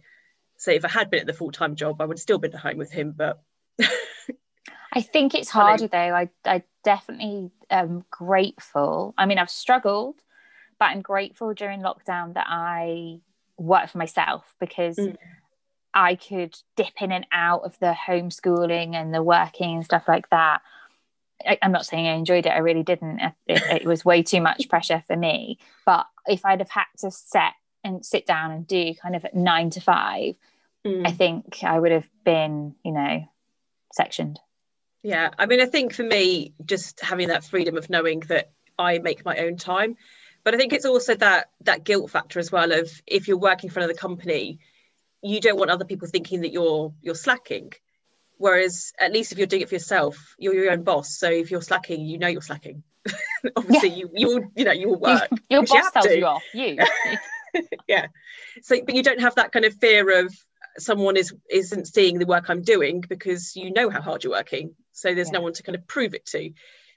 So 0.58 0.72
if 0.72 0.86
i 0.86 0.90
had 0.90 1.10
been 1.10 1.22
at 1.22 1.28
the 1.28 1.34
full-time 1.34 1.76
job 1.76 2.02
i 2.02 2.06
would 2.06 2.18
have 2.18 2.22
still 2.22 2.40
been 2.40 2.54
at 2.54 2.60
home 2.60 2.78
with 2.78 2.92
him 2.92 3.14
but 3.16 3.42
i 4.94 5.02
think 5.02 5.36
it's 5.36 5.50
harder 5.50 5.88
though. 5.88 5.98
I, 5.98 6.30
I 6.46 6.64
definitely 6.84 7.52
am 7.70 8.04
grateful. 8.10 9.14
I 9.18 9.26
mean 9.26 9.38
i've 9.38 9.50
struggled 9.50 10.22
but 10.80 10.86
i'm 10.86 11.02
grateful 11.02 11.54
during 11.54 11.82
lockdown 11.82 12.34
that 12.34 12.48
i 12.50 13.20
work 13.58 13.90
for 13.90 14.00
myself 14.00 14.56
because 14.60 14.98
mm 14.98 15.16
I 15.94 16.16
could 16.16 16.58
dip 16.76 17.02
in 17.02 17.12
and 17.12 17.28
out 17.32 17.64
of 17.64 17.78
the 17.80 17.94
homeschooling 18.08 18.96
and 18.96 19.14
the 19.14 19.24
working 19.24 19.76
and 19.76 19.86
stuff 19.86 20.08
like 20.08 20.30
that. 20.30 20.62
I, 21.46 21.58
am 21.62 21.72
not 21.72 21.86
saying 21.86 22.08
I 22.08 22.14
enjoyed 22.14 22.46
it. 22.46 22.52
I 22.52 22.60
really 22.60 22.84
didn't. 22.84 23.20
It, 23.20 23.34
it, 23.48 23.86
was 23.86 24.06
way 24.06 24.24
too 24.24 24.42
much 24.42 24.70
pressure 24.70 25.04
for 25.08 25.16
me. 25.16 25.58
But 25.86 26.06
if 26.28 26.46
I'd 26.46 26.60
have 26.60 26.70
had 26.70 26.86
to 27.00 27.12
set 27.12 27.54
and 27.84 28.06
sit 28.06 28.26
down 28.26 28.52
and 28.52 28.68
do 28.68 28.94
kind 28.96 29.16
of 29.16 29.26
nine 29.34 29.72
to 29.72 29.82
five, 29.82 30.36
mm. 30.86 31.08
I 31.08 31.12
think 31.12 31.64
I 31.64 31.80
would 31.80 31.92
have 31.92 32.08
been, 32.24 32.76
you 32.84 32.92
know, 32.92 33.28
sectioned. 33.94 34.40
Yeah, 35.04 35.32
I 35.38 35.48
mean, 35.48 35.62
I 35.62 35.66
think 35.66 35.94
for 35.94 36.04
me, 36.04 36.54
just 36.64 37.02
having 37.02 37.30
that 37.30 37.44
freedom 37.44 37.76
of 37.76 37.90
knowing 37.90 38.20
that 38.22 38.52
I 38.78 39.00
make 39.00 39.26
my 39.26 39.38
own 39.38 39.58
time, 39.58 39.98
but 40.44 40.54
I 40.54 40.58
think 40.58 40.74
it's 40.74 40.86
also 40.86 41.16
that 41.16 41.50
that 41.62 41.84
guilt 41.84 42.12
factor 42.12 42.40
as 42.40 42.52
well 42.52 42.72
of 42.72 42.90
if 43.08 43.28
you're 43.28 43.38
working 43.38 43.70
for 43.70 43.80
another 43.80 43.96
company, 43.96 44.60
you 45.22 45.40
don't 45.40 45.58
want 45.58 45.72
other 45.72 45.86
people 45.86 46.08
thinking 46.08 46.42
that 46.42 46.52
you're 46.52 46.94
you're 47.02 47.16
slacking. 47.16 47.72
Whereas 48.38 48.92
at 49.00 49.14
least 49.14 49.32
if 49.32 49.38
you're 49.38 49.48
doing 49.48 49.62
it 49.62 49.70
for 49.70 49.76
yourself 49.76 50.36
you're 50.38 50.54
your 50.54 50.72
own 50.72 50.84
boss. 50.84 51.18
So 51.18 51.30
if 51.30 51.52
you're 51.52 51.62
slacking 51.62 52.06
you 52.06 52.18
know 52.18 52.28
you're 52.28 52.42
slacking. 52.42 52.84
Obviously 53.56 53.90
yeah. 53.90 53.96
you 53.96 54.10
you 54.14 54.28
will 54.28 54.52
you 54.56 54.66
know 54.66 54.72
you 54.82 54.90
will 54.90 55.00
work. 55.00 55.30
Your 55.50 55.64
boss 55.64 55.74
you 55.74 55.90
tells 55.92 56.06
to. 56.08 56.18
you 56.18 56.26
off. 56.26 56.44
You. 56.54 56.78
Yeah. 57.86 58.08
So 58.62 58.80
but 58.86 58.96
you 58.96 59.04
don't 59.04 59.20
have 59.20 59.36
that 59.36 59.52
kind 59.52 59.66
of 59.66 59.74
fear 59.74 60.26
of 60.26 60.34
someone 60.78 61.18
is 61.18 61.34
isn't 61.50 61.86
seeing 61.86 62.18
the 62.18 62.26
work 62.26 62.50
i'm 62.50 62.62
doing 62.62 63.02
because 63.02 63.58
you 63.58 63.74
know 63.74 63.90
how 63.90 64.02
hard 64.02 64.24
you're 64.24 64.32
working. 64.32 64.74
So 64.94 65.14
there's 65.14 65.28
yeah. 65.28 65.40
no 65.40 65.42
one 65.42 65.54
to 65.54 65.64
kind 65.64 65.76
of 65.76 65.86
prove 65.86 66.14
it 66.14 66.26
to. 66.28 66.52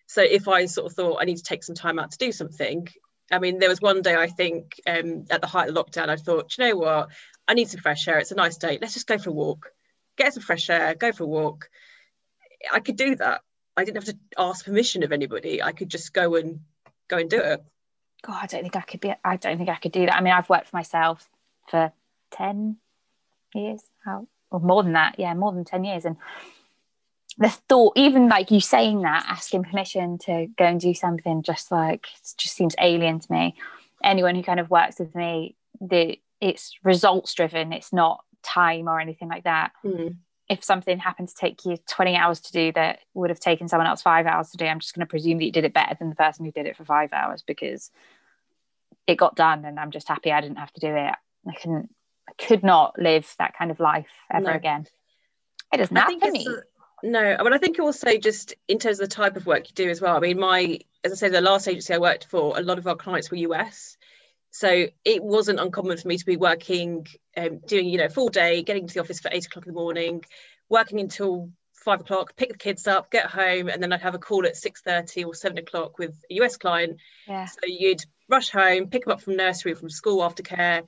So 0.07 0.23
if 0.23 0.47
i 0.47 0.67
sort 0.67 0.87
of 0.87 0.93
thought 0.97 1.19
i 1.21 1.25
need 1.25 1.39
to 1.39 1.43
take 1.43 1.65
some 1.65 1.75
time 1.75 1.99
out 1.99 2.13
to 2.13 2.19
do 2.19 2.31
something 2.31 2.87
I 3.33 3.39
mean, 3.39 3.59
there 3.59 3.69
was 3.69 3.81
one 3.81 4.03
day 4.03 4.15
I 4.15 4.29
think 4.29 4.81
um, 4.87 5.25
at 5.31 5.41
the 5.41 5.47
height 5.47 5.69
of 5.69 5.75
lockdown, 5.75 6.09
I 6.09 6.17
thought, 6.17 6.57
you 6.57 6.69
know 6.69 6.77
what, 6.77 7.09
I 7.47 7.55
need 7.55 7.69
some 7.69 7.81
fresh 7.81 8.09
air. 8.09 8.19
It's 8.19 8.33
a 8.33 8.37
nice 8.37 8.57
day. 8.57 8.79
Let's 8.81 8.95
just 8.95 9.07
go 9.07 9.19
for 9.19 9.31
a 9.31 9.35
walk, 9.35 9.71
get 10.17 10.35
some 10.35 10.43
fresh 10.43 10.71
air, 10.71 10.95
go 10.95 11.13
for 11.13 11.25
a 11.25 11.29
walk. 11.29 11.69
I 12.73 12.81
could 12.81 12.97
do 12.97 13.17
that. 13.17 13.43
I 13.77 13.85
didn't 13.85 14.05
have 14.05 14.15
to 14.15 14.19
ask 14.39 14.65
permission 14.65 15.03
of 15.03 15.13
anybody. 15.13 15.63
I 15.63 15.73
could 15.73 15.89
just 15.89 16.13
go 16.13 16.37
and 16.37 16.61
go 17.09 17.19
and 17.19 17.29
do 17.29 17.41
it. 17.41 17.63
God, 18.23 18.39
I 18.43 18.47
don't 18.47 18.63
think 18.63 18.77
I 18.77 18.81
could 18.81 19.01
be. 19.01 19.13
I 19.25 19.37
don't 19.37 19.59
think 19.59 19.69
I 19.69 19.77
could 19.77 19.93
do 19.93 20.07
that. 20.07 20.17
I 20.17 20.21
mean, 20.21 20.33
I've 20.33 20.49
worked 20.49 20.69
for 20.69 20.77
myself 20.77 21.29
for 21.69 21.93
ten 22.31 22.77
years, 23.55 23.83
how 24.05 24.27
or 24.51 24.61
more 24.61 24.83
than 24.83 24.93
that. 24.95 25.17
Yeah, 25.19 25.35
more 25.35 25.53
than 25.53 25.65
ten 25.65 25.85
years, 25.85 26.05
and 26.05 26.17
the 27.37 27.51
thought, 27.51 27.95
even 27.97 28.29
like 28.29 28.51
you 28.51 28.61
saying 28.61 29.03
that, 29.03 29.27
asking 29.29 29.65
permission 29.65 30.19
to 30.19 30.47
go 30.57 30.65
and 30.65 30.81
do 30.81 30.95
something, 30.95 31.43
just 31.43 31.71
like 31.71 32.07
just 32.39 32.55
seems 32.55 32.75
alien 32.81 33.21
to 33.21 33.33
me. 33.33 33.57
Anyone 34.03 34.37
who 34.37 34.43
kind 34.43 34.61
of 34.61 34.71
works 34.71 34.99
with 34.99 35.15
me, 35.15 35.57
the 35.81 36.19
it's 36.45 36.77
results 36.85 37.33
driven. 37.33 37.73
It's 37.73 37.93
not 37.93 38.23
time 38.43 38.87
or 38.87 39.01
anything 39.01 39.29
like 39.29 39.45
that. 39.45 39.73
Mm. 39.83 40.17
If 40.51 40.63
something 40.63 40.99
happened 40.99 41.29
to 41.29 41.35
take 41.35 41.65
you 41.65 41.79
20 41.89 42.17
hours 42.17 42.41
to 42.41 42.53
do 42.53 42.71
that 42.73 42.99
would 43.15 43.31
have 43.31 43.41
taken 43.41 43.67
someone 43.67 43.87
else 43.87 44.03
five 44.03 44.27
hours 44.27 44.51
to 44.51 44.59
do, 44.59 44.67
I'm 44.67 44.79
just 44.79 44.95
going 44.95 45.07
to 45.07 45.11
presume 45.11 45.39
that 45.39 45.45
you 45.45 45.53
did 45.53 45.65
it 45.65 45.73
better 45.73 45.97
than 45.99 46.11
the 46.11 46.15
person 46.15 46.45
who 46.45 46.53
did 46.53 46.67
it 46.67 46.77
for 46.77 46.85
five 46.85 47.15
hours 47.15 47.43
because 47.47 47.91
it 49.07 49.17
got 49.17 49.37
done 49.37 49.65
and 49.65 49.81
I'm 49.81 49.91
just 49.91 50.07
happy 50.07 50.33
I 50.33 50.43
didn't 50.43 50.59
have 50.59 50.73
to 50.75 50.81
do 50.81 50.95
it. 50.95 51.15
I 51.49 51.55
couldn't, 51.55 51.89
I 52.29 52.33
could 52.35 52.63
not 52.63 52.99
live 52.99 53.35
that 53.39 53.57
kind 53.57 53.71
of 53.71 53.81
life 53.81 54.07
ever 54.31 54.45
no. 54.45 54.53
again. 54.53 54.87
It 55.73 55.79
does 55.79 55.91
not 55.91 56.13
for 56.21 56.31
me. 56.31 56.47
No, 57.03 57.37
but 57.39 57.55
I 57.55 57.59
think 57.59 57.79
also 57.79 58.17
just 58.19 58.55
in 58.69 58.79
terms 58.79 59.01
of 59.01 59.09
the 59.09 59.15
type 59.15 59.37
of 59.37 59.47
work 59.47 59.69
you 59.69 59.75
do 59.75 59.91
as 59.91 60.01
well. 60.01 60.17
I 60.17 60.21
mean, 60.21 60.39
my, 60.39 60.79
as 61.05 61.13
I 61.13 61.17
said, 61.17 61.33
the 61.33 61.41
last 61.41 61.69
agency 61.69 61.95
I 61.95 61.99
worked 61.99 62.27
for, 62.27 62.59
a 62.59 62.63
lot 62.63 62.79
of 62.79 62.87
our 62.87 62.97
clients 62.97 63.31
were 63.31 63.39
US. 63.39 63.97
So 64.55 64.87
it 65.05 65.25
wasn't 65.25 65.59
uncommon 65.59 65.99
for 65.99 66.07
me 66.07 66.17
to 66.17 66.25
be 66.25 66.37
working, 66.37 67.09
um, 67.37 67.59
doing, 67.67 67.89
you 67.89 67.99
know, 67.99 68.09
full 68.09 68.29
day, 68.29 68.63
getting 68.63 68.87
to 68.87 68.95
the 68.95 69.01
office 69.01 69.19
for 69.19 69.29
eight 69.33 69.47
o'clock 69.47 69.67
in 69.67 69.75
the 69.75 69.81
morning, 69.81 70.25
working 70.69 71.01
until 71.01 71.51
five 71.73 72.03
o'clock, 72.03 72.37
pick 72.37 72.53
the 72.53 72.57
kids 72.57 72.87
up, 72.87 73.11
get 73.11 73.27
home, 73.27 73.69
and 73.69 73.83
then 73.83 73.93
I'd 73.93 74.03
have 74.03 74.15
a 74.15 74.21
call 74.21 74.47
at 74.47 74.55
6.30 74.55 75.27
or 75.27 75.35
seven 75.35 75.59
o'clock 75.59 75.99
with 75.99 76.15
a 76.31 76.35
US 76.35 76.57
client. 76.57 76.99
Yeah. 77.27 77.47
So 77.47 77.59
you'd 77.65 78.05
rush 78.29 78.51
home, 78.51 78.91
pick 78.91 79.07
them 79.07 79.15
up 79.15 79.23
from 79.23 79.35
nursery, 79.35 79.73
or 79.73 79.75
from 79.75 79.91
school, 79.91 80.21
aftercare, 80.21 80.85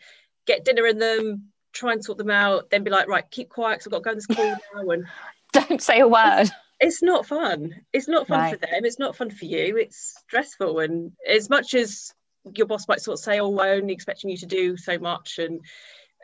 get 0.47 0.65
dinner 0.65 0.87
in 0.87 1.01
them, 1.01 1.49
try 1.73 1.93
and 1.93 2.05
sort 2.05 2.19
them 2.19 2.31
out, 2.31 2.71
then 2.71 2.85
be 2.85 2.93
like, 2.93 3.09
right, 3.09 3.29
keep 3.29 3.49
quiet 3.49 3.81
because 3.81 3.89
I've 3.89 4.01
got 4.01 4.11
to 4.11 4.15
go 4.15 4.15
to 4.15 4.21
school 4.21 4.57
now. 4.77 4.91
And 4.91 5.07
don't 5.53 5.83
say 5.83 5.99
a 5.99 6.07
word. 6.07 6.43
It's, 6.43 6.53
it's 6.79 7.03
not 7.03 7.27
fun. 7.27 7.75
It's 7.93 8.07
not 8.07 8.29
fun 8.29 8.39
right. 8.39 8.55
for 8.55 8.65
them. 8.65 8.85
It's 8.85 9.01
not 9.01 9.17
fun 9.17 9.31
for 9.31 9.45
you. 9.45 9.77
It's 9.77 10.15
stressful. 10.29 10.79
And 10.79 11.11
as 11.29 11.51
much 11.51 11.75
as 11.75 12.15
your 12.55 12.67
boss 12.67 12.89
might 12.89 13.01
sort 13.01 13.19
of 13.19 13.25
say, 13.25 13.41
"Oh, 13.41 13.51
we're 13.51 13.75
only 13.75 13.93
expecting 13.95 14.31
you 14.31 14.37
to 14.39 14.47
do 14.47 14.77
so 14.77 14.99
much," 14.99 15.39
and 15.39 15.61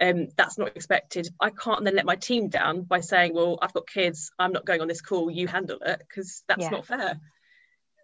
um, 0.01 0.29
that's 0.37 0.59
not 0.59 0.69
expected. 0.77 1.29
I 1.41 1.51
can't 1.51 1.85
then 1.85 1.97
let 1.97 2.07
my 2.07 2.17
team 2.17 2.49
down 2.49 2.83
by 2.83 3.01
saying, 3.01 3.35
"Well, 3.35 3.59
I've 3.61 3.73
got 3.73 3.87
kids. 3.87 4.31
I'm 4.39 4.53
not 4.53 4.65
going 4.65 4.81
on 4.81 4.89
this 4.89 5.03
call. 5.03 5.31
You 5.31 5.47
handle 5.47 5.79
it," 5.85 5.99
because 5.99 6.43
that's 6.49 6.63
yeah. 6.63 6.71
not 6.71 6.87
fair. 6.87 7.21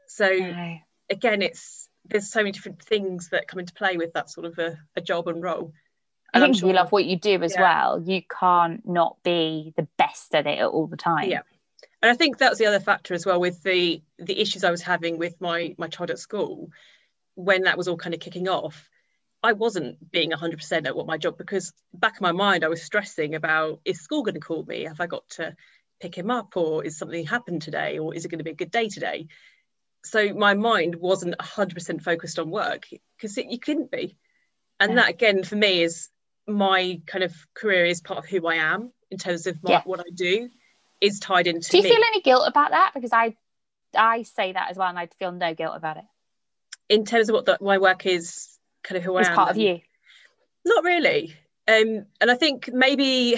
So 0.09 0.29
no. 0.29 0.77
again, 1.11 1.43
it's 1.43 1.89
there's 2.05 2.31
so 2.31 2.41
many 2.41 2.53
different 2.53 2.83
things 2.83 3.31
that 3.31 3.49
come 3.49 3.61
into 3.61 3.75
play 3.75 3.97
with 3.97 4.15
that 4.15 4.31
sort 4.31 4.47
of 4.47 4.59
a, 4.59 4.79
a 4.97 5.01
job 5.01 5.29
and 5.29 5.43
role. 5.43 5.73
And 6.33 6.43
I 6.43 6.47
think 6.47 6.59
sure, 6.59 6.69
you 6.69 6.75
love 6.75 6.93
what 6.93 7.05
you 7.05 7.19
do 7.19 7.43
as 7.43 7.55
yeah. 7.55 7.63
well. 7.63 8.03
You 8.03 8.23
can't 8.23 8.87
not 8.87 9.17
be 9.23 9.73
the 9.77 9.89
best 9.97 10.35
at 10.35 10.47
it 10.47 10.63
all 10.63 10.87
the 10.87 10.97
time. 10.97 11.31
Yeah. 11.31 11.43
And 12.03 12.11
I 12.11 12.15
think 12.15 12.39
that 12.39 12.51
was 12.51 12.59
the 12.59 12.67
other 12.67 12.81
factor 12.81 13.15
as 13.15 13.27
well 13.27 13.41
with 13.41 13.63
the 13.63 14.03
the 14.19 14.39
issues 14.39 14.63
I 14.63 14.71
was 14.71 14.83
having 14.83 15.19
with 15.19 15.41
my 15.41 15.75
my 15.79 15.89
child 15.89 16.11
at 16.11 16.19
school 16.19 16.71
when 17.39 17.63
that 17.63 17.79
was 17.79 17.87
all 17.87 17.97
kind 17.97 18.15
of 18.15 18.21
kicking 18.21 18.49
off, 18.49 18.91
I 19.45 19.53
wasn't 19.53 20.11
being 20.11 20.33
100% 20.33 20.87
at 20.87 20.97
what 20.97 21.07
my 21.07 21.19
job 21.19 21.39
because 21.39 21.73
back 21.95 22.15
in 22.19 22.23
my 22.25 22.33
mind 22.33 22.65
I 22.65 22.69
was 22.69 22.83
stressing 22.83 23.37
about 23.37 23.81
is 23.85 24.01
school 24.01 24.25
going 24.25 24.35
to 24.35 24.41
call 24.41 24.65
me? 24.65 24.85
Have 24.85 25.01
I 25.01 25.07
got 25.07 25.29
to 25.31 25.55
pick 26.01 26.19
him 26.19 26.33
up 26.33 26.57
or 26.57 26.85
is 26.85 26.99
something 26.99 27.25
happened 27.25 27.63
today 27.63 28.01
or 28.01 28.13
is 28.13 28.25
it 28.25 28.29
going 28.29 28.39
to 28.39 28.45
be 28.45 28.51
a 28.51 28.57
good 28.57 28.73
day 28.73 28.89
today? 28.89 29.29
So 30.05 30.35
my 30.35 30.55
mind 30.55 30.97
wasn't 30.97 31.39
100% 31.39 32.03
focused 32.03 32.41
on 32.41 32.51
work 32.51 32.89
because 33.17 33.37
you 33.37 33.61
couldn't 33.61 33.93
be. 33.93 34.17
And 34.81 34.91
yeah. 34.91 34.97
that 34.97 35.11
again 35.11 35.45
for 35.45 35.55
me 35.55 35.83
is 35.83 36.09
my 36.49 37.01
kind 37.07 37.23
of 37.23 37.33
career 37.55 37.85
is 37.85 38.01
part 38.01 38.19
of 38.19 38.27
who 38.27 38.49
I 38.49 38.57
am 38.57 38.93
in 39.13 39.19
terms 39.19 39.47
of 39.47 39.63
my, 39.63 39.71
yeah. 39.71 39.83
what 39.85 40.01
I 40.01 40.11
do 40.13 40.49
is 41.01 41.21
tied 41.21 41.47
into 41.47 41.71
Do 41.71 41.77
you 41.77 41.85
me. 41.85 41.91
feel 41.91 42.03
any 42.05 42.21
guilt 42.21 42.49
about 42.49 42.73
that? 42.73 42.91
Because 42.95 43.13
I 43.13 43.37
I 43.97 44.23
say 44.23 44.53
that 44.53 44.73
as 44.73 44.77
well 44.77 44.89
and 44.89 44.99
I 44.99 45.09
feel 45.21 45.31
no 45.31 45.55
guilt 45.55 45.77
about 45.77 45.99
it 45.99 46.05
in 46.89 47.05
terms 47.05 47.29
of 47.29 47.35
what 47.35 47.47
the, 47.47 47.59
my 47.61 47.79
work 47.79 48.07
is, 48.07 48.59
kind 48.83 48.97
of 48.99 49.05
who 49.05 49.17
I 49.17 49.27
am. 49.27 49.35
part 49.35 49.51
of 49.51 49.57
you. 49.57 49.81
Not 50.65 50.85
really. 50.85 51.35
Um, 51.67 52.07
and 52.21 52.31
I 52.31 52.35
think 52.35 52.71
maybe 52.73 53.37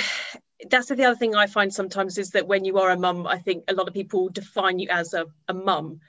that's 0.68 0.88
the 0.88 1.04
other 1.04 1.16
thing 1.16 1.34
I 1.34 1.46
find 1.46 1.72
sometimes 1.72 2.18
is 2.18 2.30
that 2.30 2.46
when 2.46 2.64
you 2.64 2.78
are 2.78 2.90
a 2.90 2.98
mum, 2.98 3.26
I 3.26 3.38
think 3.38 3.64
a 3.68 3.74
lot 3.74 3.88
of 3.88 3.94
people 3.94 4.28
define 4.28 4.78
you 4.78 4.88
as 4.90 5.14
a, 5.14 5.26
a 5.48 5.54
mum. 5.54 6.00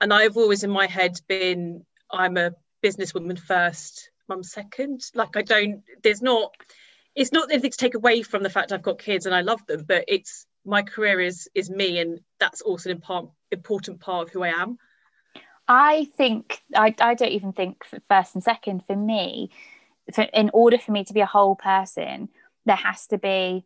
And 0.00 0.12
I've 0.12 0.36
always 0.36 0.64
in 0.64 0.70
my 0.70 0.86
head 0.86 1.20
been, 1.28 1.84
I'm 2.10 2.36
a 2.36 2.52
businesswoman 2.82 3.38
first, 3.38 4.10
mum 4.28 4.42
second. 4.42 5.02
Like 5.14 5.36
I 5.36 5.42
don't, 5.42 5.82
there's 6.02 6.22
not, 6.22 6.54
it's 7.14 7.32
not 7.32 7.50
anything 7.50 7.70
to 7.70 7.76
take 7.78 7.94
away 7.94 8.22
from 8.22 8.42
the 8.42 8.50
fact 8.50 8.72
I've 8.72 8.82
got 8.82 8.98
kids 8.98 9.26
and 9.26 9.34
I 9.34 9.40
love 9.40 9.64
them, 9.66 9.84
but 9.86 10.04
it's 10.08 10.46
my 10.66 10.82
career 10.82 11.20
is 11.20 11.48
is 11.54 11.70
me, 11.70 12.00
and 12.00 12.20
that's 12.40 12.60
also 12.60 12.90
an 12.90 12.96
important 12.96 13.32
important 13.50 14.00
part 14.00 14.26
of 14.26 14.32
who 14.32 14.42
I 14.42 14.48
am. 14.48 14.78
I 15.68 16.08
think 16.16 16.60
I, 16.74 16.94
I 17.00 17.14
don't 17.14 17.32
even 17.32 17.52
think 17.52 17.84
first 18.08 18.34
and 18.34 18.42
second 18.42 18.84
for 18.86 18.96
me. 18.96 19.50
For, 20.14 20.22
in 20.22 20.50
order 20.52 20.78
for 20.78 20.92
me 20.92 21.04
to 21.04 21.12
be 21.12 21.20
a 21.20 21.26
whole 21.26 21.56
person, 21.56 22.28
there 22.64 22.76
has 22.76 23.06
to 23.08 23.18
be 23.18 23.64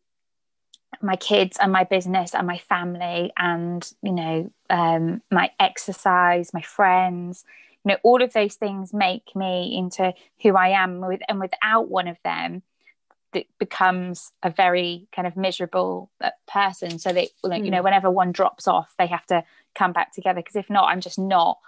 my 1.03 1.17
kids 1.17 1.57
and 1.61 1.71
my 1.71 1.85
business 1.85 2.35
and 2.35 2.47
my 2.47 2.59
family 2.59 3.33
and 3.37 3.89
you 4.03 4.13
know 4.13 4.53
um, 4.71 5.23
my 5.31 5.51
exercise, 5.59 6.55
my 6.55 6.63
friends. 6.63 7.45
You 7.85 7.93
know, 7.93 7.99
all 8.03 8.23
of 8.23 8.33
those 8.33 8.57
things 8.57 8.93
make 8.93 9.35
me 9.35 9.77
into 9.77 10.13
who 10.43 10.57
I 10.57 10.69
am. 10.69 11.01
With 11.01 11.21
and 11.29 11.41
without 11.41 11.89
one 11.89 12.09
of 12.09 12.19
them, 12.25 12.63
it 13.35 13.47
becomes 13.59 14.33
a 14.43 14.51
very 14.51 15.09
kind 15.15 15.27
of 15.27 15.37
miserable 15.37 16.11
uh, 16.21 16.31
person. 16.47 16.99
So 16.99 17.13
that 17.13 17.29
mm. 17.45 17.59
you 17.59 17.65
hmm. 17.65 17.71
know, 17.71 17.83
whenever 17.83 18.11
one 18.11 18.33
drops 18.33 18.67
off, 18.67 18.95
they 18.99 19.07
have 19.07 19.27
to 19.27 19.45
come 19.75 19.93
back 19.93 20.13
together. 20.13 20.41
Because 20.41 20.57
if 20.57 20.69
not, 20.69 20.89
I'm 20.89 21.01
just 21.01 21.19
not 21.19 21.59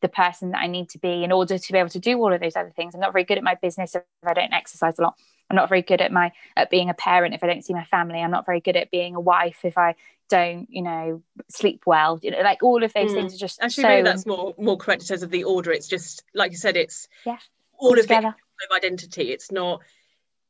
the 0.00 0.08
person 0.08 0.50
that 0.50 0.60
I 0.60 0.66
need 0.66 0.88
to 0.90 0.98
be 0.98 1.24
in 1.24 1.32
order 1.32 1.58
to 1.58 1.72
be 1.72 1.78
able 1.78 1.88
to 1.90 1.98
do 1.98 2.18
all 2.18 2.32
of 2.32 2.40
those 2.40 2.56
other 2.56 2.72
things. 2.74 2.94
I'm 2.94 3.00
not 3.00 3.12
very 3.12 3.24
good 3.24 3.38
at 3.38 3.44
my 3.44 3.56
business 3.56 3.94
if 3.94 4.02
I 4.24 4.34
don't 4.34 4.52
exercise 4.52 4.98
a 4.98 5.02
lot. 5.02 5.14
I'm 5.50 5.56
not 5.56 5.68
very 5.68 5.82
good 5.82 6.00
at 6.00 6.12
my 6.12 6.32
at 6.56 6.70
being 6.70 6.90
a 6.90 6.94
parent 6.94 7.34
if 7.34 7.42
I 7.42 7.46
don't 7.46 7.64
see 7.64 7.72
my 7.72 7.84
family. 7.84 8.20
I'm 8.20 8.30
not 8.30 8.46
very 8.46 8.60
good 8.60 8.76
at 8.76 8.90
being 8.90 9.14
a 9.14 9.20
wife 9.20 9.60
if 9.64 9.78
I 9.78 9.94
don't, 10.28 10.68
you 10.70 10.82
know, 10.82 11.22
sleep 11.48 11.82
well. 11.86 12.18
You 12.22 12.32
know, 12.32 12.40
like 12.40 12.62
all 12.62 12.84
of 12.84 12.92
those 12.92 13.10
mm. 13.10 13.14
things 13.14 13.34
are 13.34 13.38
just 13.38 13.60
actually 13.62 13.82
so... 13.82 13.88
maybe 13.88 14.02
that's 14.04 14.26
more 14.26 14.54
more 14.58 14.76
correct 14.76 15.02
in 15.02 15.08
terms 15.08 15.22
of 15.22 15.30
the 15.30 15.44
order. 15.44 15.72
It's 15.72 15.88
just 15.88 16.22
like 16.34 16.50
you 16.50 16.58
said, 16.58 16.76
it's 16.76 17.08
yeah, 17.24 17.38
all, 17.78 17.90
all 17.90 17.98
of 17.98 18.10
of 18.10 18.34
identity. 18.76 19.32
It's 19.32 19.50
not. 19.50 19.80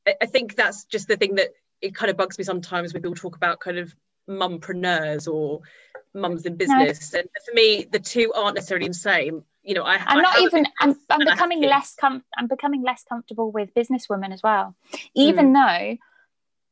I 0.07 0.27
think 0.27 0.57
that's 0.57 0.85
just 0.85 1.07
the 1.07 1.17
thing 1.17 1.37
that 1.37 1.51
it 1.81 1.95
kind 1.95 2.11
of 2.11 2.17
bugs 2.17 2.39
me 2.39 2.45
sometimes 2.45 2.93
when 2.93 3.03
people 3.03 3.15
talk 3.15 3.37
about 3.37 3.61
kind 3.61 3.79
of 3.79 3.95
mumpreneurs 4.29 5.33
or 5.33 5.61
mums 6.21 6.45
in 6.47 6.57
business. 6.57 7.13
No. 7.13 7.21
And 7.21 7.29
for 7.47 7.55
me, 7.55 7.87
the 7.91 7.99
two 7.99 8.33
aren't 8.35 8.55
necessarily 8.57 8.89
the 8.89 8.95
same. 8.95 9.45
You 9.63 9.75
know, 9.75 9.83
I, 9.83 9.97
I'm 9.97 10.23
not 10.23 10.41
even. 10.41 10.67
I'm, 10.81 10.97
I'm 11.11 11.25
becoming 11.25 11.63
less. 11.63 11.95
Com- 11.95 12.25
I'm 12.37 12.47
becoming 12.47 12.83
less 12.83 13.05
comfortable 13.09 13.51
with 13.51 13.75
businesswomen 13.75 14.33
as 14.33 14.43
well. 14.43 14.75
Even 15.15 15.53
mm. 15.53 15.55
though 15.55 15.99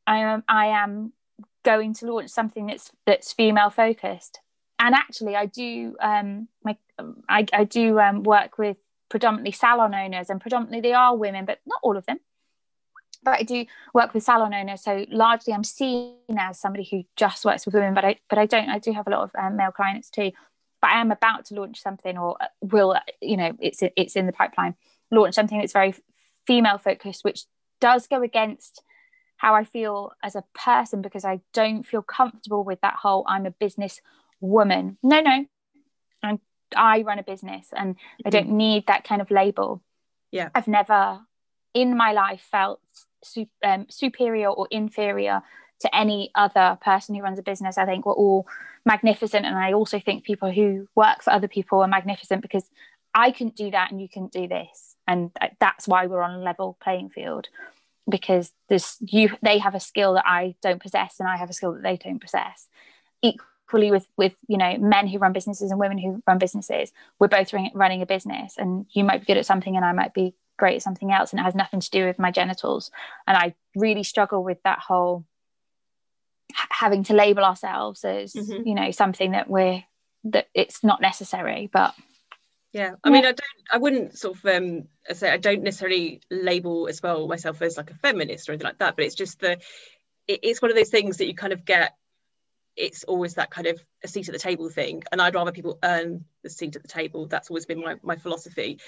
I 0.07 0.17
am, 0.19 0.43
I 0.47 0.67
am 0.67 1.13
going 1.63 1.93
to 1.95 2.11
launch 2.11 2.29
something 2.29 2.67
that's 2.67 2.91
that's 3.05 3.33
female 3.33 3.69
focused. 3.69 4.39
And 4.79 4.95
actually, 4.95 5.35
I 5.35 5.45
do. 5.45 5.95
Um, 5.99 6.47
my, 6.63 6.77
I, 7.29 7.45
I 7.53 7.63
do 7.63 7.99
um, 7.99 8.23
work 8.23 8.57
with 8.57 8.77
predominantly 9.09 9.51
salon 9.51 9.93
owners, 9.93 10.29
and 10.29 10.41
predominantly 10.41 10.81
they 10.81 10.93
are 10.93 11.15
women, 11.15 11.45
but 11.45 11.59
not 11.65 11.79
all 11.83 11.97
of 11.97 12.05
them 12.05 12.19
but 13.27 13.41
I 13.41 13.43
do 13.43 13.65
work 13.93 14.13
with 14.13 14.23
salon 14.23 14.53
owners. 14.53 14.81
So 14.81 15.05
largely, 15.09 15.53
I'm 15.53 15.65
seen 15.65 16.15
as 16.37 16.57
somebody 16.57 16.87
who 16.89 17.03
just 17.17 17.43
works 17.43 17.65
with 17.65 17.75
women, 17.75 17.93
but 17.93 18.05
I 18.05 18.15
but 18.29 18.39
I 18.39 18.45
don't. 18.45 18.69
I 18.69 18.79
do 18.79 18.93
have 18.93 19.05
a 19.05 19.09
lot 19.09 19.23
of 19.23 19.31
um, 19.37 19.57
male 19.57 19.71
clients 19.71 20.09
too. 20.09 20.31
But 20.81 20.91
I 20.91 21.01
am 21.01 21.11
about 21.11 21.43
to 21.45 21.55
launch 21.55 21.81
something, 21.81 22.17
or 22.17 22.37
uh, 22.39 22.45
will 22.61 22.95
you 23.21 23.35
know, 23.35 23.51
it's 23.59 23.83
it's 23.97 24.15
in 24.15 24.27
the 24.27 24.31
pipeline. 24.31 24.75
Launch 25.11 25.35
something 25.35 25.59
that's 25.59 25.73
very 25.73 25.93
female 26.45 26.77
focused, 26.77 27.25
which 27.25 27.43
does 27.81 28.07
go 28.07 28.21
against 28.21 28.81
how 29.35 29.55
I 29.55 29.65
feel 29.65 30.13
as 30.23 30.37
a 30.37 30.45
person 30.53 31.01
because 31.01 31.25
I 31.25 31.41
don't 31.53 31.85
feel 31.85 32.01
comfortable 32.01 32.63
with 32.63 32.79
that 32.79 32.95
whole 32.95 33.25
I'm 33.27 33.45
a 33.45 33.51
business 33.51 33.99
woman. 34.39 34.97
No, 35.03 35.19
no, 35.19 35.45
I'm, 36.23 36.39
I 36.73 37.01
run 37.01 37.19
a 37.19 37.23
business, 37.23 37.67
and 37.75 37.97
I 38.25 38.29
don't 38.29 38.51
need 38.51 38.87
that 38.87 39.03
kind 39.03 39.21
of 39.21 39.29
label. 39.31 39.83
Yeah, 40.31 40.47
I've 40.55 40.69
never 40.69 41.19
in 41.77 41.95
my 41.95 42.11
life 42.11 42.41
felt 42.49 42.79
um, 43.63 43.85
superior 43.89 44.49
or 44.49 44.67
inferior 44.71 45.41
to 45.79 45.95
any 45.95 46.31
other 46.35 46.77
person 46.81 47.15
who 47.15 47.21
runs 47.21 47.39
a 47.39 47.43
business. 47.43 47.77
I 47.77 47.85
think 47.85 48.05
we're 48.05 48.13
all 48.13 48.47
magnificent. 48.85 49.45
And 49.45 49.55
I 49.55 49.73
also 49.73 49.99
think 49.99 50.23
people 50.23 50.51
who 50.51 50.87
work 50.95 51.23
for 51.23 51.31
other 51.31 51.47
people 51.47 51.81
are 51.81 51.87
magnificent 51.87 52.41
because 52.41 52.69
I 53.13 53.31
couldn't 53.31 53.55
do 53.55 53.71
that 53.71 53.91
and 53.91 54.01
you 54.01 54.09
couldn't 54.09 54.31
do 54.31 54.47
this. 54.47 54.95
And 55.07 55.31
that's 55.59 55.87
why 55.87 56.07
we're 56.07 56.21
on 56.21 56.39
a 56.39 56.43
level 56.43 56.77
playing 56.81 57.09
field 57.09 57.47
because 58.09 58.53
this 58.69 58.97
you 59.01 59.35
they 59.41 59.57
have 59.57 59.75
a 59.75 59.81
skill 59.81 60.13
that 60.13 60.23
I 60.25 60.55
don't 60.61 60.81
possess 60.81 61.19
and 61.19 61.27
I 61.27 61.35
have 61.37 61.49
a 61.49 61.53
skill 61.53 61.73
that 61.73 61.83
they 61.83 61.97
don't 61.97 62.21
possess. 62.21 62.67
Equally 63.21 63.45
equally 63.67 63.91
with 63.91 64.07
with 64.17 64.35
you 64.47 64.57
know 64.57 64.77
men 64.77 65.07
who 65.07 65.17
run 65.17 65.33
businesses 65.33 65.71
and 65.71 65.79
women 65.79 65.97
who 65.97 66.21
run 66.27 66.37
businesses 66.37 66.91
we're 67.19 67.27
both 67.27 67.53
running 67.73 68.01
a 68.01 68.05
business 68.05 68.55
and 68.57 68.85
you 68.91 69.03
might 69.03 69.21
be 69.21 69.25
good 69.25 69.37
at 69.37 69.45
something 69.45 69.75
and 69.75 69.85
i 69.85 69.91
might 69.91 70.13
be 70.13 70.33
great 70.57 70.77
at 70.77 70.81
something 70.81 71.11
else 71.11 71.31
and 71.31 71.39
it 71.39 71.43
has 71.43 71.55
nothing 71.55 71.79
to 71.79 71.89
do 71.89 72.05
with 72.05 72.19
my 72.19 72.31
genitals. 72.31 72.91
And 73.25 73.37
i 73.37 73.55
really 73.75 74.03
struggle 74.03 74.43
with 74.43 74.61
that 74.63 74.79
whole 74.79 75.25
having 76.53 77.03
to 77.03 77.13
label 77.13 77.43
ourselves 77.43 78.03
as 78.03 78.33
mm-hmm. 78.33 78.67
you 78.67 78.73
know 78.75 78.91
something 78.91 79.31
that 79.31 79.49
we're 79.49 79.83
that 80.23 80.47
it's 80.53 80.83
not 80.83 81.01
necessary 81.01 81.69
but 81.71 81.93
yeah. 82.73 82.95
I 83.03 83.09
mean 83.09 83.25
i 83.25 83.31
don't 83.31 83.41
i 83.71 83.77
wouldn't 83.77 84.17
sort 84.17 84.37
of 84.37 84.45
um 84.45 84.83
I 85.09 85.13
say 85.13 85.31
i 85.31 85.37
don't 85.37 85.63
necessarily 85.63 86.21
label 86.31 86.87
as 86.87 87.01
well 87.01 87.27
myself 87.27 87.61
as 87.61 87.77
like 87.77 87.91
a 87.91 87.95
feminist 87.95 88.47
or 88.47 88.53
anything 88.53 88.65
like 88.67 88.79
that 88.79 88.95
but 88.95 89.05
it's 89.05 89.15
just 89.15 89.39
the 89.39 89.57
it, 90.27 90.39
it's 90.43 90.61
one 90.61 90.71
of 90.71 90.77
those 90.77 90.89
things 90.89 91.17
that 91.17 91.27
you 91.27 91.35
kind 91.35 91.53
of 91.53 91.65
get 91.65 91.93
it's 92.77 93.03
always 93.05 93.33
that 93.33 93.49
kind 93.49 93.67
of 93.67 93.83
a 94.03 94.07
seat 94.07 94.29
at 94.29 94.33
the 94.33 94.39
table 94.39 94.69
thing. 94.69 95.03
And 95.11 95.21
i'd 95.21 95.33
rather 95.33 95.51
people 95.51 95.79
earn 95.83 96.25
the 96.43 96.49
seat 96.49 96.75
at 96.75 96.83
the 96.83 96.87
table. 96.87 97.25
That's 97.25 97.49
always 97.49 97.65
been 97.65 97.81
my, 97.81 97.95
my 98.03 98.15
philosophy 98.15 98.79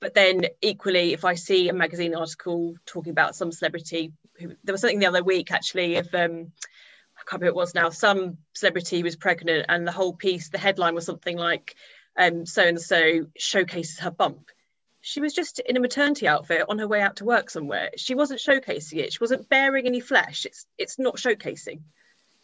but 0.00 0.14
then 0.14 0.46
equally 0.62 1.12
if 1.12 1.24
i 1.24 1.34
see 1.34 1.68
a 1.68 1.72
magazine 1.72 2.14
article 2.14 2.74
talking 2.86 3.10
about 3.10 3.36
some 3.36 3.52
celebrity 3.52 4.12
who, 4.38 4.54
there 4.64 4.72
was 4.72 4.80
something 4.80 4.98
the 4.98 5.06
other 5.06 5.22
week 5.22 5.50
actually 5.50 5.96
of 5.96 6.06
um 6.14 6.52
i 7.16 7.22
can't 7.26 7.40
remember 7.40 7.46
it 7.46 7.54
was 7.54 7.74
now 7.74 7.90
some 7.90 8.38
celebrity 8.52 9.02
was 9.02 9.16
pregnant 9.16 9.66
and 9.68 9.86
the 9.86 9.92
whole 9.92 10.12
piece 10.12 10.48
the 10.48 10.58
headline 10.58 10.94
was 10.94 11.06
something 11.06 11.36
like 11.36 11.74
um 12.18 12.46
so 12.46 12.62
and 12.62 12.80
so 12.80 13.26
showcases 13.36 13.98
her 13.98 14.10
bump. 14.10 14.50
She 15.00 15.20
was 15.20 15.34
just 15.34 15.58
in 15.60 15.76
a 15.76 15.80
maternity 15.80 16.26
outfit 16.26 16.64
on 16.68 16.78
her 16.78 16.88
way 16.88 17.02
out 17.02 17.16
to 17.16 17.26
work 17.26 17.50
somewhere. 17.50 17.90
She 17.96 18.14
wasn't 18.14 18.40
showcasing 18.40 18.98
it. 18.98 19.12
She 19.12 19.18
wasn't 19.20 19.50
baring 19.50 19.86
any 19.86 20.00
flesh. 20.00 20.46
It's 20.46 20.66
it's 20.78 20.98
not 20.98 21.16
showcasing. 21.16 21.80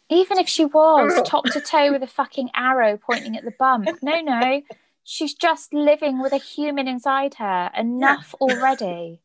Even 0.09 0.37
if 0.37 0.47
she 0.47 0.65
was 0.65 1.21
top 1.25 1.45
to 1.45 1.61
toe 1.61 1.91
with 1.91 2.03
a 2.03 2.07
fucking 2.07 2.51
arrow 2.53 2.97
pointing 2.97 3.35
at 3.37 3.43
the 3.43 3.51
bump. 3.57 3.87
No, 4.03 4.21
no. 4.21 4.61
She's 5.03 5.33
just 5.33 5.73
living 5.73 6.21
with 6.21 6.33
a 6.33 6.37
human 6.37 6.87
inside 6.87 7.35
her. 7.35 7.71
Enough 7.75 8.35
yeah. 8.39 8.47
already. 8.47 9.21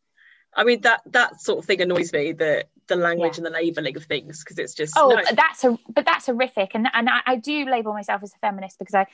I 0.54 0.64
mean 0.64 0.80
that 0.82 1.02
that 1.06 1.40
sort 1.40 1.58
of 1.58 1.64
thing 1.66 1.82
annoys 1.82 2.12
me, 2.12 2.32
the 2.32 2.64
the 2.86 2.96
language 2.96 3.34
yeah. 3.34 3.44
and 3.44 3.46
the 3.46 3.50
labelling 3.50 3.96
of 3.96 4.04
things, 4.04 4.42
because 4.42 4.58
it's 4.58 4.74
just 4.74 4.94
Oh, 4.96 5.10
no. 5.10 5.22
that's 5.34 5.64
a 5.64 5.78
but 5.88 6.06
that's 6.06 6.26
horrific. 6.26 6.70
And 6.74 6.88
and 6.92 7.10
I, 7.10 7.20
I 7.26 7.36
do 7.36 7.66
label 7.66 7.92
myself 7.92 8.22
as 8.22 8.32
a 8.32 8.38
feminist 8.38 8.78
because 8.78 8.94
I 8.94 9.06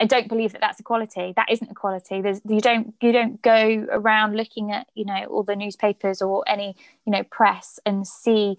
I 0.00 0.06
don't 0.06 0.28
believe 0.28 0.52
that 0.52 0.60
that's 0.60 0.80
equality. 0.80 1.32
That 1.36 1.50
isn't 1.50 1.70
equality. 1.70 2.20
There's, 2.20 2.40
you 2.48 2.60
don't 2.60 2.94
you 3.00 3.12
don't 3.12 3.40
go 3.40 3.86
around 3.90 4.36
looking 4.36 4.72
at 4.72 4.88
you 4.94 5.04
know 5.04 5.24
all 5.30 5.42
the 5.42 5.56
newspapers 5.56 6.20
or 6.20 6.44
any 6.46 6.76
you 7.06 7.12
know 7.12 7.22
press 7.22 7.78
and 7.86 8.06
see 8.06 8.58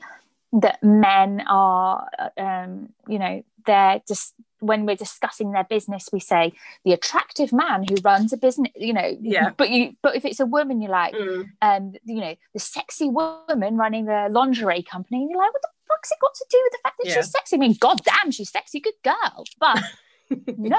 that 0.61 0.83
men 0.83 1.43
are, 1.47 2.07
um, 2.37 2.89
you 3.07 3.19
know, 3.19 3.43
they're 3.65 4.01
just 4.07 4.33
when 4.59 4.85
we're 4.85 4.95
discussing 4.95 5.51
their 5.51 5.63
business, 5.63 6.09
we 6.11 6.19
say 6.19 6.53
the 6.83 6.93
attractive 6.93 7.51
man 7.51 7.83
who 7.87 7.95
runs 8.03 8.33
a 8.33 8.37
business, 8.37 8.71
you 8.75 8.93
know. 8.93 9.17
Yeah. 9.21 9.51
But 9.55 9.69
you, 9.69 9.95
but 10.01 10.15
if 10.15 10.25
it's 10.25 10.39
a 10.39 10.45
woman, 10.45 10.81
you're 10.81 10.91
like, 10.91 11.13
mm. 11.13 11.49
um, 11.61 11.93
you 12.03 12.21
know, 12.21 12.35
the 12.53 12.59
sexy 12.59 13.09
woman 13.09 13.77
running 13.77 14.05
the 14.05 14.27
lingerie 14.31 14.83
company, 14.83 15.21
and 15.21 15.29
you're 15.29 15.39
like, 15.39 15.53
what 15.53 15.61
the 15.61 15.69
fuck's 15.87 16.11
it 16.11 16.17
got 16.21 16.33
to 16.33 16.45
do 16.49 16.61
with 16.63 16.71
the 16.71 16.79
fact 16.83 16.95
that 16.99 17.09
yeah. 17.09 17.15
she's 17.15 17.31
sexy? 17.31 17.55
I 17.55 17.59
mean, 17.59 17.75
goddamn, 17.79 18.31
she's 18.31 18.49
sexy, 18.49 18.79
good 18.79 18.93
girl. 19.03 19.45
But 19.59 19.83
no, 20.57 20.77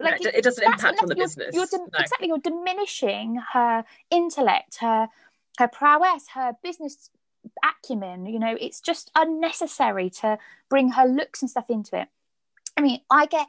like 0.00 0.20
it, 0.24 0.36
it, 0.36 0.44
doesn't 0.44 0.64
impact 0.64 1.02
on 1.02 1.08
the 1.08 1.16
you're, 1.16 1.26
business. 1.26 1.54
You're 1.54 1.66
no. 1.72 1.86
Exactly, 1.98 2.28
you're 2.28 2.38
diminishing 2.38 3.40
her 3.52 3.84
intellect, 4.10 4.78
her 4.80 5.08
her 5.58 5.68
prowess, 5.68 6.28
her 6.34 6.52
business 6.62 7.10
acumen 7.64 8.26
you 8.26 8.38
know 8.38 8.56
it's 8.60 8.80
just 8.80 9.10
unnecessary 9.16 10.10
to 10.10 10.38
bring 10.68 10.90
her 10.90 11.04
looks 11.04 11.42
and 11.42 11.50
stuff 11.50 11.68
into 11.68 12.00
it. 12.00 12.08
I 12.76 12.80
mean 12.80 13.00
i 13.10 13.26
get 13.26 13.46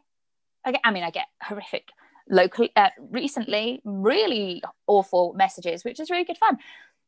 i 0.65 0.71
get 0.71 0.81
i 0.83 0.91
mean 0.91 1.03
i 1.03 1.09
get 1.09 1.27
horrific 1.41 1.89
locally 2.29 2.71
uh, 2.75 2.89
recently 2.99 3.81
really 3.83 4.61
awful 4.87 5.33
messages 5.33 5.83
which 5.83 5.99
is 5.99 6.09
really 6.09 6.25
good 6.25 6.37
fun. 6.37 6.57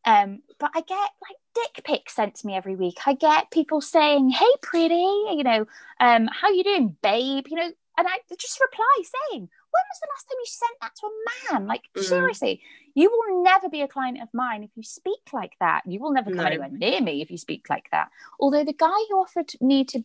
Um 0.05 0.41
but 0.59 0.71
i 0.75 0.81
get 0.81 1.09
like 1.21 1.37
dick 1.53 1.83
pics 1.83 2.15
sent 2.15 2.35
to 2.35 2.47
me 2.47 2.55
every 2.55 2.75
week. 2.75 2.97
I 3.05 3.13
get 3.13 3.51
people 3.51 3.81
saying 3.81 4.29
hey 4.31 4.51
pretty 4.61 4.95
you 4.95 5.43
know 5.43 5.65
um 5.99 6.27
how 6.31 6.49
you 6.49 6.63
doing 6.63 6.97
babe? 7.01 7.47
You 7.49 7.57
know 7.57 7.71
and 7.97 8.07
i 8.07 8.19
just 8.37 8.59
reply 8.61 9.03
saying 9.03 9.49
when 9.71 9.83
was 9.89 9.99
the 9.99 10.11
last 10.11 10.27
time 10.27 10.39
you 10.39 10.51
sent 10.51 10.77
that 10.81 10.95
to 10.99 11.07
a 11.07 11.59
man? 11.59 11.67
Like, 11.67 11.83
mm. 11.95 12.03
seriously, 12.03 12.61
you 12.93 13.09
will 13.09 13.43
never 13.43 13.69
be 13.69 13.81
a 13.81 13.87
client 13.87 14.21
of 14.21 14.29
mine 14.33 14.63
if 14.63 14.71
you 14.75 14.83
speak 14.83 15.33
like 15.33 15.53
that. 15.59 15.83
You 15.85 15.99
will 15.99 16.11
never 16.11 16.29
come 16.29 16.37
no. 16.37 16.45
anywhere 16.45 16.69
near 16.69 17.01
me 17.01 17.21
if 17.21 17.31
you 17.31 17.37
speak 17.37 17.69
like 17.69 17.87
that. 17.91 18.09
Although 18.39 18.63
the 18.63 18.73
guy 18.73 18.99
who 19.09 19.17
offered 19.17 19.51
me 19.61 19.83
to 19.85 20.03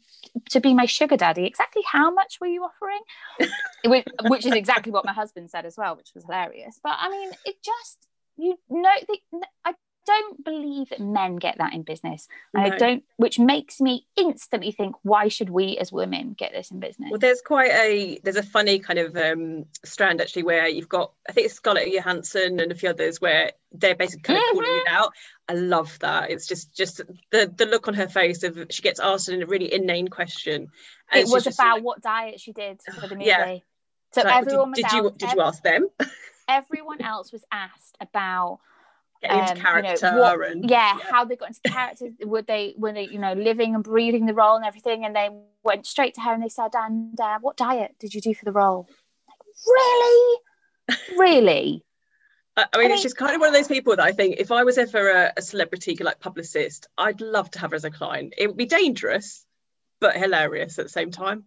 to 0.50 0.60
be 0.60 0.74
my 0.74 0.86
sugar 0.86 1.16
daddy, 1.16 1.46
exactly 1.46 1.82
how 1.90 2.10
much 2.10 2.38
were 2.40 2.46
you 2.46 2.64
offering? 2.64 3.00
which, 3.84 4.06
which 4.28 4.46
is 4.46 4.52
exactly 4.52 4.92
what 4.92 5.04
my 5.04 5.12
husband 5.12 5.50
said 5.50 5.66
as 5.66 5.76
well, 5.76 5.96
which 5.96 6.12
was 6.14 6.24
hilarious. 6.24 6.80
But 6.82 6.96
I 6.98 7.10
mean, 7.10 7.30
it 7.44 7.56
just 7.62 8.06
you 8.36 8.58
know, 8.68 8.90
I 9.64 9.74
don't 10.06 10.44
believe 10.44 10.88
that 10.90 11.00
men 11.00 11.36
get 11.36 11.58
that 11.58 11.74
in 11.74 11.82
business. 11.82 12.28
No. 12.54 12.62
I 12.62 12.70
don't, 12.70 13.04
which 13.16 13.38
makes 13.38 13.80
me 13.80 14.06
instantly 14.16 14.70
think, 14.72 14.94
why 15.02 15.28
should 15.28 15.50
we 15.50 15.76
as 15.78 15.92
women 15.92 16.34
get 16.38 16.52
this 16.52 16.70
in 16.70 16.80
business? 16.80 17.10
Well, 17.10 17.18
there's 17.18 17.42
quite 17.42 17.72
a 17.72 18.18
there's 18.22 18.36
a 18.36 18.42
funny 18.42 18.78
kind 18.78 18.98
of 18.98 19.16
um, 19.16 19.66
strand 19.84 20.20
actually 20.20 20.44
where 20.44 20.68
you've 20.68 20.88
got 20.88 21.12
I 21.28 21.32
think 21.32 21.46
it's 21.46 21.54
Scarlett 21.54 21.92
Johansson 21.92 22.60
and 22.60 22.72
a 22.72 22.74
few 22.74 22.90
others 22.90 23.20
where 23.20 23.52
they're 23.72 23.96
basically 23.96 24.22
kind 24.22 24.38
of 24.38 24.44
mm-hmm. 24.44 24.58
calling 24.58 24.82
it 24.86 24.88
out. 24.88 25.12
I 25.48 25.54
love 25.54 25.98
that. 26.00 26.30
It's 26.30 26.46
just 26.46 26.74
just 26.74 27.00
the 27.30 27.52
the 27.54 27.66
look 27.66 27.88
on 27.88 27.94
her 27.94 28.08
face 28.08 28.42
of 28.44 28.58
she 28.70 28.82
gets 28.82 29.00
asked 29.00 29.28
in 29.28 29.42
a 29.42 29.46
really 29.46 29.72
inane 29.72 30.08
question. 30.08 30.68
it 31.12 31.26
was 31.28 31.46
about 31.46 31.76
like, 31.76 31.84
what 31.84 32.02
diet 32.02 32.40
she 32.40 32.52
did 32.52 32.80
for 32.82 33.06
the 33.06 33.16
movie. 33.16 33.26
Yeah. 33.26 33.58
So 34.12 34.22
like, 34.22 34.36
everyone 34.36 34.72
did, 34.72 34.86
did 34.86 34.92
you 34.92 35.14
did 35.16 35.32
you 35.32 35.40
ask 35.42 35.62
them? 35.62 35.88
everyone 36.48 37.02
else 37.02 37.32
was 37.32 37.44
asked 37.50 37.96
about 38.00 38.60
um, 39.28 39.56
character 39.56 40.06
you 40.06 40.12
know, 40.12 40.18
what, 40.18 40.50
and 40.50 40.68
yeah, 40.68 40.96
yeah, 40.96 41.04
how 41.10 41.24
they 41.24 41.36
got 41.36 41.48
into 41.48 41.60
character 41.64 42.08
would 42.22 42.46
they 42.46 42.74
were 42.76 42.92
they 42.92 43.04
you 43.04 43.18
know 43.18 43.32
living 43.32 43.74
and 43.74 43.84
breathing 43.84 44.26
the 44.26 44.34
role 44.34 44.56
and 44.56 44.64
everything 44.64 45.04
and 45.04 45.14
they 45.16 45.28
went 45.62 45.86
straight 45.86 46.14
to 46.14 46.20
her 46.20 46.32
and 46.32 46.42
they 46.42 46.48
said 46.48 46.70
and 46.74 47.18
uh, 47.20 47.38
what 47.40 47.56
diet 47.56 47.94
did 47.98 48.14
you 48.14 48.20
do 48.20 48.34
for 48.34 48.44
the 48.44 48.52
role 48.52 48.88
like, 49.28 49.38
really 49.66 50.38
really 51.16 51.82
I 52.58 52.62
mean, 52.62 52.68
I 52.72 52.78
mean, 52.78 52.90
it's 52.92 53.02
just 53.02 53.18
kind 53.18 53.34
of 53.34 53.40
one 53.40 53.48
of 53.48 53.54
those 53.54 53.68
people 53.68 53.94
that 53.96 54.02
I 54.02 54.12
think 54.12 54.36
if 54.38 54.50
I 54.50 54.64
was 54.64 54.78
ever 54.78 55.10
a, 55.10 55.32
a 55.36 55.42
celebrity 55.42 55.94
like 56.00 56.20
publicist, 56.20 56.88
I'd 56.96 57.20
love 57.20 57.50
to 57.50 57.58
have 57.58 57.72
her 57.72 57.76
as 57.76 57.84
a 57.84 57.90
client. 57.90 58.32
It 58.38 58.46
would 58.46 58.56
be 58.56 58.64
dangerous, 58.64 59.44
but 60.00 60.16
hilarious 60.16 60.78
at 60.78 60.86
the 60.86 60.90
same 60.90 61.10
time. 61.10 61.44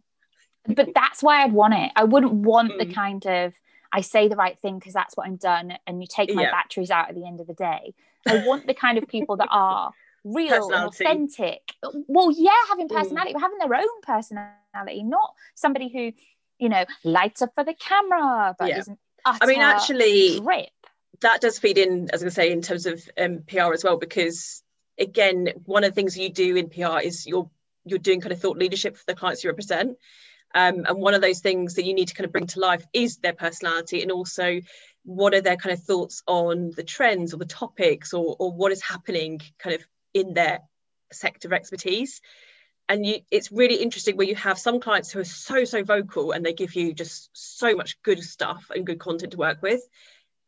But 0.67 0.89
that's 0.93 1.24
why 1.24 1.43
I'd 1.43 1.51
want 1.51 1.74
it. 1.74 1.91
I 1.95 2.03
wouldn't 2.03 2.34
want 2.34 2.74
mm. 2.74 2.78
the 2.78 2.93
kind 2.93 3.26
of 3.26 3.55
I 3.91 4.01
say 4.01 4.27
the 4.27 4.35
right 4.35 4.57
thing 4.59 4.77
because 4.77 4.93
that's 4.93 5.17
what 5.17 5.27
I'm 5.27 5.37
done, 5.37 5.73
and 5.87 6.01
you 6.01 6.07
take 6.07 6.33
my 6.33 6.43
yeah. 6.43 6.51
batteries 6.51 6.91
out 6.91 7.09
at 7.09 7.15
the 7.15 7.25
end 7.25 7.39
of 7.39 7.47
the 7.47 7.53
day. 7.53 7.93
I 8.27 8.43
want 8.47 8.67
the 8.67 8.73
kind 8.73 8.97
of 8.97 9.07
people 9.07 9.37
that 9.37 9.49
are 9.51 9.91
real 10.23 10.71
and 10.71 10.87
authentic. 10.87 11.61
Well, 11.83 12.31
yeah, 12.31 12.51
having 12.69 12.87
mm. 12.87 12.95
personality, 12.95 13.31
mm. 13.31 13.33
but 13.33 13.41
having 13.41 13.57
their 13.57 13.75
own 13.75 14.01
personality, 14.03 15.03
not 15.03 15.33
somebody 15.55 15.89
who, 15.89 16.11
you 16.63 16.69
know, 16.69 16.85
lights 17.03 17.41
up 17.41 17.51
for 17.55 17.63
the 17.63 17.73
camera, 17.73 18.55
but 18.57 18.69
yeah. 18.69 18.79
isn't. 18.79 18.99
I 19.25 19.45
mean, 19.45 19.59
actually, 19.59 20.39
rip. 20.41 20.69
that 21.21 21.41
does 21.41 21.59
feed 21.59 21.77
in, 21.77 22.09
as 22.11 22.23
I 22.23 22.29
say, 22.29 22.51
in 22.51 22.61
terms 22.61 22.85
of 22.85 23.03
um, 23.17 23.43
PR 23.47 23.73
as 23.73 23.83
well, 23.83 23.97
because 23.97 24.63
again, 24.97 25.49
one 25.65 25.83
of 25.83 25.91
the 25.91 25.95
things 25.95 26.17
you 26.17 26.29
do 26.29 26.55
in 26.55 26.69
PR 26.69 26.99
is 26.99 27.25
you're 27.27 27.49
you're 27.85 27.99
doing 27.99 28.21
kind 28.21 28.31
of 28.31 28.39
thought 28.39 28.57
leadership 28.57 28.97
for 28.97 29.03
the 29.07 29.15
clients 29.15 29.43
you 29.43 29.49
represent. 29.49 29.97
Um, 30.53 30.85
and 30.87 30.97
one 30.97 31.13
of 31.13 31.21
those 31.21 31.39
things 31.39 31.75
that 31.75 31.85
you 31.85 31.93
need 31.93 32.07
to 32.07 32.15
kind 32.15 32.25
of 32.25 32.31
bring 32.31 32.47
to 32.47 32.59
life 32.59 32.85
is 32.93 33.17
their 33.17 33.33
personality 33.33 34.01
and 34.01 34.11
also 34.11 34.61
what 35.03 35.33
are 35.33 35.41
their 35.41 35.57
kind 35.57 35.73
of 35.73 35.83
thoughts 35.83 36.23
on 36.27 36.71
the 36.75 36.83
trends 36.83 37.33
or 37.33 37.37
the 37.37 37.45
topics 37.45 38.13
or, 38.13 38.35
or 38.39 38.51
what 38.51 38.71
is 38.71 38.81
happening 38.81 39.41
kind 39.59 39.75
of 39.75 39.85
in 40.13 40.33
their 40.33 40.59
sector 41.11 41.47
of 41.47 41.53
expertise. 41.53 42.21
And 42.87 43.05
you, 43.05 43.19
it's 43.29 43.51
really 43.51 43.75
interesting 43.75 44.17
where 44.17 44.27
you 44.27 44.35
have 44.35 44.57
some 44.57 44.79
clients 44.79 45.11
who 45.11 45.19
are 45.19 45.25
so 45.25 45.63
so 45.63 45.83
vocal 45.83 46.31
and 46.31 46.43
they 46.43 46.53
give 46.53 46.75
you 46.75 46.93
just 46.93 47.29
so 47.33 47.75
much 47.75 48.01
good 48.01 48.23
stuff 48.23 48.71
and 48.75 48.85
good 48.85 48.99
content 48.99 49.33
to 49.33 49.37
work 49.37 49.61
with. 49.61 49.81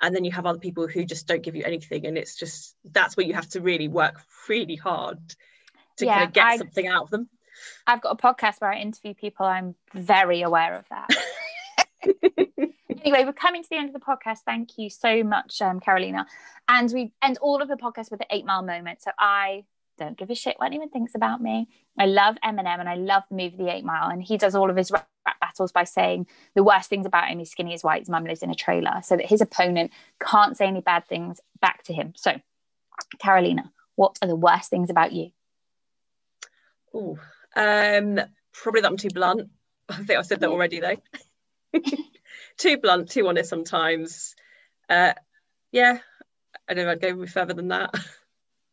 And 0.02 0.16
then 0.16 0.26
you 0.26 0.32
have 0.32 0.48
other 0.48 0.58
people 0.58 0.88
who 0.88 1.06
just 1.06 1.28
don't 1.28 1.44
give 1.44 1.56
you 1.56 1.64
anything. 1.64 2.08
And 2.08 2.18
it's 2.18 2.36
just 2.36 2.76
that's 2.84 3.16
where 3.16 3.26
you 3.26 3.36
have 3.36 3.50
to 3.50 3.62
really 3.62 3.88
work 3.88 4.20
really 4.50 4.76
hard 4.76 5.20
to 5.98 6.06
yeah, 6.06 6.16
kind 6.16 6.28
of 6.28 6.34
get 6.34 6.46
I, 6.46 6.58
something 6.58 6.88
out 6.88 7.04
of 7.04 7.10
them 7.12 7.30
I've 7.88 8.02
got 8.02 8.12
a 8.12 8.16
podcast 8.16 8.62
where 8.62 8.72
I 8.72 8.80
interview 8.80 9.14
people. 9.14 9.46
I'm 9.46 9.76
very 9.94 10.42
aware 10.42 10.78
of 10.78 10.86
that. 10.90 11.10
anyway, 12.90 13.26
we're 13.26 13.34
coming 13.34 13.64
to 13.64 13.70
the 13.70 13.78
end 13.78 13.88
of 13.88 13.94
the 13.94 14.00
podcast. 14.00 14.40
Thank 14.46 14.78
you 14.78 14.90
so 14.90 15.24
much, 15.24 15.62
um, 15.62 15.80
Carolina. 15.80 16.26
And 16.68 16.92
we 16.94 17.14
end 17.22 17.38
all 17.42 17.62
of 17.62 17.68
the 17.68 17.76
podcast 17.76 18.12
with 18.12 18.20
the 18.20 18.28
eight 18.30 18.46
mile 18.46 18.64
moment. 18.64 19.02
So 19.02 19.12
I 19.18 19.66
don't 19.98 20.18
give 20.18 20.30
a 20.30 20.36
shit 20.36 20.56
what 20.58 20.66
anyone 20.66 20.90
thinks 20.90 21.16
about 21.16 21.42
me. 21.42 21.68
I 21.98 22.06
love 22.06 22.36
Eminem 22.44 22.80
and 22.80 22.90
I 22.90 22.96
love 22.96 23.24
the 23.30 23.36
movie 23.36 23.58
The 23.58 23.74
Eight 23.74 23.86
Mile. 23.86 24.10
And 24.10 24.24
he 24.24 24.38
does 24.38 24.56
all 24.56 24.70
of 24.70 24.76
his 24.76 24.92
rap 24.92 25.08
battles 25.40 25.72
by 25.72 25.84
saying 25.84 26.28
the 26.56 26.64
worst 26.64 26.90
things 26.90 27.06
about 27.06 27.30
him 27.30 27.40
is 27.40 27.52
skinny 27.52 27.74
as 27.74 27.84
white, 27.84 28.02
his 28.02 28.10
mum 28.10 28.24
lives 28.24 28.42
in 28.42 28.50
a 28.50 28.56
trailer, 28.56 29.02
so 29.04 29.16
that 29.18 29.26
his 29.26 29.42
opponent 29.42 29.92
can't 30.20 30.58
say 30.58 30.66
any 30.66 30.82
bad 30.82 31.06
things 31.08 31.40
back 31.60 31.84
to 31.84 31.94
him. 31.94 32.14
So, 32.16 32.40
Carolina, 33.20 33.72
what 33.96 34.18
are 34.22 34.28
the 34.28 34.36
worst 34.36 34.70
things 34.70 34.90
about 34.90 35.12
you? 35.12 35.32
Oh, 36.94 37.18
um, 37.56 38.20
probably 38.54 38.82
that 38.82 38.92
I'm 38.92 38.98
too 38.98 39.10
blunt. 39.10 39.50
I 39.90 39.96
think 39.98 40.12
I 40.12 40.22
said 40.22 40.40
that 40.40 40.50
already 40.50 40.80
though. 40.80 40.98
too 42.58 42.78
blunt, 42.78 43.10
too 43.10 43.28
honest 43.28 43.50
sometimes. 43.50 44.36
Uh, 44.90 45.14
yeah, 45.72 46.00
I 46.68 46.74
don't 46.74 46.86
know 46.86 46.92
if 46.92 47.04
I'd 47.04 47.16
go 47.18 47.26
further 47.26 47.54
than 47.54 47.70
that. 47.70 47.94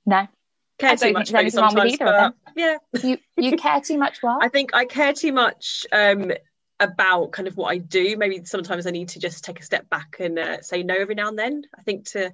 No. 0.06 0.28
Care 0.78 0.96
too 0.96 1.12
much 1.12 1.32
maybe 1.32 1.50
sometimes, 1.50 1.96
but 1.98 2.34
yeah. 2.54 2.76
You 3.02 3.18
you 3.36 3.56
care 3.56 3.80
too 3.80 3.98
much 3.98 4.22
what? 4.22 4.44
I 4.44 4.48
think 4.48 4.76
I 4.76 4.84
care 4.84 5.12
too 5.12 5.32
much 5.32 5.84
um, 5.90 6.30
about 6.78 7.32
kind 7.32 7.48
of 7.48 7.56
what 7.56 7.72
I 7.72 7.78
do. 7.78 8.16
Maybe 8.16 8.44
sometimes 8.44 8.86
I 8.86 8.92
need 8.92 9.08
to 9.08 9.18
just 9.18 9.42
take 9.42 9.58
a 9.58 9.64
step 9.64 9.90
back 9.90 10.18
and 10.20 10.38
uh, 10.38 10.62
say 10.62 10.84
no 10.84 10.94
every 10.94 11.16
now 11.16 11.26
and 11.30 11.36
then. 11.36 11.64
I 11.76 11.82
think 11.82 12.10
to 12.10 12.32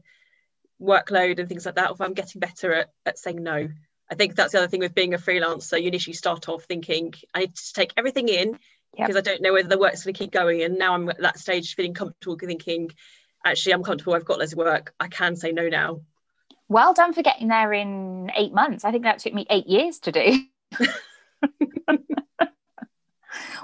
workload 0.78 1.38
and 1.38 1.49
things 1.49 1.64
like 1.64 1.76
that, 1.76 1.90
if 1.90 2.03
I'm 2.03 2.12
getting 2.12 2.38
better 2.38 2.74
at, 2.74 2.90
at 3.07 3.18
saying 3.18 3.42
no. 3.42 3.68
I 4.11 4.15
think 4.15 4.35
that's 4.35 4.53
the 4.53 4.59
other 4.59 4.69
thing 4.69 4.81
with 4.81 4.95
being 4.95 5.15
a 5.15 5.19
freelancer. 5.19 5.81
You 5.81 5.89
initially 5.89 6.15
start 6.15 6.49
off 6.49 6.65
thinking, 6.65 7.15
I 7.35 7.41
need 7.41 7.57
to 7.57 7.73
take 7.73 7.93
everything 7.97 8.29
in 8.29 8.59
because 8.93 9.15
yep. 9.15 9.27
I 9.27 9.31
don't 9.31 9.43
know 9.43 9.53
whether 9.53 9.69
the 9.69 9.79
work's 9.79 10.05
going 10.05 10.15
to 10.15 10.19
keep 10.19 10.31
going. 10.31 10.63
And 10.63 10.79
now 10.79 10.95
I'm 10.95 11.09
at 11.09 11.21
that 11.21 11.39
stage 11.39 11.75
feeling 11.75 11.95
comfortable 11.95 12.37
thinking, 12.39 12.91
actually, 13.45 13.73
I'm 13.73 13.83
comfortable. 13.83 14.15
I've 14.15 14.25
got 14.25 14.39
loads 14.39 14.53
of 14.53 14.59
work. 14.59 14.95
I 15.01 15.09
can 15.09 15.37
say 15.37 15.53
no 15.53 15.69
now. 15.69 16.01
Well 16.69 16.95
done 16.95 17.13
for 17.13 17.23
getting 17.23 17.49
there 17.49 17.73
in 17.73 18.31
eight 18.37 18.53
months. 18.53 18.85
I 18.85 18.91
think 18.91 19.05
that 19.05 19.19
took 19.19 19.35
me 19.35 19.47
eight 19.51 19.67
years 19.67 19.99
to 20.01 20.13
do. 20.13 20.45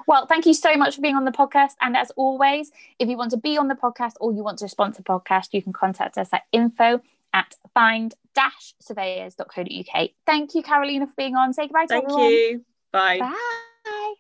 Well, 0.07 0.27
thank 0.27 0.45
you 0.45 0.55
so 0.55 0.75
much 0.75 0.97
for 0.97 1.03
being 1.03 1.15
on 1.15 1.25
the 1.25 1.31
podcast. 1.31 1.75
And 1.81 1.97
as 1.97 2.11
always, 2.17 2.73
if 2.99 3.09
you 3.09 3.17
want 3.17 3.31
to 3.31 3.37
be 3.37 3.57
on 3.57 3.69
the 3.69 3.77
podcast 3.77 4.15
or 4.21 4.33
you 4.33 4.43
want 4.43 4.59
to 4.59 4.69
sponsor 4.69 5.05
podcast, 5.05 5.51
you 5.53 5.63
can 5.63 5.73
contact 5.73 6.19
us 6.19 6.31
at 6.33 6.43
info 6.51 7.01
at 7.33 7.55
find-surveyors.co.uk. 7.75 10.11
Thank 10.27 10.55
you, 10.55 10.63
Carolina, 10.63 11.07
for 11.07 11.15
being 11.17 11.37
on. 11.37 11.53
Say 11.53 11.65
goodbye 11.65 11.83
to 11.83 11.89
Thank 11.89 12.05
everyone. 12.05 12.33
you. 12.33 12.65
Bye. 12.93 13.19
Bye. 13.21 14.15